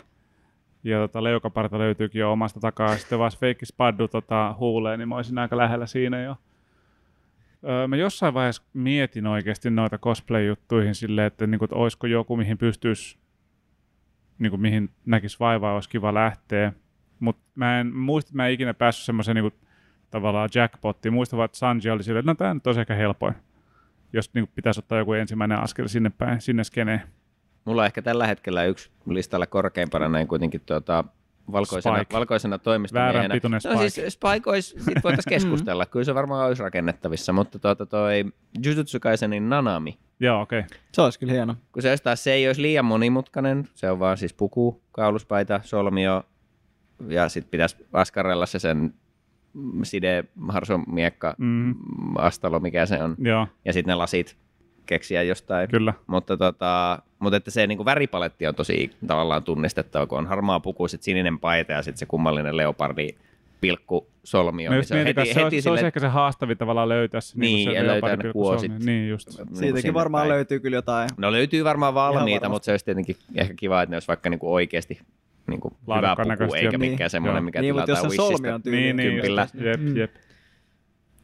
Ja 0.83 0.97
tota, 0.99 1.23
leukaparta 1.23 1.79
löytyykin 1.79 2.19
jo 2.19 2.31
omasta 2.31 2.59
takaa. 2.59 2.97
Sitten 2.97 3.19
vaan 3.19 3.31
fake 3.31 3.65
spaddu 3.65 4.07
tota, 4.07 4.55
huuleen, 4.59 4.99
niin 4.99 5.09
mä 5.09 5.15
olisin 5.15 5.37
aika 5.37 5.57
lähellä 5.57 5.85
siinä 5.85 6.21
jo. 6.23 6.35
Öö, 7.63 7.87
mä 7.87 7.95
jossain 7.95 8.33
vaiheessa 8.33 8.63
mietin 8.73 9.27
oikeasti 9.27 9.69
noita 9.69 9.97
cosplay-juttuihin 9.97 10.95
silleen, 10.95 11.27
että, 11.27 11.47
niin 11.47 11.63
että 11.63 11.75
olisiko 11.75 12.07
joku, 12.07 12.37
mihin 12.37 12.57
pystyisi, 12.57 13.17
niin 14.39 14.49
kuin, 14.49 14.61
mihin 14.61 14.89
näkisi 15.05 15.39
vaivaa, 15.39 15.73
olisi 15.73 15.89
kiva 15.89 16.13
lähteä. 16.13 16.73
Mutta 17.19 17.41
mä 17.55 17.79
en 17.79 17.95
muista, 17.95 18.29
että 18.29 18.35
mä 18.37 18.47
en 18.47 18.53
ikinä 18.53 18.73
päässyt 18.73 19.05
semmoiseen 19.05 19.35
niin 19.35 19.53
tavallaan 20.11 20.49
jackpottiin. 20.55 21.13
Muistan 21.13 21.37
vaan, 21.37 21.45
että 21.45 21.57
Sanji 21.57 21.89
oli 21.89 22.03
silleen, 22.03 22.19
että 22.19 22.31
no 22.31 22.35
tämä 22.35 22.53
nyt 22.53 22.67
olisi 22.67 22.79
ehkä 22.81 22.95
helpoin, 22.95 23.33
jos 24.13 24.33
niin 24.33 24.47
kuin, 24.47 24.55
pitäisi 24.55 24.79
ottaa 24.79 24.97
joku 24.97 25.13
ensimmäinen 25.13 25.59
askel 25.59 25.87
sinne 25.87 26.09
päin, 26.09 26.41
sinne 26.41 26.63
skeneen. 26.63 27.01
Mulla 27.65 27.81
on 27.81 27.85
ehkä 27.85 28.01
tällä 28.01 28.27
hetkellä 28.27 28.65
yksi 28.65 28.91
listalla 29.05 29.47
korkeimpana 29.47 30.09
näin 30.09 30.27
kuitenkin 30.27 30.61
tuota, 30.65 31.03
valkoisena, 31.51 31.95
Spike. 31.97 32.13
valkoisena 32.15 32.57
toimistomiehenä. 32.57 33.13
Väärän 33.13 33.31
pituinen 33.35 33.61
No 33.65 33.71
Spike. 33.71 33.89
siis 33.89 34.13
Spike 34.13 34.49
olisi, 34.49 34.75
sit 34.79 34.95
voitaisiin 35.03 35.29
keskustella, 35.29 35.85
kyllä 35.85 36.03
se 36.03 36.15
varmaan 36.15 36.47
olisi 36.47 36.63
rakennettavissa, 36.63 37.33
mutta 37.33 37.59
tuota 37.59 37.85
toi 37.85 38.25
Jujutsu 38.63 38.99
Kaisenin 38.99 39.49
Nanami, 39.49 39.97
Joo, 40.19 40.41
okei. 40.41 40.59
Okay. 40.59 40.77
Se 40.91 41.01
olisi 41.01 41.19
kyllä 41.19 41.33
hieno. 41.33 41.55
kun 41.71 41.81
se 41.81 41.97
taas, 42.03 42.23
se 42.23 42.33
ei 42.33 42.47
olisi 42.47 42.61
liian 42.61 42.85
monimutkainen, 42.85 43.67
se 43.73 43.91
on 43.91 43.99
vaan 43.99 44.17
siis 44.17 44.33
puku, 44.33 44.81
kauluspaita, 44.91 45.59
solmio, 45.63 46.23
ja 47.07 47.29
sitten 47.29 47.51
pitäisi 47.51 47.75
askarella 47.93 48.45
se 48.45 48.59
sen 48.59 48.93
side, 49.83 50.23
harsomiekka, 50.49 51.35
Mm, 51.37 51.75
astalo, 52.17 52.59
mikä 52.59 52.85
se 52.85 53.03
on, 53.03 53.15
joo, 53.19 53.47
ja 53.65 53.73
sitten 53.73 53.91
ne 53.91 53.95
lasit 53.95 54.37
keksiä 54.87 55.23
jostain. 55.23 55.69
kyllä. 55.69 55.93
Mutta, 56.07 56.37
tota, 56.37 56.99
mutta 57.19 57.37
että 57.37 57.51
se 57.51 57.67
niin 57.67 57.77
kuin 57.77 57.85
väripaletti 57.85 58.47
on 58.47 58.55
tosi 58.55 58.91
tavallaan 59.07 59.43
tunnistettava, 59.43 60.07
kun 60.07 60.17
on 60.17 60.27
harmaa 60.27 60.59
puku, 60.59 60.87
sitten 60.87 61.05
sininen 61.05 61.39
paita 61.39 61.71
ja 61.71 61.81
sitten 61.81 61.97
se 61.99 62.05
kummallinen 62.05 62.57
leopardi 62.57 63.07
pilkku 63.61 64.07
solmio. 64.23 64.71
Niin 64.71 64.83
se 64.85 64.99
on 64.99 65.05
heti, 65.05 65.21
se, 65.21 65.27
heti 65.27 65.41
olisi, 65.43 65.61
se 65.61 65.69
olisi 65.69 65.79
sille, 65.79 65.87
ehkä 65.87 65.99
se 65.99 66.07
haastavin 66.07 66.57
tavallaan 66.57 66.89
löytää 66.89 67.21
se, 67.21 67.39
Niin, 67.39 67.69
se 67.69 67.75
ja 67.75 67.87
löytää 67.87 68.15
ne 68.15 68.31
kuosit. 68.33 68.71
Niin 68.85 69.09
just. 69.09 69.27
niin 69.27 69.55
Siitäkin 69.57 69.81
sinne 69.81 69.93
varmaan 69.93 70.21
päin. 70.21 70.29
löytyy 70.29 70.59
kyllä 70.59 70.77
jotain. 70.77 71.09
No 71.17 71.31
löytyy 71.31 71.63
varmaan 71.63 71.93
valmiita, 71.93 72.49
mutta 72.49 72.65
se 72.65 72.71
olisi 72.71 72.85
tietenkin 72.85 73.15
ehkä 73.35 73.53
kiva, 73.53 73.81
että 73.81 73.91
ne 73.91 73.95
olisi 73.95 74.07
vaikka 74.07 74.29
niin 74.29 74.39
kuin 74.39 74.51
oikeasti 74.51 74.99
niin 75.47 75.59
kuin 75.59 75.73
hyvä 75.97 76.15
puku, 76.39 76.53
eikä 76.53 76.65
joo. 76.65 76.77
mikään 76.79 76.97
Niin. 76.97 77.09
semmoinen, 77.09 77.43
mikä 77.43 77.61
Niin, 77.61 77.75
mutta 77.75 77.91
jos 77.91 77.99
tilataan 77.99 78.11
se 78.11 78.15
solmi 78.15 78.47
Wishistä. 78.49 78.69
Niin, 78.71 78.95
niin, 78.97 79.11
kympillä. 79.13 79.41
just, 79.41 79.55
jep, 79.65 79.79
Mm. 79.79 79.97
jep. 79.97 80.11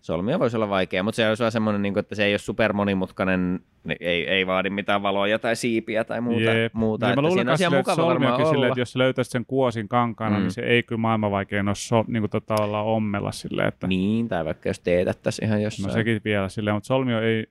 Solmio 0.03 0.39
voisi 0.39 0.55
olla 0.57 0.69
vaikea, 0.69 1.03
mutta 1.03 1.15
se 1.15 1.29
olisi 1.29 1.43
vaan 1.43 1.51
semmoinen, 1.51 1.81
niin 1.81 1.93
kuin, 1.93 1.99
että 2.01 2.15
se 2.15 2.25
ei 2.25 2.33
ole 2.33 2.37
super 2.37 2.73
monimutkainen, 2.73 3.59
niin 3.83 3.97
ei, 3.99 4.27
ei 4.29 4.47
vaadi 4.47 4.69
mitään 4.69 5.03
valoja 5.03 5.39
tai 5.39 5.55
siipiä 5.55 6.03
tai 6.03 6.21
muuta. 6.21 6.41
Jep. 6.41 6.73
muuta 6.73 7.05
Ja 7.05 7.09
että 7.11 7.21
mä 7.21 7.27
luulen 7.27 7.57
siinä 7.57 7.69
on 7.69 7.79
että 7.79 7.95
solmiokin 7.95 8.45
silleen, 8.45 8.55
olla. 8.57 8.67
että 8.67 8.79
jos 8.81 8.91
sä 8.93 8.99
löytäisit 8.99 9.31
sen 9.31 9.45
kuosin 9.45 9.87
kankaana, 9.87 10.35
Mm. 10.37 10.41
niin 10.41 10.51
se 10.51 10.61
ei 10.61 10.83
kyllä 10.83 10.99
maailman 10.99 11.31
vaikein 11.31 11.67
ole 11.67 11.75
so, 11.75 12.05
niin 12.07 12.21
kuin 12.21 12.29
tota, 12.31 12.55
olla 12.63 12.81
ommella 12.81 13.31
silleen, 13.31 13.67
että 13.67 13.87
Niin, 13.87 14.27
tai 14.27 14.45
vaikka 14.45 14.69
jos 14.69 14.79
teetättäisiin 14.79 15.47
ihan 15.47 15.61
jossain. 15.61 15.87
no 15.87 15.93
sekin 15.93 16.21
vielä 16.25 16.49
silleen, 16.49 16.75
mutta 16.75 16.87
solmio 16.87 17.21
ei, 17.21 17.45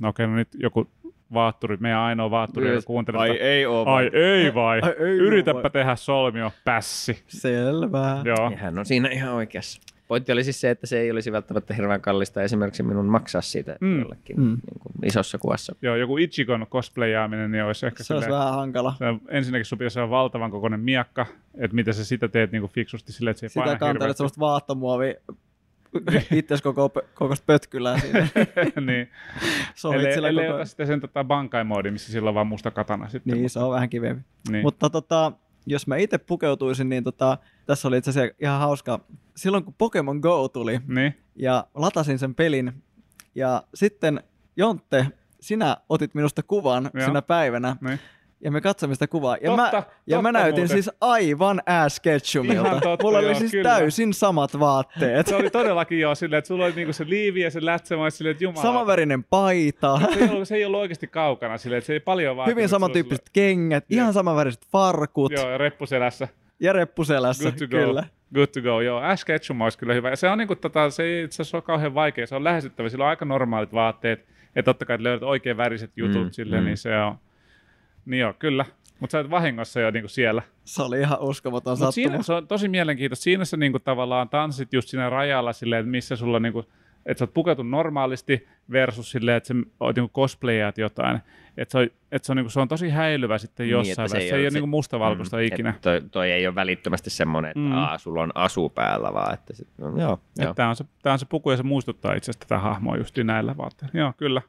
no 0.00 0.08
okei, 0.08 0.26
no 0.26 0.34
nyt 0.34 0.48
joku 0.54 0.90
vaatturi, 1.34 1.76
meidän 1.80 1.98
ainoa 1.98 2.30
vaatturi, 2.30 2.68
joka 2.68 2.82
kuuntelee, 2.86 3.30
että 3.30 3.44
ei 3.44 3.66
oo. 3.66 3.84
ai 3.86 4.10
ei 4.12 4.54
vai, 4.54 4.80
Ai 4.82 4.90
ei 4.98 5.16
yritäpä 5.18 5.62
vai. 5.62 5.70
tehdä 5.70 5.96
solmio, 5.96 6.52
pässi. 6.64 7.22
Selvä. 7.26 8.20
Joo, 8.24 8.50
Ja 8.50 8.56
hän 8.56 8.78
on 8.78 8.86
siinä 8.86 9.08
ihan 9.08 9.34
oikeassa. 9.34 9.80
Pointti 10.12 10.32
oli 10.32 10.44
siis 10.44 10.60
se, 10.60 10.70
että 10.70 10.86
se 10.86 11.00
ei 11.00 11.10
olisi 11.10 11.32
välttämättä 11.32 11.74
hirveän 11.74 12.00
kallista 12.00 12.42
esimerkiksi 12.42 12.82
minun 12.82 13.06
maksaa 13.06 13.40
siitä 13.42 13.76
Mm. 13.80 14.00
jollekin 14.00 14.36
Mm. 14.40 14.44
niin 14.48 14.78
kuin 14.80 14.92
isossa 15.08 15.38
kuvassa. 15.38 15.74
joo, 15.82 15.96
joku 15.96 16.16
Ichigon 16.18 16.66
cosplayaaminen, 16.70 17.50
niin 17.52 17.64
olisi 17.64 17.86
ehkä 17.86 18.02
Se 18.02 18.14
olisi 18.14 18.30
vähän 18.30 18.54
hankala. 18.54 18.94
se 18.98 19.04
ensinnäkin 19.28 19.64
sun 19.64 19.78
pitäisi 19.78 19.98
olla 20.00 20.10
valtavan 20.10 20.50
kokoinen 20.50 20.80
miakka, 20.80 21.26
että 21.54 21.74
miten 21.74 21.94
sä 21.94 22.04
sitä 22.04 22.28
teet 22.28 22.52
niin 22.52 22.62
kuin 22.62 22.72
fiksusti 22.72 23.12
silleen, 23.12 23.30
että 23.30 23.40
se 23.40 23.46
ei 23.46 23.48
Sitä 23.50 23.60
paina 23.64 23.78
kantelet 23.78 24.00
hirveästi. 24.02 24.16
semmoista 24.18 24.40
vaahtomuovia 24.40 25.14
itses 26.32 26.62
koko, 26.62 26.88
kokoista 27.14 27.44
pötkylää 27.46 27.98
siinä. 27.98 28.18
niin. 28.86 29.08
Ellei, 29.94 30.14
sillä 30.14 30.28
ellei 30.28 30.46
koko... 30.46 30.56
ota 30.56 30.64
sitten 30.64 30.86
sen 30.86 31.00
tota 31.00 31.24
bankai-moodi, 31.24 31.90
missä 31.90 32.12
sillä 32.12 32.28
on 32.28 32.34
vaan 32.34 32.46
musta 32.46 32.70
katana 32.70 33.08
sitten. 33.08 33.32
Niin, 33.34 33.42
mutta- 33.42 33.52
se 33.52 33.58
on 33.60 33.72
vähän 33.72 33.88
kivempi. 33.90 34.22
niin. 34.50 34.62
Mutta 34.62 34.90
tota, 34.90 35.32
jos 35.66 35.86
mä 35.86 35.96
itse 35.96 36.18
pukeutuisin, 36.18 36.88
niin 36.88 37.04
tota, 37.04 37.38
tässä 37.66 37.88
oli 37.88 37.98
itse 37.98 38.10
asiassa 38.10 38.34
ihan 38.40 38.60
hauska. 38.60 39.00
Silloin 39.36 39.64
kun 39.64 39.74
Pokemon 39.78 40.18
Go 40.18 40.48
tuli 40.48 40.80
niin. 40.86 41.14
ja 41.36 41.66
latasin 41.74 42.18
sen 42.18 42.34
pelin 42.34 42.82
ja 43.34 43.62
sitten 43.74 44.22
Jontte, 44.56 45.06
sinä 45.40 45.76
otit 45.88 46.14
minusta 46.14 46.42
kuvan 46.42 46.90
Joo. 46.94 47.06
sinä 47.06 47.22
päivänä 47.22 47.76
niin. 47.80 47.98
Ja 48.44 48.50
me 48.50 48.60
katsoimme 48.60 48.94
sitä 48.94 49.06
kuvaa. 49.06 49.36
Ja 49.40 49.46
Totta, 49.50 49.62
mä, 49.62 49.68
ja 50.06 50.16
totta 50.16 50.22
mä 50.22 50.32
näytin 50.32 50.60
muuten. 50.60 50.68
siis 50.68 50.90
aivan 51.00 51.62
Ash 51.66 52.00
Ketchumilta. 52.02 52.80
Totta, 52.80 53.04
Mulla 53.06 53.18
oli 53.18 53.26
joo, 53.26 53.34
siis 53.34 53.50
kyllä. 53.50 53.70
täysin 53.70 54.14
samat 54.14 54.58
vaatteet. 54.60 55.26
Se 55.26 55.36
oli 55.36 55.50
todellakin 55.50 56.00
joo 56.00 56.14
silleen, 56.14 56.38
että 56.38 56.48
sulla 56.48 56.64
oli 56.64 56.72
niinku 56.76 56.92
se 56.92 57.04
liivi 57.08 57.40
ja 57.40 57.50
se 57.50 57.64
lätsä, 57.64 57.96
mä 57.96 58.02
olin 58.02 58.12
silleen, 58.12 58.30
että 58.32 58.44
jumala. 58.44 58.62
Samanvärinen 58.62 59.24
paita, 59.24 60.00
Se 60.12 60.18
ei, 60.24 60.28
ollut, 60.30 60.48
se 60.48 60.54
ei 60.54 60.64
ollut 60.64 60.80
oikeasti 60.80 61.06
kaukana 61.06 61.58
silleen, 61.58 61.78
että 61.78 61.86
se 61.86 61.92
ei 61.92 62.00
paljon 62.00 62.36
vaatinut. 62.36 62.56
hyvin 62.56 62.68
samantyyppiset 62.68 63.30
kengät, 63.32 63.84
Jep. 63.88 63.96
ihan 63.98 64.12
samanväriset 64.12 64.66
farkut 64.72 65.32
Joo, 65.32 65.50
ja 65.50 65.58
reppuselässä. 65.58 66.28
ja 66.60 66.72
reppuselässä. 66.72 67.44
Good 67.50 67.58
to 67.58 67.66
go. 67.66 67.76
Kyllä. 67.86 68.04
Good 68.34 68.46
to 68.46 68.60
go, 68.60 68.80
joo. 68.80 68.98
Ash 69.00 69.24
Ketchum 69.26 69.60
olisi 69.60 69.78
kyllä 69.78 69.94
hyvä. 69.94 70.10
Ja 70.10 70.16
se 70.16 70.28
on 70.28 70.38
niinku, 70.38 70.56
tota, 70.56 70.90
se 70.90 71.02
ei 71.02 71.24
itse 71.24 71.42
asiassa 71.42 71.56
ole 71.56 71.62
kauhean 71.62 71.94
vaikea. 71.94 72.26
Se 72.26 72.34
on 72.36 72.44
lähestyttävä. 72.44 72.88
Sillä 72.88 73.04
on 73.04 73.08
aika 73.10 73.24
normaalit 73.24 73.72
vaatteet. 73.72 74.24
Ja 74.56 74.62
totta 74.62 74.84
kai 74.84 74.94
että 74.94 75.02
löydät 75.04 75.22
oikein 75.22 75.56
väriset 75.56 75.90
jutut 75.96 76.22
Mm, 76.24 76.30
silleen, 76.30 76.62
mm. 76.62 76.66
niin 76.66 76.76
se 76.76 76.98
on... 76.98 77.14
Niin 78.06 78.20
joo, 78.20 78.34
kyllä. 78.38 78.64
Mutta 79.00 79.12
sä 79.12 79.18
oot 79.18 79.30
vahingossa 79.30 79.80
jo 79.80 79.90
niinku 79.90 80.08
siellä. 80.08 80.42
Se 80.64 80.82
oli 80.82 81.00
ihan 81.00 81.20
uskomaton 81.20 81.72
Mutta 81.78 81.90
siinä 81.92 82.08
sattuma. 82.10 82.22
se 82.22 82.32
on 82.32 82.46
tosi 82.46 82.68
mielenkiintoista. 82.68 83.22
Siinä 83.22 83.44
sä 83.44 83.56
niinku 83.56 83.78
tavallaan 83.78 84.28
tanssit 84.28 84.72
just 84.72 84.88
siinä 84.88 85.10
rajalla 85.10 85.52
silleen, 85.52 85.80
että 85.80 85.90
missä 85.90 86.16
sulla 86.16 86.40
niinku, 86.40 86.64
että 87.06 87.18
sä 87.18 87.24
oot 87.24 87.34
pukeutunut 87.34 87.70
normaalisti 87.70 88.48
versus 88.72 89.10
silleen, 89.10 89.36
että 89.36 89.46
sä 89.48 89.54
oot 89.80 89.96
niinku 89.96 90.12
cosplayaat 90.20 90.78
jotain. 90.78 91.18
Että 91.56 91.72
se 91.72 91.78
on, 91.78 91.88
et 92.12 92.24
se 92.24 92.32
on, 92.32 92.36
niinku, 92.36 92.50
se 92.50 92.60
on 92.60 92.68
tosi 92.68 92.88
häilyvä 92.90 93.38
sitten 93.38 93.64
Niin, 93.64 93.70
jossain 93.70 93.92
että 93.92 94.08
se 94.08 94.12
vaiheessa. 94.14 94.16
ei 94.24 94.28
Se 94.30 94.34
ei 94.36 94.40
ole 94.40 94.44
ole 94.44 94.50
se- 94.50 94.56
niinku 94.56 94.66
mustavalkoista 94.66 95.36
Mm, 95.36 95.42
ikinä. 95.42 95.74
Toi, 95.82 96.00
toi, 96.10 96.30
ei 96.30 96.46
ole 96.46 96.54
välittömästi 96.54 97.10
semmoinen, 97.10 97.48
että 97.48 97.60
Mm. 97.60 97.66
mm. 97.66 97.72
Aa, 97.72 97.98
sulla 97.98 98.22
on 98.22 98.32
asu 98.34 98.68
päällä, 98.68 99.12
vaan 99.14 99.34
että 99.34 99.54
sit, 99.56 99.68
no, 99.78 100.00
joo, 100.00 100.20
joo. 100.38 100.54
Tämä 100.54 100.68
on, 100.68 100.76
se, 100.76 100.84
tää 101.02 101.12
on 101.12 101.18
se 101.18 101.26
puku 101.26 101.50
ja 101.50 101.56
se 101.56 101.62
muistuttaa 101.62 102.14
itse 102.14 102.30
asiassa 102.30 102.48
tätä 102.48 102.58
hahmoa 102.58 102.96
just 102.96 103.18
näillä 103.24 103.56
vaatteilla. 103.56 103.98
Joo, 103.98 104.12
kyllä. 104.16 104.42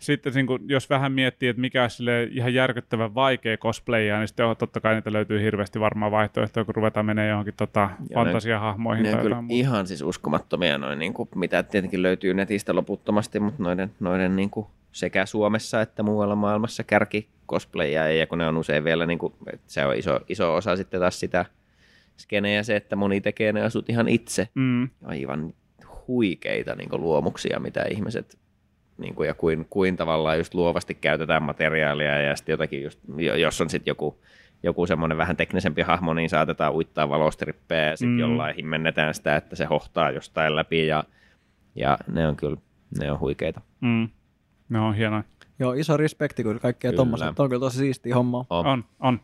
Sitten 0.00 0.32
niin 0.34 0.46
kun, 0.46 0.60
jos 0.68 0.90
vähän 0.90 1.12
miettii, 1.12 1.48
että 1.48 1.60
mikä 1.60 1.82
on 1.82 1.90
sille 1.90 2.22
ihan 2.22 2.54
järkyttävän 2.54 3.14
vaikea 3.14 3.56
cosplayia, 3.56 4.18
niin 4.18 4.28
sitten 4.28 4.56
totta 4.58 4.80
kai 4.80 4.94
niitä 4.94 5.12
löytyy 5.12 5.42
hirveästi 5.42 5.80
varmaan 5.80 6.12
vaihtoehtoja, 6.12 6.64
kun 6.64 6.74
ruvetaan 6.74 7.06
menee 7.06 7.28
johonkin 7.28 7.54
tota, 7.56 7.90
ne- 7.98 8.14
fantasiahahmoihin. 8.14 9.02
Ne 9.02 9.12
tai 9.12 9.22
kyllä 9.22 9.40
muuta. 9.40 9.54
ihan 9.54 9.86
siis 9.86 10.02
uskomattomia 10.02 10.78
noin, 10.78 10.98
niin 10.98 11.14
kuin, 11.14 11.28
mitä 11.34 11.62
tietenkin 11.62 12.02
löytyy 12.02 12.34
netistä 12.34 12.74
loputtomasti, 12.74 13.40
mutta 13.40 13.62
noiden, 13.62 13.90
noiden 14.00 14.36
niin 14.36 14.50
kuin, 14.50 14.66
sekä 14.92 15.26
Suomessa 15.26 15.80
että 15.80 16.02
muualla 16.02 16.36
maailmassa 16.36 16.84
kärki 16.84 17.28
cosplayia, 17.48 18.08
ja 18.08 18.26
kun 18.26 18.38
ne 18.38 18.46
on 18.46 18.56
usein 18.56 18.84
vielä, 18.84 19.06
niin 19.06 19.18
kuin, 19.18 19.32
että 19.52 19.72
se 19.72 19.86
on 19.86 19.96
iso, 19.96 20.20
iso 20.28 20.54
osa 20.54 20.76
sitten 20.76 21.00
taas 21.00 21.20
sitä 21.20 21.44
skeneä 22.16 22.62
se, 22.62 22.76
että 22.76 22.96
moni 22.96 23.20
tekee 23.20 23.52
ne 23.52 23.62
asut 23.62 23.90
ihan 23.90 24.08
itse. 24.08 24.48
Mm, 24.54 24.88
Aivan 25.04 25.54
huikeita 26.08 26.74
niin 26.74 26.88
kuin, 26.88 27.02
luomuksia, 27.02 27.60
mitä 27.60 27.84
ihmiset 27.90 28.38
niin 29.00 29.14
kuin, 29.14 29.26
ja 29.26 29.34
kuin, 29.34 29.66
kuin 29.70 29.96
tavallaan 29.96 30.38
just 30.38 30.54
luovasti 30.54 30.94
käytetään 30.94 31.42
materiaalia 31.42 32.20
ja 32.22 32.36
sitten 32.36 32.52
jotakin 32.52 32.82
just, 32.82 33.00
jo- 33.16 33.34
jos 33.36 33.60
on 33.60 33.70
sitten 33.70 33.90
joku, 33.90 34.20
joku 34.62 34.86
semmoinen 34.86 35.18
vähän 35.18 35.36
teknisempi 35.36 35.82
hahmo, 35.82 36.14
niin 36.14 36.28
saatetaan 36.30 36.74
uittaa 36.74 37.08
valostrippejä 37.08 37.84
ja 37.90 37.96
sitten 37.96 38.12
Mm. 38.12 38.18
jollain 38.18 38.56
himmennetään 38.56 39.14
sitä, 39.14 39.36
että 39.36 39.56
se 39.56 39.64
hohtaa 39.64 40.10
jostain 40.10 40.56
läpi 40.56 40.86
ja, 40.86 41.04
ja 41.74 41.98
ne 42.12 42.28
on 42.28 42.36
kyllä, 42.36 42.56
ne 43.00 43.12
on 43.12 43.20
huikeita. 43.20 43.60
mm. 43.80 44.08
Ne 44.68 44.80
on 44.80 44.94
hienoja. 44.94 45.22
Joo, 45.58 45.72
iso 45.72 45.96
respekti 45.96 46.42
kyllä 46.42 46.58
kaikkea 46.60 46.90
Kyllä. 46.90 46.96
tommoista. 46.96 47.32
Tuo 47.36 47.42
on 47.44 47.50
kyllä 47.50 47.60
tosi 47.60 47.78
siistiä 47.78 48.14
hommaa. 48.14 48.44
On, 48.50 48.66
On, 48.66 48.84
on. 49.00 49.20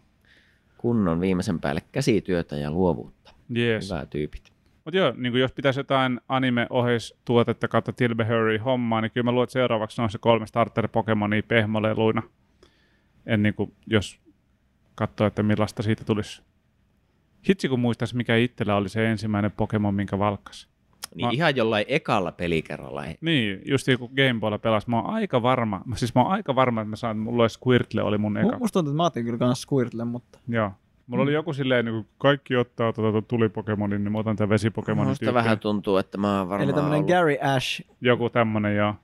kunnon 0.79 1.21
viimeisen 1.21 1.61
päälle 1.61 1.83
käsityötä 1.93 2.57
ja 2.57 2.71
luovuutta. 2.71 3.33
Yes. 3.57 3.85
Hyvää 3.91 4.07
tyypit. 4.07 4.53
Mutta 4.87 4.99
joo, 4.99 5.13
niin 5.17 5.35
jos 5.35 5.53
pitäisi 5.53 5.81
jotain 5.81 6.21
anime-oheistuotetta 6.29 7.69
kautta 7.69 7.93
Tilbehery 7.93 8.59
hommaa, 8.59 9.01
niin 9.01 9.11
kyllä 9.11 9.25
mä 9.25 9.31
luulen, 9.33 9.45
että 9.45 9.53
seuraavaksi 9.53 10.03
on 10.03 10.11
se 10.11 10.19
kolme 10.19 10.47
starter-Pokemonia 10.47 11.43
pehmoleluina. 11.49 12.23
En 13.27 13.43
niin 13.43 13.55
kuin, 13.55 13.73
jos 13.87 14.21
katsoo, 14.95 15.27
että 15.27 15.43
millaista 15.43 15.83
siitä 15.83 16.05
tulisi. 16.05 16.43
Hitsi 17.49 17.69
kun 17.69 17.81
muistaisi, 17.81 18.17
mikä 18.17 18.37
itsellä 18.37 18.77
oli 18.77 18.89
se 18.89 19.11
ensimmäinen 19.11 19.51
Pokemon, 19.53 19.95
minkä 19.95 20.19
valkkas. 20.19 20.69
Niin 21.15 21.27
Mä- 21.27 21.31
ihan 21.33 21.57
jollain 21.57 21.85
ekalla 21.89 22.33
pelikerralla. 22.33 23.05
Niin, 23.21 23.63
just 23.65 23.87
kun 23.99 24.11
Game 24.17 24.41
Boylla 24.41 24.59
pelas. 24.59 24.87
Mä 24.87 24.97
oon 25.01 25.15
aika 25.15 25.43
varma, 25.43 25.83
mä- 25.85 25.97
siis 26.01 26.15
mä 26.15 26.23
oon 26.23 26.31
aika 26.33 26.55
varma, 26.55 26.81
että 26.81 26.91
mä 26.91 26.97
saan, 26.97 27.17
että 27.17 27.25
mulla 27.31 27.45
olisi 27.45 27.59
Squirtle 27.65 28.03
oli 28.03 28.19
mun 28.19 28.37
eka. 28.37 28.49
Mu- 28.49 28.59
Musta 28.59 28.73
tuntuu, 28.73 28.91
että 28.91 28.97
mä 28.97 29.07
otin 29.07 29.25
kyllä 29.25 29.39
kans 29.39 29.63
Squirtle, 29.63 30.05
mutta 30.05 30.39
Joo. 30.49 30.73
Mulla 31.07 31.23
oli 31.23 31.33
joku 31.33 31.53
silleen, 31.53 31.85
niin 31.85 31.95
kun 31.95 32.15
kaikki 32.19 32.57
ottaa 32.57 32.93
tuota 32.93 33.23
tulipokemonin, 33.23 34.05
niin 34.05 34.13
mä 34.13 34.19
otan 34.19 34.37
tämän 34.37 34.49
vesipokemonin 34.51 35.09
Musta 35.09 35.21
tyyppiin. 35.25 35.35
vähän 35.45 35.59
tuntuu, 35.59 35.97
että 35.97 36.19
mä 36.19 36.39
oon 36.39 36.49
varmaan 36.49 36.69
Eli 36.69 36.75
tämmönen 36.75 36.97
ollut, 36.97 37.09
Gary 37.11 37.37
Ash-konsepti. 37.41 37.97
Joku 38.01 38.31
tämmönen, 38.31 38.77
joo. 38.77 38.95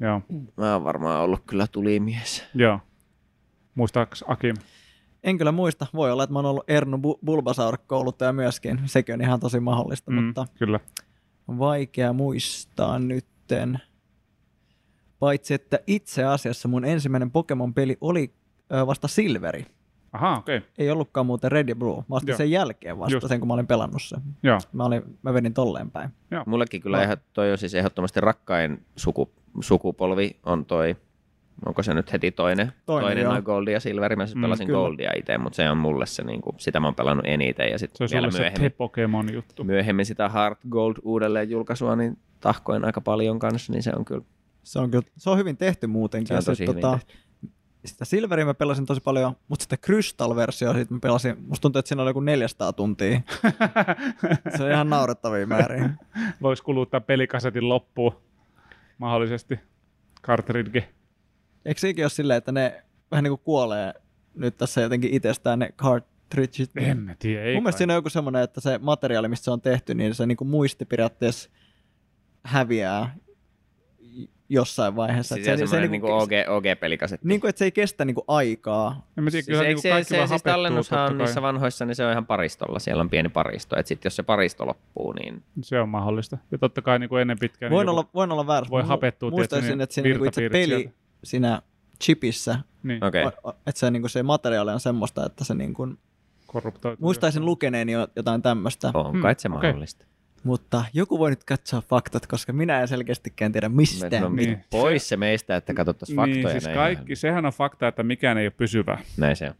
Joo. 0.00 0.22
mä 0.56 0.72
oon 0.72 0.84
varmaan 0.84 1.20
ollut 1.22 1.40
kyllä 1.46 1.66
tulimies. 1.66 2.44
joo. 2.54 2.80
Muistaaks 3.74 4.24
Akim? 4.28 4.56
En 5.24 5.38
kyllä 5.38 5.52
muista. 5.52 5.86
Voi 5.94 6.12
olla, 6.12 6.24
että 6.24 6.32
mä 6.32 6.38
oon 6.38 6.46
ollut 6.46 6.70
Ernu 6.70 6.96
Bu- 6.96 7.18
Bulbasaur-kouluttaja 7.26 8.32
myöskin. 8.32 8.80
Sekin 8.84 9.12
on 9.14 9.20
ihan 9.20 9.40
tosi 9.40 9.60
mahdollista, 9.60 10.10
mm. 10.10 10.22
mutta 10.24 10.46
kyllä. 10.58 10.80
vaikea 11.58 12.12
muistaa 12.12 12.98
nytten. 12.98 13.78
Paitsi, 15.18 15.54
että 15.54 15.78
itse 15.86 16.24
asiassa 16.24 16.68
mun 16.68 16.84
ensimmäinen 16.84 17.30
Pokemon-peli 17.30 17.96
oli 18.00 18.34
ö, 18.72 18.86
vasta 18.86 19.08
Silveri. 19.08 19.66
Aha, 20.14 20.36
okei. 20.38 20.56
Okay. 20.56 20.68
Ei 20.78 20.90
ollutkaan 20.90 21.26
muuten 21.26 21.52
Red 21.52 21.68
ja 21.68 21.76
Blue, 21.76 22.04
vasta 22.10 22.30
Joo. 22.30 22.36
sen 22.38 22.50
jälkeen 22.50 22.98
vasta, 22.98 23.16
Just. 23.16 23.28
sen 23.28 23.40
kun 23.40 23.48
mä 23.48 23.54
olin 23.54 23.66
pelannut 23.66 24.02
sen. 24.02 24.20
Joo. 24.42 24.58
Mä, 24.72 24.84
olin, 24.84 25.02
mä 25.22 25.34
vedin 25.34 25.54
tolleen 25.54 25.90
päin. 25.90 26.10
Mullekin 26.46 26.80
kyllä 26.82 26.96
No. 26.96 27.02
ihan, 27.02 27.16
toi 27.32 27.52
on 27.52 27.58
siis 27.58 27.74
ehdottomasti 27.74 28.20
rakkain 28.20 28.84
suku, 28.96 29.30
sukupolvi 29.60 30.36
on 30.42 30.64
toi, 30.64 30.96
onko 31.66 31.82
se 31.82 31.94
nyt 31.94 32.12
heti 32.12 32.30
toinen? 32.32 32.72
Toinen, 32.86 33.06
toinen 33.06 33.22
joo. 33.22 33.32
noin 33.32 33.44
Gold 33.44 33.68
ja 33.68 33.80
Silver. 33.80 34.16
Mä 34.16 34.26
siis 34.26 34.34
Mm, 34.36 34.42
pelasin 34.42 34.66
kyllä. 34.66 34.78
Goldia 34.78 35.10
itse, 35.16 35.38
mutta 35.38 35.56
se 35.56 35.70
on 35.70 35.76
mulle 35.78 36.06
se, 36.06 36.24
niin 36.24 36.40
kuin, 36.40 36.54
sitä 36.58 36.80
mä 36.80 36.86
oon 36.86 36.94
pelannut 36.94 37.26
eniten. 37.26 37.70
Ja 37.70 37.78
Se 37.78 37.82
sitten 37.86 38.04
on 38.04 38.08
vielä 38.12 38.30
se 38.30 38.38
myöhemmin, 38.38 38.70
te 38.72 38.76
Pokemon 38.76 39.32
juttu. 39.34 39.64
myöhemmin 39.64 40.06
sitä 40.06 40.28
Heart 40.28 40.58
Gold 40.70 40.96
uudelleen 41.02 41.50
julkaisua, 41.50 41.96
niin 41.96 42.18
tahkoin 42.40 42.84
aika 42.84 43.00
paljon 43.00 43.38
kanssa, 43.38 43.72
niin 43.72 43.82
se 43.82 43.92
on 43.96 44.04
kyllä 44.04 44.22
Se 44.62 44.78
on, 44.78 44.90
kyllä, 44.90 45.04
se 45.16 45.30
on 45.30 45.38
hyvin 45.38 45.56
tehty 45.56 45.86
muutenkin. 45.86 46.26
Se 46.28 46.34
on 46.34 46.38
ja 46.38 46.42
tosi 46.42 46.56
sit, 46.56 46.68
hyvin 46.68 46.80
tota, 46.82 46.98
sitä 47.84 48.04
Silveria 48.04 48.46
mä 48.46 48.54
pelasin 48.54 48.86
tosi 48.86 49.00
paljon, 49.00 49.36
mutta 49.48 49.62
sitä 49.62 49.76
Crystal-versio 49.76 50.74
sit 50.74 50.90
mä 50.90 50.98
pelasin, 51.02 51.36
musta 51.46 51.62
tuntuu, 51.62 51.78
että 51.78 51.88
siinä 51.88 52.02
oli 52.02 52.10
joku 52.10 52.20
400 52.20 52.72
tuntia. 52.72 53.20
se 54.56 54.62
on 54.62 54.70
ihan 54.70 54.90
naurettavia 54.90 55.46
määriä. 55.46 55.90
Voisi 56.42 56.62
kuluttaa 56.62 57.00
pelikasetin 57.00 57.68
loppuun 57.68 58.12
mahdollisesti. 58.98 59.60
Cartridge. 60.22 60.88
Eikö 61.64 61.80
sekin 61.80 62.04
ole 62.04 62.10
silleen, 62.10 62.38
että 62.38 62.52
ne 62.52 62.84
vähän 63.10 63.24
niin 63.24 63.30
kuin 63.30 63.44
kuolee 63.44 63.94
nyt 64.34 64.56
tässä 64.56 64.80
jotenkin 64.80 65.14
itsestään 65.14 65.58
ne 65.58 65.72
cartridget? 65.72 66.70
En 66.76 66.98
mä 66.98 67.14
tiedä, 67.18 67.44
ei 67.44 67.54
Mun 67.54 67.62
mielestä 67.62 67.78
siinä 67.78 67.92
on 67.92 67.98
joku 67.98 68.10
semmoinen, 68.10 68.42
että 68.42 68.60
se 68.60 68.78
materiaali, 68.78 69.28
mistä 69.28 69.44
se 69.44 69.50
on 69.50 69.60
tehty, 69.60 69.94
niin 69.94 70.14
se 70.14 70.26
niin 70.26 70.36
kuin 70.36 70.48
muisti 70.48 70.84
periaatteessa 70.84 71.50
häviää 72.44 73.14
jossain 74.54 74.96
vaiheessa. 74.96 75.34
Siis 75.34 75.48
Että 75.48 75.56
se, 75.58 75.66
se, 75.66 75.70
se, 75.70 75.70
se, 75.76 75.88
niinku 75.88 76.06
niinku- 76.06 76.22
OG, 76.22 76.30
OG-pelikasetti. 76.48 77.28
niin 77.28 77.40
kuin, 77.40 77.48
että 77.48 77.58
se 77.58 77.64
ei 77.64 77.72
kestä 77.72 78.04
niin 78.04 78.14
kuin 78.14 78.24
aikaa. 78.28 79.06
En 79.18 79.24
mä 79.24 79.30
tiedä, 79.30 79.44
Siis, 79.44 79.58
niinku 79.60 79.82
se, 79.82 79.90
kaikki 79.90 80.08
se, 80.08 80.16
vaan 80.16 80.28
siis 80.28 80.40
hapettuu 80.42 80.52
tallennushan 80.52 81.08
kai. 81.08 81.18
niissä 81.18 81.42
vanhoissa, 81.42 81.84
niin 81.84 81.94
se 81.96 82.04
on 82.06 82.12
ihan 82.12 82.26
paristolla. 82.26 82.78
Siellä 82.78 83.00
on 83.00 83.10
pieni 83.10 83.28
paristo. 83.28 83.78
Et 83.78 83.86
sit 83.86 84.04
jos 84.04 84.16
se 84.16 84.22
paristo 84.22 84.66
loppuu, 84.66 85.12
niin 85.12 85.42
Se 85.62 85.80
on 85.80 85.88
mahdollista. 85.88 86.38
Ja 86.52 86.58
totta 86.58 86.82
kai 86.82 86.98
niin 86.98 87.08
kuin 87.08 87.20
ennen 87.22 87.38
pitkään 87.38 87.72
Voin 87.72 87.84
niin 87.86 87.90
olla, 87.90 88.08
voin 88.14 88.32
olla 88.32 88.46
väärässä. 88.46 88.70
voi 88.70 88.82
hapettua, 88.82 89.30
Muistaisin, 89.30 89.62
tiedätkö, 89.64 89.76
ne 89.76 89.82
että 89.84 89.94
siinä 89.94 90.08
niinku 90.08 90.24
itse 90.24 90.48
peli 90.52 90.66
sieltä. 90.66 90.90
siinä 91.24 91.62
chipissä, 92.04 92.58
niin, 92.82 93.04
okei. 93.04 93.24
okay. 93.24 93.52
että 93.66 93.78
se, 93.80 93.90
niinku 93.90 94.08
se 94.08 94.22
materiaali 94.22 94.70
on 94.72 94.80
semmoista, 94.80 95.26
että 95.26 95.44
se 95.44 95.54
niin 95.54 95.74
kuin, 95.74 95.98
muistaisin 96.98 97.44
lukeneeni 97.44 97.92
jo- 97.92 98.08
jotain 98.16 98.42
tämmöistä, 98.42 98.90
On 98.94 99.12
Hmm, 99.12 99.22
kai 99.22 99.34
se 99.38 99.48
okei. 99.48 99.68
mahdollista. 99.70 100.04
Mutta 100.44 100.84
joku 100.92 101.18
voi 101.18 101.30
nyt 101.30 101.44
katsoa 101.44 101.80
faktat, 101.80 102.26
koska 102.26 102.52
minä 102.52 102.80
en 102.80 102.88
selkeästikään 102.88 103.52
tiedä 103.52 103.68
mistään. 103.68 104.22
No. 104.22 104.28
Niin. 104.28 104.64
Pois 104.70 105.08
se 105.08 105.16
meistä, 105.16 105.56
että 105.56 105.74
katsottaisiin 105.74 106.16
faktoja. 106.16 106.36
Niin, 106.36 106.50
siis 106.50 106.64
näin 106.64 106.76
kaikki, 106.76 107.16
sehän 107.16 107.46
on 107.46 107.52
fakta, 107.52 107.88
että 107.88 108.02
mikään 108.02 108.38
ei 108.38 108.46
ole 108.46 108.52
pysyvää. 108.56 108.98
Näin 109.16 109.36
se 109.36 109.46
on. 109.46 109.54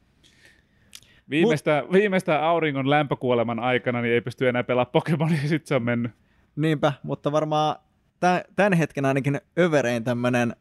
Viimeistä, 1.31 1.85
viimeistä 1.93 2.47
auringon 2.47 2.91
lämpökuoleman 2.91 3.59
aikana 3.59 4.01
niin 4.01 4.15
ei 4.15 4.21
pysty 4.21 4.49
enää 4.49 4.65
pelaamaan 4.65 4.93
Pokemonia 4.93 5.43
ja 5.43 5.49
sitten 5.49 5.69
se 5.69 5.75
on 5.75 5.83
mennyt. 5.83 6.13
Niinpä, 6.57 6.93
mutta 7.03 7.33
varmaan 7.33 7.77
tä- 8.21 8.45
tämän 8.57 8.73
hetken 8.73 9.05
ainakin 9.05 9.41
överein 9.59 10.05
tämmönen 10.05 10.57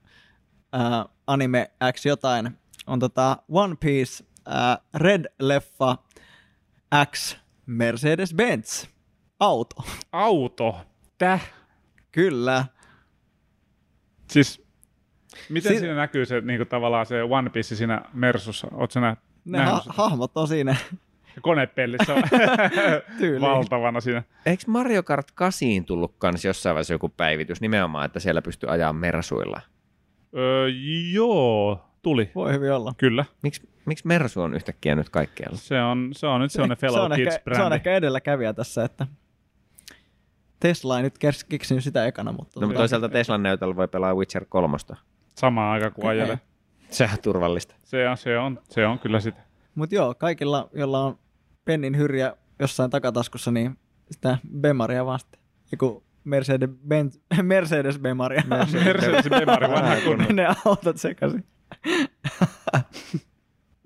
äh, 0.75 1.05
anime 1.27 1.71
X 1.91 2.05
jotain 2.05 2.51
on 2.87 2.99
tota 2.99 3.37
One 3.49 3.75
Piece 3.79 4.23
äh, 4.47 4.77
Red 4.95 5.25
Leffa 5.39 5.97
X 7.11 7.37
Mercedes-Benz 7.67 8.92
auto. 9.43 9.75
Auto. 10.11 10.75
Täh. 11.17 11.51
Kyllä. 12.11 12.65
Siis, 14.27 14.65
miten 15.49 15.73
Si- 15.73 15.79
siinä 15.79 15.95
näkyy 15.95 16.25
se 16.25 16.41
niin 16.41 16.59
kuin 16.59 16.67
tavallaan 16.67 17.05
se 17.05 17.23
One 17.23 17.49
Piece 17.49 17.75
siinä 17.75 18.01
Mersussa? 18.13 18.67
Oletko 18.71 18.99
nä- 18.99 19.17
Ne 19.45 19.59
ha- 19.63 19.79
sitä? 19.79 19.93
hahmot 19.97 20.37
on 20.37 20.47
siinä 20.47 20.75
Konepellissä 21.41 22.13
on 22.13 22.23
valtavana 23.41 24.01
siinä. 24.01 24.23
Eikö 24.45 24.63
Mario 24.67 25.03
Kart 25.03 25.31
8 25.31 25.67
tullut 25.85 26.15
kans 26.17 26.45
jossain 26.45 26.73
vaiheessa 26.73 26.93
joku 26.93 27.09
päivitys 27.09 27.61
nimenomaan, 27.61 28.05
että 28.05 28.19
siellä 28.19 28.41
pystyy 28.41 28.69
ajaa 28.71 28.93
mersuilla? 28.93 29.61
Öö, 30.37 30.67
joo, 31.13 31.85
tuli. 32.01 32.31
Voi 32.35 32.53
hyvin 32.53 32.71
olla. 32.71 32.93
Kyllä. 32.97 33.25
Miksi 33.41 33.69
miksi 33.85 34.07
mersu 34.07 34.41
on 34.41 34.53
yhtäkkiä 34.53 34.95
nyt 34.95 35.09
kaikkialla? 35.09 35.57
Se 35.57 35.81
on, 35.81 36.09
se 36.11 36.27
on 36.27 36.41
nyt 36.41 36.51
sellainen 36.51 36.77
se, 36.77 36.81
Fellow 36.81 37.01
on 37.05 37.13
ehkä, 37.13 37.39
se 37.55 37.61
on 37.63 37.73
ehkä 37.73 37.93
edelläkävijä 37.95 38.53
tässä, 38.53 38.83
että 38.83 39.07
Tesla 40.63 40.97
ei 40.97 41.03
nyt 41.03 41.17
keksinyt 41.49 41.83
sitä 41.83 42.05
ekana, 42.05 42.31
mutta... 42.31 42.59
No, 42.59 42.67
mutta 42.67 42.79
toisaalta 42.79 43.09
Teslan 43.09 43.43
näytöllä 43.43 43.75
voi 43.75 43.87
pelaa 43.87 44.15
Witcher 44.15 44.45
3. 44.49 44.77
Samaan 45.35 45.73
aikaan 45.73 45.93
kuin 45.93 46.07
ajelee. 46.07 46.39
Sehän 46.89 47.17
on 47.17 47.21
turvallista. 47.23 47.75
Se 47.83 48.09
on, 48.09 48.17
se 48.17 48.37
on, 48.37 48.59
se 48.69 48.85
on 48.85 48.99
kyllä 48.99 49.19
sitä. 49.19 49.41
Mutta 49.75 49.95
joo, 49.95 50.15
kaikilla, 50.15 50.69
jolla 50.73 51.03
on 51.03 51.19
pennin 51.65 51.97
hyrjä 51.97 52.35
jossain 52.59 52.89
takataskussa, 52.89 53.51
niin 53.51 53.77
sitä 54.11 54.37
Bemaria 54.59 55.05
vasta. 55.05 55.37
Joku 55.71 56.03
Mercedes, 56.23 56.69
Benz, 56.87 57.19
Mercedes 57.41 57.99
Bemaria. 57.99 58.43
Mercedes 58.47 59.25
Bemari 59.39 59.69
vanha 59.69 59.95
kunnon. 60.03 60.35
ne 60.35 60.47
autot 60.65 60.97
sekaisin. 60.97 61.43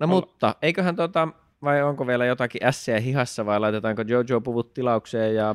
No 0.00 0.06
mutta, 0.06 0.54
eiköhän 0.62 0.96
tota, 0.96 1.28
vai 1.62 1.82
onko 1.82 2.06
vielä 2.06 2.26
jotakin 2.26 2.64
ässiä 2.64 3.00
hihassa 3.00 3.46
vai 3.46 3.60
laitetaanko 3.60 4.02
Jojo-puvut 4.02 4.74
tilaukseen 4.74 5.34
ja 5.34 5.54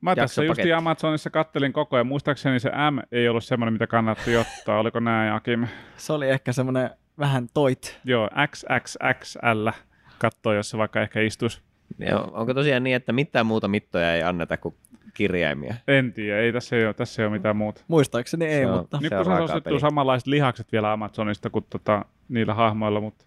Mä 0.00 0.14
tässä 0.16 0.44
just 0.44 0.60
Amazonissa 0.76 1.30
kattelin 1.30 1.72
koko 1.72 1.96
ajan. 1.96 2.06
Muistaakseni 2.06 2.60
se 2.60 2.68
M 2.70 2.98
ei 3.12 3.28
ollut 3.28 3.44
semmoinen, 3.44 3.72
mitä 3.72 3.86
kannatti 3.86 4.36
ottaa. 4.36 4.78
Oliko 4.80 5.00
näin, 5.00 5.32
Akim? 5.32 5.66
Se 5.96 6.12
oli 6.12 6.28
ehkä 6.28 6.52
semmoinen 6.52 6.90
vähän 7.18 7.48
toit. 7.54 8.00
Joo, 8.04 8.28
XXXL 8.46 9.68
kattoo, 10.18 10.52
jos 10.52 10.70
se 10.70 10.78
vaikka 10.78 11.00
ehkä 11.00 11.20
istuisi. 11.20 11.60
ja 11.98 12.20
onko 12.20 12.54
tosiaan 12.54 12.82
niin, 12.84 12.96
että 12.96 13.12
mitään 13.12 13.46
muuta 13.46 13.68
mittoja 13.68 14.14
ei 14.14 14.22
anneta 14.22 14.56
kuin 14.56 14.74
kirjaimia? 15.14 15.74
En 15.88 16.12
tiedä, 16.12 16.40
ei 16.40 16.52
tässä 16.52 16.76
ei 16.76 16.84
ole, 16.86 16.94
tässä 16.94 17.22
ei 17.22 17.26
ole 17.26 17.36
mitään 17.36 17.56
muuta. 17.56 17.84
Muistaakseni 17.88 18.44
ei, 18.44 18.60
Se 18.64 18.66
on- 18.70 18.78
mutta 18.78 18.98
Nyt 19.02 19.08
kun 19.10 19.18
on 19.18 19.24
se 19.24 19.28
raakaa 19.30 19.44
ostettu 19.44 19.78
samanlaiset 19.80 20.26
lihakset 20.26 20.72
vielä 20.72 20.92
Amazonista 20.92 21.50
kuin 21.50 21.64
tota, 21.70 22.04
niillä 22.28 22.54
hahmoilla, 22.54 23.00
mutta 23.00 23.24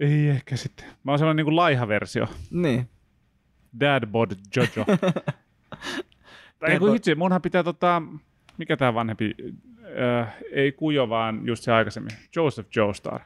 ei 0.00 0.28
ehkä 0.28 0.56
sitten. 0.56 0.86
Mä 1.04 1.12
oon 1.12 1.18
sellainen 1.18 1.36
niin 1.36 1.44
kuin 1.44 1.56
laiha 1.56 1.88
versio. 1.88 2.26
niin. 2.50 2.88
Dad 3.80 4.06
bod 4.06 4.30
Jojo. 4.56 4.86
tai 6.58 6.78
kun 6.78 6.92
hitsi, 6.92 7.14
munhan 7.14 7.42
pitää 7.42 7.62
tota, 7.62 8.02
mikä 8.58 8.76
tää 8.76 8.94
vanhempi, 8.94 9.34
äh, 10.20 10.34
ei 10.52 10.72
Kujo, 10.72 11.08
vaan 11.08 11.46
just 11.46 11.62
se 11.64 11.72
aikaisemmin, 11.72 12.12
Joseph 12.36 12.68
Joestar. 12.76 13.20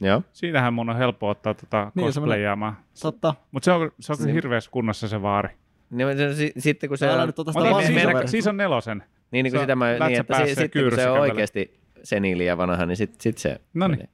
Joo. 0.00 0.22
Siitähän 0.32 0.74
mun 0.74 0.90
on 0.90 0.96
helppo 0.96 1.28
ottaa 1.28 1.54
tota 1.54 1.92
Niin, 1.94 2.06
cosplayaamaan. 2.06 2.76
Totta. 3.02 3.34
Mutta 3.50 3.64
se 3.64 3.72
on, 3.72 3.90
se 4.00 4.12
on 4.12 4.18
Niin. 4.24 4.34
hirveässä 4.34 4.70
kunnossa 4.70 5.08
se 5.08 5.22
vaari. 5.22 5.48
Niin, 5.90 6.16
se, 6.16 6.34
si- 6.34 6.52
sitten 6.58 6.88
kun 6.88 6.98
se 6.98 7.08
Älä 7.08 7.22
on, 7.22 7.28
nyt 7.28 7.38
ota 7.38 7.52
sitä 7.52 7.64
me- 7.64 7.70
season, 7.74 7.94
meillä- 7.94 8.12
vanhaa 8.12 8.26
season 8.26 8.56
nelosen. 8.56 9.02
niin, 9.30 9.44
niin 9.44 9.52
kuin 9.52 9.58
on 9.58 9.62
sitä 9.62 9.76
mä, 9.76 9.86
niin, 10.08 10.20
että 10.20 10.36
si- 10.44 10.48
ja 10.50 10.54
sitten 10.56 10.82
kun 10.82 10.94
se 10.94 11.10
on 11.10 11.20
oikeasti 11.20 11.80
seniili 12.02 12.46
ja 12.46 12.56
vanha, 12.56 12.86
niin 12.86 12.96
sitten 12.96 13.20
sit 13.20 13.38
se 13.38 13.60
Noniin. 13.74 13.98
menee. 13.98 14.08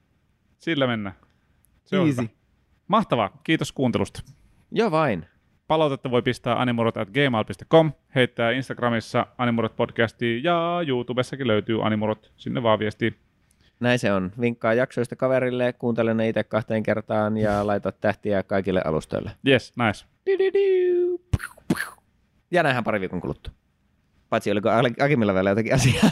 Sillä 0.57 0.87
mennään. 0.87 1.15
Se 1.85 1.99
on 1.99 2.07
Easy. 2.07 2.21
hyvä. 2.21 2.29
Mahtavaa. 2.87 3.29
Kiitos 3.43 3.71
kuuntelusta. 3.71 4.21
Joo 4.71 4.91
vain. 4.91 5.25
Palautetta 5.67 6.11
voi 6.11 6.21
pistää 6.21 6.61
animurot.gmail.com, 6.61 7.91
heittää 8.15 8.51
Instagramissa 8.51 9.27
Animurot 9.37 9.75
podcastiin 9.75 10.43
ja 10.43 10.81
YouTubessakin 10.87 11.47
löytyy 11.47 11.85
Animurot. 11.85 12.31
Sinne 12.37 12.63
vaan 12.63 12.79
viestiin. 12.79 13.15
Näin 13.79 13.99
se 13.99 14.13
on. 14.13 14.31
Vinkkaa 14.41 14.73
jaksoista 14.73 15.15
kaverille, 15.15 15.73
kuuntele 15.73 16.13
ne 16.13 16.29
itse 16.29 16.43
kahteen 16.43 16.83
kertaan 16.83 17.37
ja 17.37 17.67
laita 17.67 17.91
tähtiä 17.91 18.43
kaikille 18.43 18.81
alustoille. 18.85 19.31
Yes, 19.47 19.73
nice. 19.77 20.05
Ja 22.51 22.63
nähdään 22.63 22.83
pari 22.83 22.99
viikon 22.99 23.21
kuluttua. 23.21 23.53
Paitsi 24.29 24.51
oliko 24.51 24.69
Akimilla 25.03 25.33
vielä 25.33 25.49
jotakin 25.49 25.75
asiaa. 25.75 26.09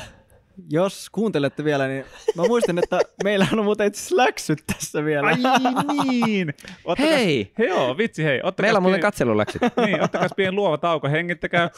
Jos 0.70 1.10
kuuntelette 1.10 1.64
vielä, 1.64 1.88
niin 1.88 2.06
mä 2.36 2.44
muistan, 2.48 2.78
että 2.78 3.00
meillä 3.24 3.48
on 3.54 3.64
muuten 3.64 3.88
itse 3.88 4.16
läksyt 4.16 4.64
tässä 4.74 5.06
vielä. 5.06 5.28
Ai 5.28 5.36
niin! 6.06 6.54
Ottakas, 6.86 7.12
Hei! 7.12 7.52
Hei! 7.58 7.68
Joo, 7.68 7.98
vitsi 7.98 8.24
hei. 8.24 8.40
Ottakas 8.44 8.64
Meillä 8.64 8.78
on 8.78 8.84
muuten 8.84 9.02
katseluläksyt. 9.02 9.62
niin, 9.86 10.04
ottakas 10.04 10.32
pieni 10.36 10.52
luova 10.52 10.78
tauko, 10.78 11.10
hengittäkää. 11.10 11.70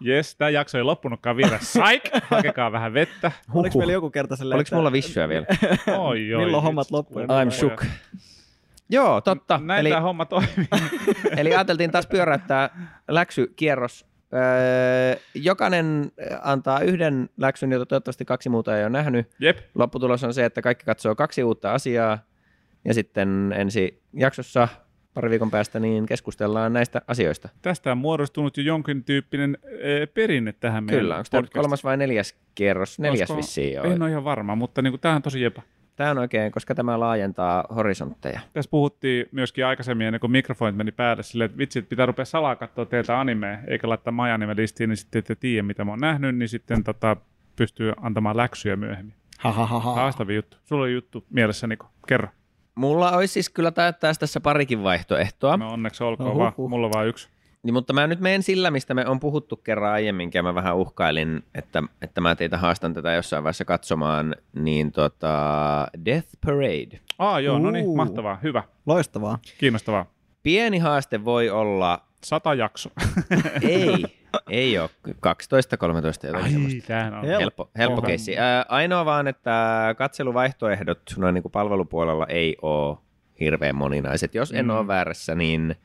Jes, 0.00 0.36
tämä 0.36 0.50
jakso 0.50 0.78
ei 0.78 0.84
loppunutkaan 0.84 1.36
vielä. 1.36 1.58
Saik! 1.62 2.02
Hakekaa 2.30 2.72
vähän 2.72 2.94
vettä. 2.94 3.32
Oliko 3.54 3.78
meillä 3.78 3.92
joku 3.92 4.10
kerta 4.10 4.36
silleen, 4.36 4.56
Oliko 4.56 4.76
mulla 4.76 4.92
vissyä 4.92 5.28
vielä? 5.28 5.46
Oi, 5.98 6.34
oi, 6.34 6.44
Milloin 6.44 6.62
hommat 6.62 6.90
loppuu? 6.90 7.22
I'm 7.22 7.50
shook. 7.50 7.84
Joo, 8.88 9.20
totta. 9.20 9.60
Näin 9.62 9.80
Eli, 9.80 9.88
tämä 9.88 10.00
homma 10.00 10.24
toimii. 10.24 10.68
eli 11.36 11.54
ajateltiin 11.54 11.90
taas 11.90 12.06
pyöräyttää 12.06 12.70
läksykierros. 13.08 14.13
Öö, 14.34 15.16
jokainen 15.34 16.12
antaa 16.42 16.80
yhden 16.80 17.28
läksyn, 17.36 17.72
jota 17.72 17.86
toivottavasti 17.86 18.24
kaksi 18.24 18.48
muuta 18.48 18.76
ei 18.78 18.84
ole 18.84 18.90
nähnyt. 18.90 19.30
Jep. 19.38 19.58
Lopputulos 19.74 20.24
on 20.24 20.34
se, 20.34 20.44
että 20.44 20.62
kaikki 20.62 20.84
katsoo 20.84 21.14
kaksi 21.14 21.42
uutta 21.44 21.72
asiaa. 21.74 22.18
Ja 22.84 22.94
sitten 22.94 23.54
ensi 23.56 24.02
jaksossa 24.12 24.68
pari 25.14 25.30
viikon 25.30 25.50
päästä, 25.50 25.80
niin 25.80 26.06
keskustellaan 26.06 26.72
näistä 26.72 27.02
asioista. 27.06 27.48
Tästä 27.62 27.92
on 27.92 27.98
muodostunut 27.98 28.56
jo 28.56 28.62
jonkin 28.62 29.04
tyyppinen 29.04 29.58
perinne 30.14 30.52
tähän 30.52 30.84
meidän 30.84 31.00
Kyllä, 31.00 31.16
onko 31.16 31.28
tämä 31.30 31.42
kolmas 31.54 31.84
vai 31.84 31.96
neljäs 31.96 32.34
kierros? 32.54 32.98
Neljäs 32.98 33.30
Olisiko- 33.30 33.36
vissiin 33.36 33.74
jo. 33.74 33.82
En 33.82 34.02
ole 34.02 34.10
ihan 34.10 34.24
varma, 34.24 34.54
mutta 34.54 34.82
niin 34.82 35.00
tämä 35.00 35.16
on 35.16 35.22
tosi 35.22 35.40
jepä. 35.42 35.62
Tämä 35.96 36.10
on 36.10 36.18
oikein, 36.18 36.52
koska 36.52 36.74
tämä 36.74 37.00
laajentaa 37.00 37.64
horisontteja. 37.74 38.40
Tässä 38.52 38.70
puhuttiin 38.70 39.26
myöskin 39.32 39.66
aikaisemmin, 39.66 40.06
ennen 40.06 40.20
kuin 40.20 40.30
mikrofonit 40.30 40.76
meni 40.76 40.92
päälle, 40.92 41.22
silleen, 41.22 41.46
että 41.46 41.58
vitsi, 41.58 41.78
että 41.78 41.88
pitää 41.88 42.06
rupea 42.06 42.24
salaa 42.24 42.56
katsoa 42.56 42.86
teiltä 42.86 43.20
animea, 43.20 43.58
eikä 43.66 43.88
laittaa 43.88 44.12
majanime 44.12 44.56
listiin, 44.56 44.88
niin 44.88 44.96
sitten 44.96 45.18
ette 45.18 45.34
tiedä, 45.34 45.62
mitä 45.62 45.84
mä 45.84 45.92
oon 45.92 46.00
nähnyt, 46.00 46.36
niin 46.36 46.48
sitten 46.48 46.84
tota, 46.84 47.16
pystyy 47.56 47.92
antamaan 48.00 48.36
läksyjä 48.36 48.76
myöhemmin. 48.76 49.14
Ha, 49.38 49.52
ha, 49.52 49.66
ha, 49.66 49.80
ha. 49.80 49.94
Haastavin 49.94 50.36
juttu. 50.36 50.56
Sulla 50.64 50.82
oli 50.82 50.92
juttu 50.92 51.24
mielessä, 51.30 51.66
Niko. 51.66 51.90
Kerro. 52.08 52.28
Mulla 52.74 53.12
olisi 53.12 53.32
siis 53.32 53.50
kyllä 53.50 53.70
taas 54.00 54.18
tässä 54.18 54.40
parikin 54.40 54.82
vaihtoehtoa, 54.82 55.56
No 55.56 55.72
onneksi 55.72 56.04
olkoon, 56.04 56.30
Oho, 56.30 56.38
vaan, 56.38 56.52
huh. 56.56 56.68
mulla 56.70 56.86
on 56.86 56.92
vain 56.92 57.08
yksi. 57.08 57.28
Niin, 57.64 57.74
mutta 57.74 57.92
mä 57.92 58.06
nyt 58.06 58.20
menen 58.20 58.42
sillä, 58.42 58.70
mistä 58.70 58.94
me 58.94 59.06
on 59.06 59.20
puhuttu 59.20 59.56
kerran 59.56 59.92
aiemminkin, 59.92 60.38
ja 60.38 60.42
mä 60.42 60.54
vähän 60.54 60.76
uhkailin, 60.76 61.42
että, 61.54 61.82
että 62.02 62.20
mä 62.20 62.34
teitä 62.34 62.58
haastan 62.58 62.94
tätä 62.94 63.12
jossain 63.12 63.44
vaiheessa 63.44 63.64
katsomaan, 63.64 64.36
niin 64.54 64.92
tota, 64.92 65.86
Death 66.04 66.28
Parade. 66.46 67.00
Aa 67.18 67.40
joo, 67.40 67.58
no 67.58 67.70
niin, 67.70 67.96
mahtavaa, 67.96 68.38
hyvä, 68.42 68.62
Loistavaa. 68.86 69.38
kiinnostavaa. 69.58 70.06
Pieni 70.42 70.78
haaste 70.78 71.24
voi 71.24 71.50
olla, 71.50 72.00
Sata 72.24 72.54
jakso. 72.54 72.90
ei, 73.62 74.04
ei 74.50 74.78
ole, 74.78 74.90
12-13 75.08 75.12
jotain 76.26 76.52
semmoista. 76.52 76.86
tämähän 76.86 77.14
on. 77.14 77.24
Hel- 77.24 77.40
Helppo, 77.40 77.70
helppo 77.78 77.98
Oho. 77.98 78.06
keissi. 78.06 78.38
Ää, 78.38 78.66
ainoa 78.68 79.04
vaan, 79.04 79.28
että 79.28 79.94
katseluvaihtoehdot 79.98 81.02
noin 81.16 81.34
niin 81.34 81.42
kuin 81.42 81.52
palvelupuolella 81.52 82.26
ei 82.26 82.56
ole 82.62 82.98
hirveän 83.40 83.76
moninaiset. 83.76 84.34
Jos 84.34 84.52
en 84.52 84.64
mm. 84.64 84.70
ole 84.70 84.86
väärässä, 84.86 85.34
niin 85.34 85.76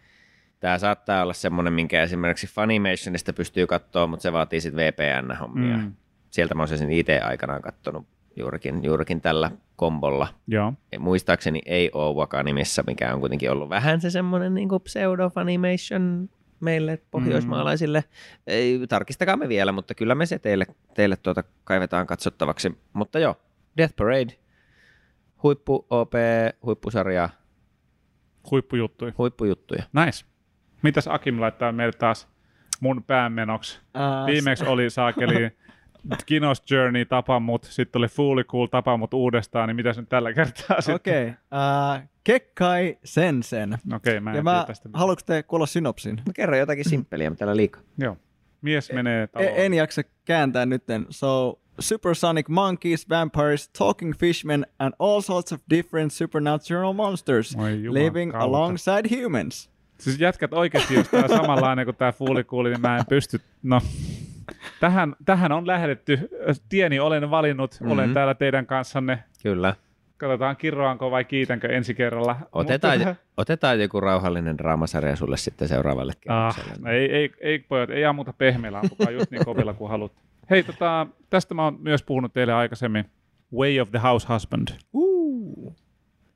tämä 0.59 0.77
saattaa 0.77 1.21
olla 1.23 1.33
semmoinen, 1.33 1.73
minkä 1.73 2.03
esimerkiksi 2.03 2.47
Funimationista 2.47 3.33
pystyy 3.33 3.67
katsoa, 3.67 4.07
mutta 4.07 4.23
se 4.23 4.33
vaatii 4.33 4.61
sitten 4.61 4.85
VPN-hommia. 4.85 5.77
Mm. 5.77 5.83
Mm. 5.83 5.93
Sieltä 6.29 6.55
mä 6.55 6.61
oon 6.61 6.67
sen 6.67 6.91
itse 6.91 7.19
aikanaan 7.19 7.61
katsonut 7.61 8.07
juurikin, 8.35 8.83
juurikin 8.83 9.21
tällä 9.21 9.51
kombolla. 9.75 10.27
Joo. 10.47 10.73
Muistaakseni 10.99 11.61
ei 11.65 11.89
ole 11.93 12.15
Waka-nimissä, 12.15 12.83
mikä 12.87 13.13
on 13.13 13.19
kuitenkin 13.19 13.51
ollut 13.51 13.69
vähän 13.69 14.01
se 14.01 14.09
semmoinen 14.09 14.53
niin 14.53 14.69
pseudo-funimation 14.69 16.29
meille 16.59 17.01
pohjoismaalaisille. 17.11 18.03
Ei, 18.47 18.79
tarkistakaa 18.89 19.37
me 19.37 19.49
vielä, 19.49 19.71
mutta 19.71 19.95
kyllä 19.95 20.15
me 20.15 20.25
se 20.25 20.39
teille, 20.39 20.65
teille 20.93 21.15
tuota 21.17 21.43
kaivetaan 21.63 22.07
katsottavaksi. 22.07 22.77
Mutta 22.93 23.19
joo, 23.19 23.35
Death 23.77 23.95
Parade, 23.95 24.33
huippu 25.43 25.85
OP, 25.89 26.13
huippusarja, 26.65 27.29
Huippujuttuja. 28.51 29.11
huippujuttuja. 29.17 29.83
Nice. 30.05 30.25
Mitäs 30.81 31.07
Akim 31.07 31.41
laittaa 31.41 31.71
meille 31.71 31.93
taas 31.93 32.27
mun 32.79 33.03
päämenoksi? 33.03 33.79
Ää, 33.93 34.25
Viimeksi 34.25 34.65
oli 34.65 34.89
saakeli 34.89 35.51
Kinos 36.25 36.63
Journey 36.71 37.05
tapa 37.05 37.39
mut, 37.39 37.63
sitten 37.63 37.99
oli 37.99 38.07
Fully 38.07 38.43
Cool 38.43 38.65
tapa 38.67 38.97
mut 38.97 39.13
uudestaan, 39.13 39.67
niin 39.67 39.75
mitäs 39.75 39.97
nyt 39.97 40.09
tällä 40.09 40.33
kertaa 40.33 40.81
sitten? 40.81 40.95
Okei. 40.95 41.23
Okay. 41.29 42.07
Kekkai 42.23 42.97
Sensen. 43.03 43.77
Okei, 43.95 44.19
mä 44.19 44.29
en 44.29 44.35
Ja 44.35 44.41
tiedä 44.43 44.57
mä, 44.57 44.63
tästä. 44.67 44.89
haluatko 44.93 45.23
te 45.25 45.43
kuulla 45.43 45.65
synopsin? 45.65 46.15
Mä 46.25 46.33
kerron 46.33 46.59
jotakin 46.59 46.89
simppeliä, 46.89 47.31
täällä 47.31 47.55
liikaa. 47.55 47.81
Joo. 47.97 48.17
Mies 48.61 48.91
menee 48.93 49.27
taloon. 49.27 49.49
E- 49.49 49.65
en 49.65 49.73
jaksa 49.73 50.01
kääntää 50.25 50.65
nytten. 50.65 51.05
So, 51.09 51.59
supersonic 51.79 52.47
monkeys, 52.49 53.09
vampires, 53.09 53.69
talking 53.69 54.13
fishmen, 54.19 54.65
and 54.79 54.93
all 54.99 55.21
sorts 55.21 55.53
of 55.53 55.61
different 55.69 56.11
supernatural 56.13 56.93
monsters 56.93 57.57
living 57.91 58.31
kautta. 58.31 58.45
alongside 58.45 59.21
humans. 59.23 59.69
Siis 59.99 60.19
jätkät 60.19 60.53
oikeasti, 60.53 60.93
jos 60.93 61.13
on 61.13 61.29
samanlainen 61.29 61.85
kuin 61.85 61.95
tää 61.95 62.11
Fully 62.11 62.43
Cool, 62.43 62.63
niin 62.65 62.81
mä 62.81 62.97
en 62.97 63.05
pysty... 63.09 63.41
No, 63.63 63.81
tähän, 64.79 65.15
tähän 65.25 65.51
on 65.51 65.67
lähdetty. 65.67 66.29
Tieni 66.69 66.99
olen 66.99 67.31
valinnut, 67.31 67.71
mm-hmm. 67.79 67.91
olen 67.91 68.05
Mhm. 68.09 68.13
täällä 68.13 68.33
teidän 68.33 68.65
kanssanne. 68.65 69.23
Kyllä. 69.43 69.75
Katsotaan 70.17 70.55
kirroanko 70.57 71.11
vai 71.11 71.25
kiitänkö 71.25 71.67
ensi 71.67 71.93
kerralla. 71.93 72.35
Otetaan, 72.51 72.97
Mutta- 72.99 73.15
otetaan 73.37 73.81
joku 73.81 73.99
rauhallinen 74.01 74.57
draamasarja 74.57 75.15
sulle 75.15 75.37
sitten 75.37 75.67
seuraavalle 75.67 76.13
Ah, 76.27 76.55
kerrokselle. 76.55 76.89
ei, 76.89 77.11
ei, 77.15 77.31
ei, 77.41 77.59
pojat, 77.59 77.89
ei 77.89 78.05
ammuta 78.05 78.33
pehmeillä, 78.33 78.79
ampukaa 78.79 79.11
just 79.11 79.31
niin 79.31 79.45
kovilla 79.45 79.73
kuin 79.73 79.89
haluat. 79.89 80.11
Hei, 80.49 80.63
tota, 80.63 81.07
tästä 81.29 81.53
mä 81.53 81.63
oon 81.63 81.77
myös 81.81 82.03
puhunut 82.03 82.33
teille 82.33 82.53
aikaisemmin. 82.53 83.05
Way 83.55 83.79
of 83.79 83.89
the 83.91 83.99
House 83.99 84.27
Husband. 84.33 84.67
Uh. 84.93 85.75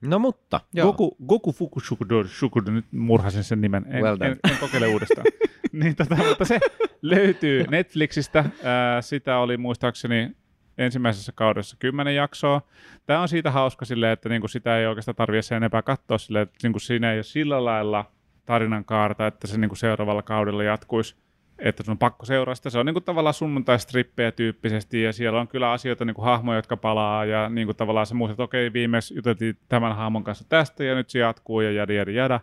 No 0.03 0.19
mutta, 0.19 0.59
joo. 0.73 0.87
Goku, 0.87 1.17
Goku 1.27 1.51
Fukushukudo, 1.51 2.23
Shukudo, 2.23 2.71
nyt 2.71 2.85
murhasin 2.91 3.43
sen 3.43 3.61
nimen, 3.61 3.85
en, 3.89 4.03
Well 4.03 4.17
done. 4.19 4.31
en, 4.31 4.51
en 4.51 4.57
kokeile 4.59 4.87
uudestaan. 4.87 5.25
niin, 5.71 5.95
tota, 5.95 6.15
mutta 6.15 6.45
se 6.45 6.59
löytyy 7.01 7.65
Netflixistä, 7.69 8.45
Ää, 8.63 9.01
sitä 9.01 9.37
oli 9.37 9.57
muistaakseni 9.57 10.31
ensimmäisessä 10.77 11.31
kaudessa 11.35 11.75
kymmenen 11.79 12.15
jaksoa. 12.15 12.61
Tämä 13.05 13.21
on 13.21 13.27
siitä 13.27 13.51
hauska 13.51 13.85
silleen, 13.85 14.11
että 14.11 14.29
niinku 14.29 14.47
sitä 14.47 14.77
ei 14.77 14.85
oikeastaan 14.85 15.15
tarvitse 15.15 15.47
sen 15.47 15.55
enempää 15.55 15.81
katsoa 15.81 16.17
silleen, 16.17 16.43
että 16.43 16.57
niinku 16.63 16.79
siinä 16.79 17.11
ei 17.11 17.17
ole 17.17 17.23
sillä 17.23 17.65
lailla 17.65 18.11
tarinan 18.45 18.85
kaarta, 18.85 19.27
että 19.27 19.47
se 19.47 19.57
niinku 19.57 19.75
seuraavalla 19.75 20.21
kaudella 20.21 20.63
jatkuisi 20.63 21.15
että 21.59 21.83
sun 21.83 21.91
on 21.91 21.97
pakko 21.97 22.25
seuraa 22.25 22.55
sitä. 22.55 22.69
Se 22.69 22.79
on 22.79 22.85
niinku 22.85 23.01
tavallaan 23.01 23.33
sunnuntai-strippejä 23.33 24.31
tyyppisesti, 24.31 25.01
ja 25.01 25.13
siellä 25.13 25.39
on 25.39 25.47
kyllä 25.47 25.71
asioita, 25.71 26.05
niinku 26.05 26.21
hahmoja, 26.21 26.57
jotka 26.57 26.77
palaa, 26.77 27.25
ja 27.25 27.49
niinku 27.49 27.73
tavallaan 27.73 28.05
se 28.05 28.13
muistat, 28.13 28.33
että 28.33 28.43
okei, 28.43 28.73
viimeis 28.73 29.11
juteltiin 29.11 29.57
tämän 29.69 29.95
hahmon 29.95 30.23
kanssa 30.23 30.45
tästä, 30.49 30.83
ja 30.83 30.95
nyt 30.95 31.09
se 31.09 31.19
jatkuu, 31.19 31.61
ja 31.61 31.71
jada, 31.71 31.93
jada, 31.93 32.11
jada. 32.11 32.39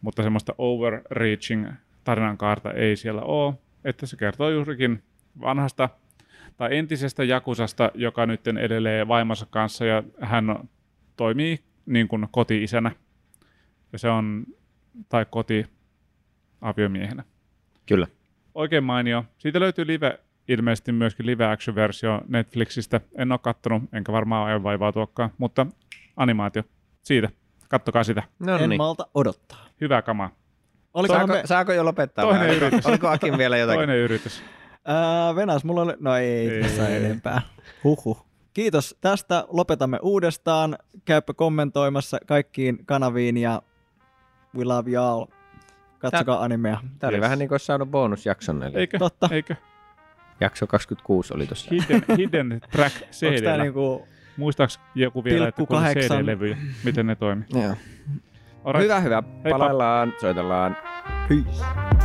Mutta 0.00 0.22
semmoista 0.22 0.54
overreaching 0.58 1.68
tarinan 2.04 2.38
kaarta 2.38 2.72
ei 2.72 2.96
siellä 2.96 3.22
ole, 3.22 3.54
että 3.84 4.06
se 4.06 4.16
kertoo 4.16 4.50
juurikin 4.50 5.02
vanhasta 5.40 5.88
tai 6.56 6.76
entisestä 6.76 7.24
Jakusasta, 7.24 7.90
joka 7.94 8.26
nyt 8.26 8.48
edelleen 8.48 9.08
vaimonsa 9.08 9.46
kanssa, 9.50 9.84
ja 9.84 10.02
hän 10.20 10.68
toimii 11.16 11.58
niin 11.86 12.08
kuin 12.08 12.28
koti-isänä, 12.30 12.90
ja 13.92 13.98
se 13.98 14.08
on, 14.08 14.46
tai 15.08 15.26
koti-aviomiehenä 15.30 17.24
Kyllä. 17.90 18.06
Oikein 18.60 18.84
mainio. 18.84 19.24
Siitä 19.38 19.60
löytyy 19.60 19.86
live, 19.86 20.18
ilmeisesti 20.48 20.92
myöskin 20.92 21.26
live 21.26 21.46
action 21.46 21.74
versio 21.74 22.20
Netflixistä. 22.28 23.00
En 23.18 23.32
ole 23.32 23.40
kattonut, 23.42 23.82
enkä 23.92 24.12
varmaan 24.12 24.46
aio 24.46 24.62
vaivautuakaan, 24.62 25.30
mutta 25.38 25.66
animaatio. 26.16 26.62
Siitä. 27.02 27.28
Kattokaa 27.68 28.04
sitä. 28.04 28.22
No 28.38 28.56
en 28.56 28.68
niin. 28.70 28.78
malta 28.78 29.06
odottaa. 29.14 29.66
Hyvää 29.80 30.02
kamaa. 30.02 30.30
Olikohan 30.94 31.20
Saako, 31.20 31.32
me... 31.42 31.46
saako 31.46 31.72
jo 31.72 31.84
lopettaa? 31.84 32.24
Toinen 32.24 32.40
vai 32.40 32.50
oliko, 32.50 32.66
yritys. 32.66 32.86
oliko 32.86 33.08
Akin 33.08 33.38
vielä 33.38 33.56
jotakin? 33.56 33.78
Toinen 33.78 33.96
yritys. 33.96 34.42
Ää, 34.84 35.34
Venas, 35.36 35.64
mulla 35.64 35.82
oli... 35.82 35.92
No 36.00 36.16
ei, 36.16 36.26
Ei. 36.26 36.48
ei. 36.50 36.62
tässä 36.62 36.88
enempää. 36.88 37.42
Huhhuh. 37.84 38.26
Kiitos 38.52 38.96
tästä. 39.00 39.44
Lopetamme 39.48 39.98
uudestaan. 40.02 40.78
Käypä 41.04 41.34
kommentoimassa 41.34 42.18
kaikkiin 42.26 42.86
kanaviin 42.86 43.36
ja 43.36 43.62
we 44.56 44.64
love 44.64 44.90
you 44.90 45.04
all. 45.04 45.26
Katsokaa 46.00 46.42
animea. 46.44 46.80
Tämä 46.98 47.08
oli 47.08 47.16
Yes. 47.16 47.22
vähän 47.22 47.38
niin 47.38 47.48
kuin 47.48 47.54
olisi 47.54 47.66
saanut 47.66 47.90
bonusjakson, 47.90 48.62
eli 48.62 48.76
Eikö? 48.76 48.98
Totta. 48.98 49.28
Eikö? 49.32 49.54
jakso 50.40 50.66
26 50.66 51.34
oli 51.34 51.46
tuossa. 51.46 51.70
Hidden, 51.70 52.04
hidden 52.18 52.60
track 52.70 52.96
Onko 53.02 53.40
tää 53.44 53.56
CD. 53.56 53.62
niinku... 53.62 54.08
Muistaaks 54.36 54.80
joku 54.94 55.24
vielä, 55.24 55.48
että 55.48 55.64
kun? 55.66 55.76
CD-levyjä, 55.82 56.56
miten 56.84 57.06
ne 57.06 57.14
toimii? 57.14 57.44
Joo. 57.54 57.74
Hyvä, 58.82 59.00
hyvä. 59.00 59.22
Palaillaan, 59.50 60.12
soitellaan. 60.20 60.76
Peace. 61.28 61.99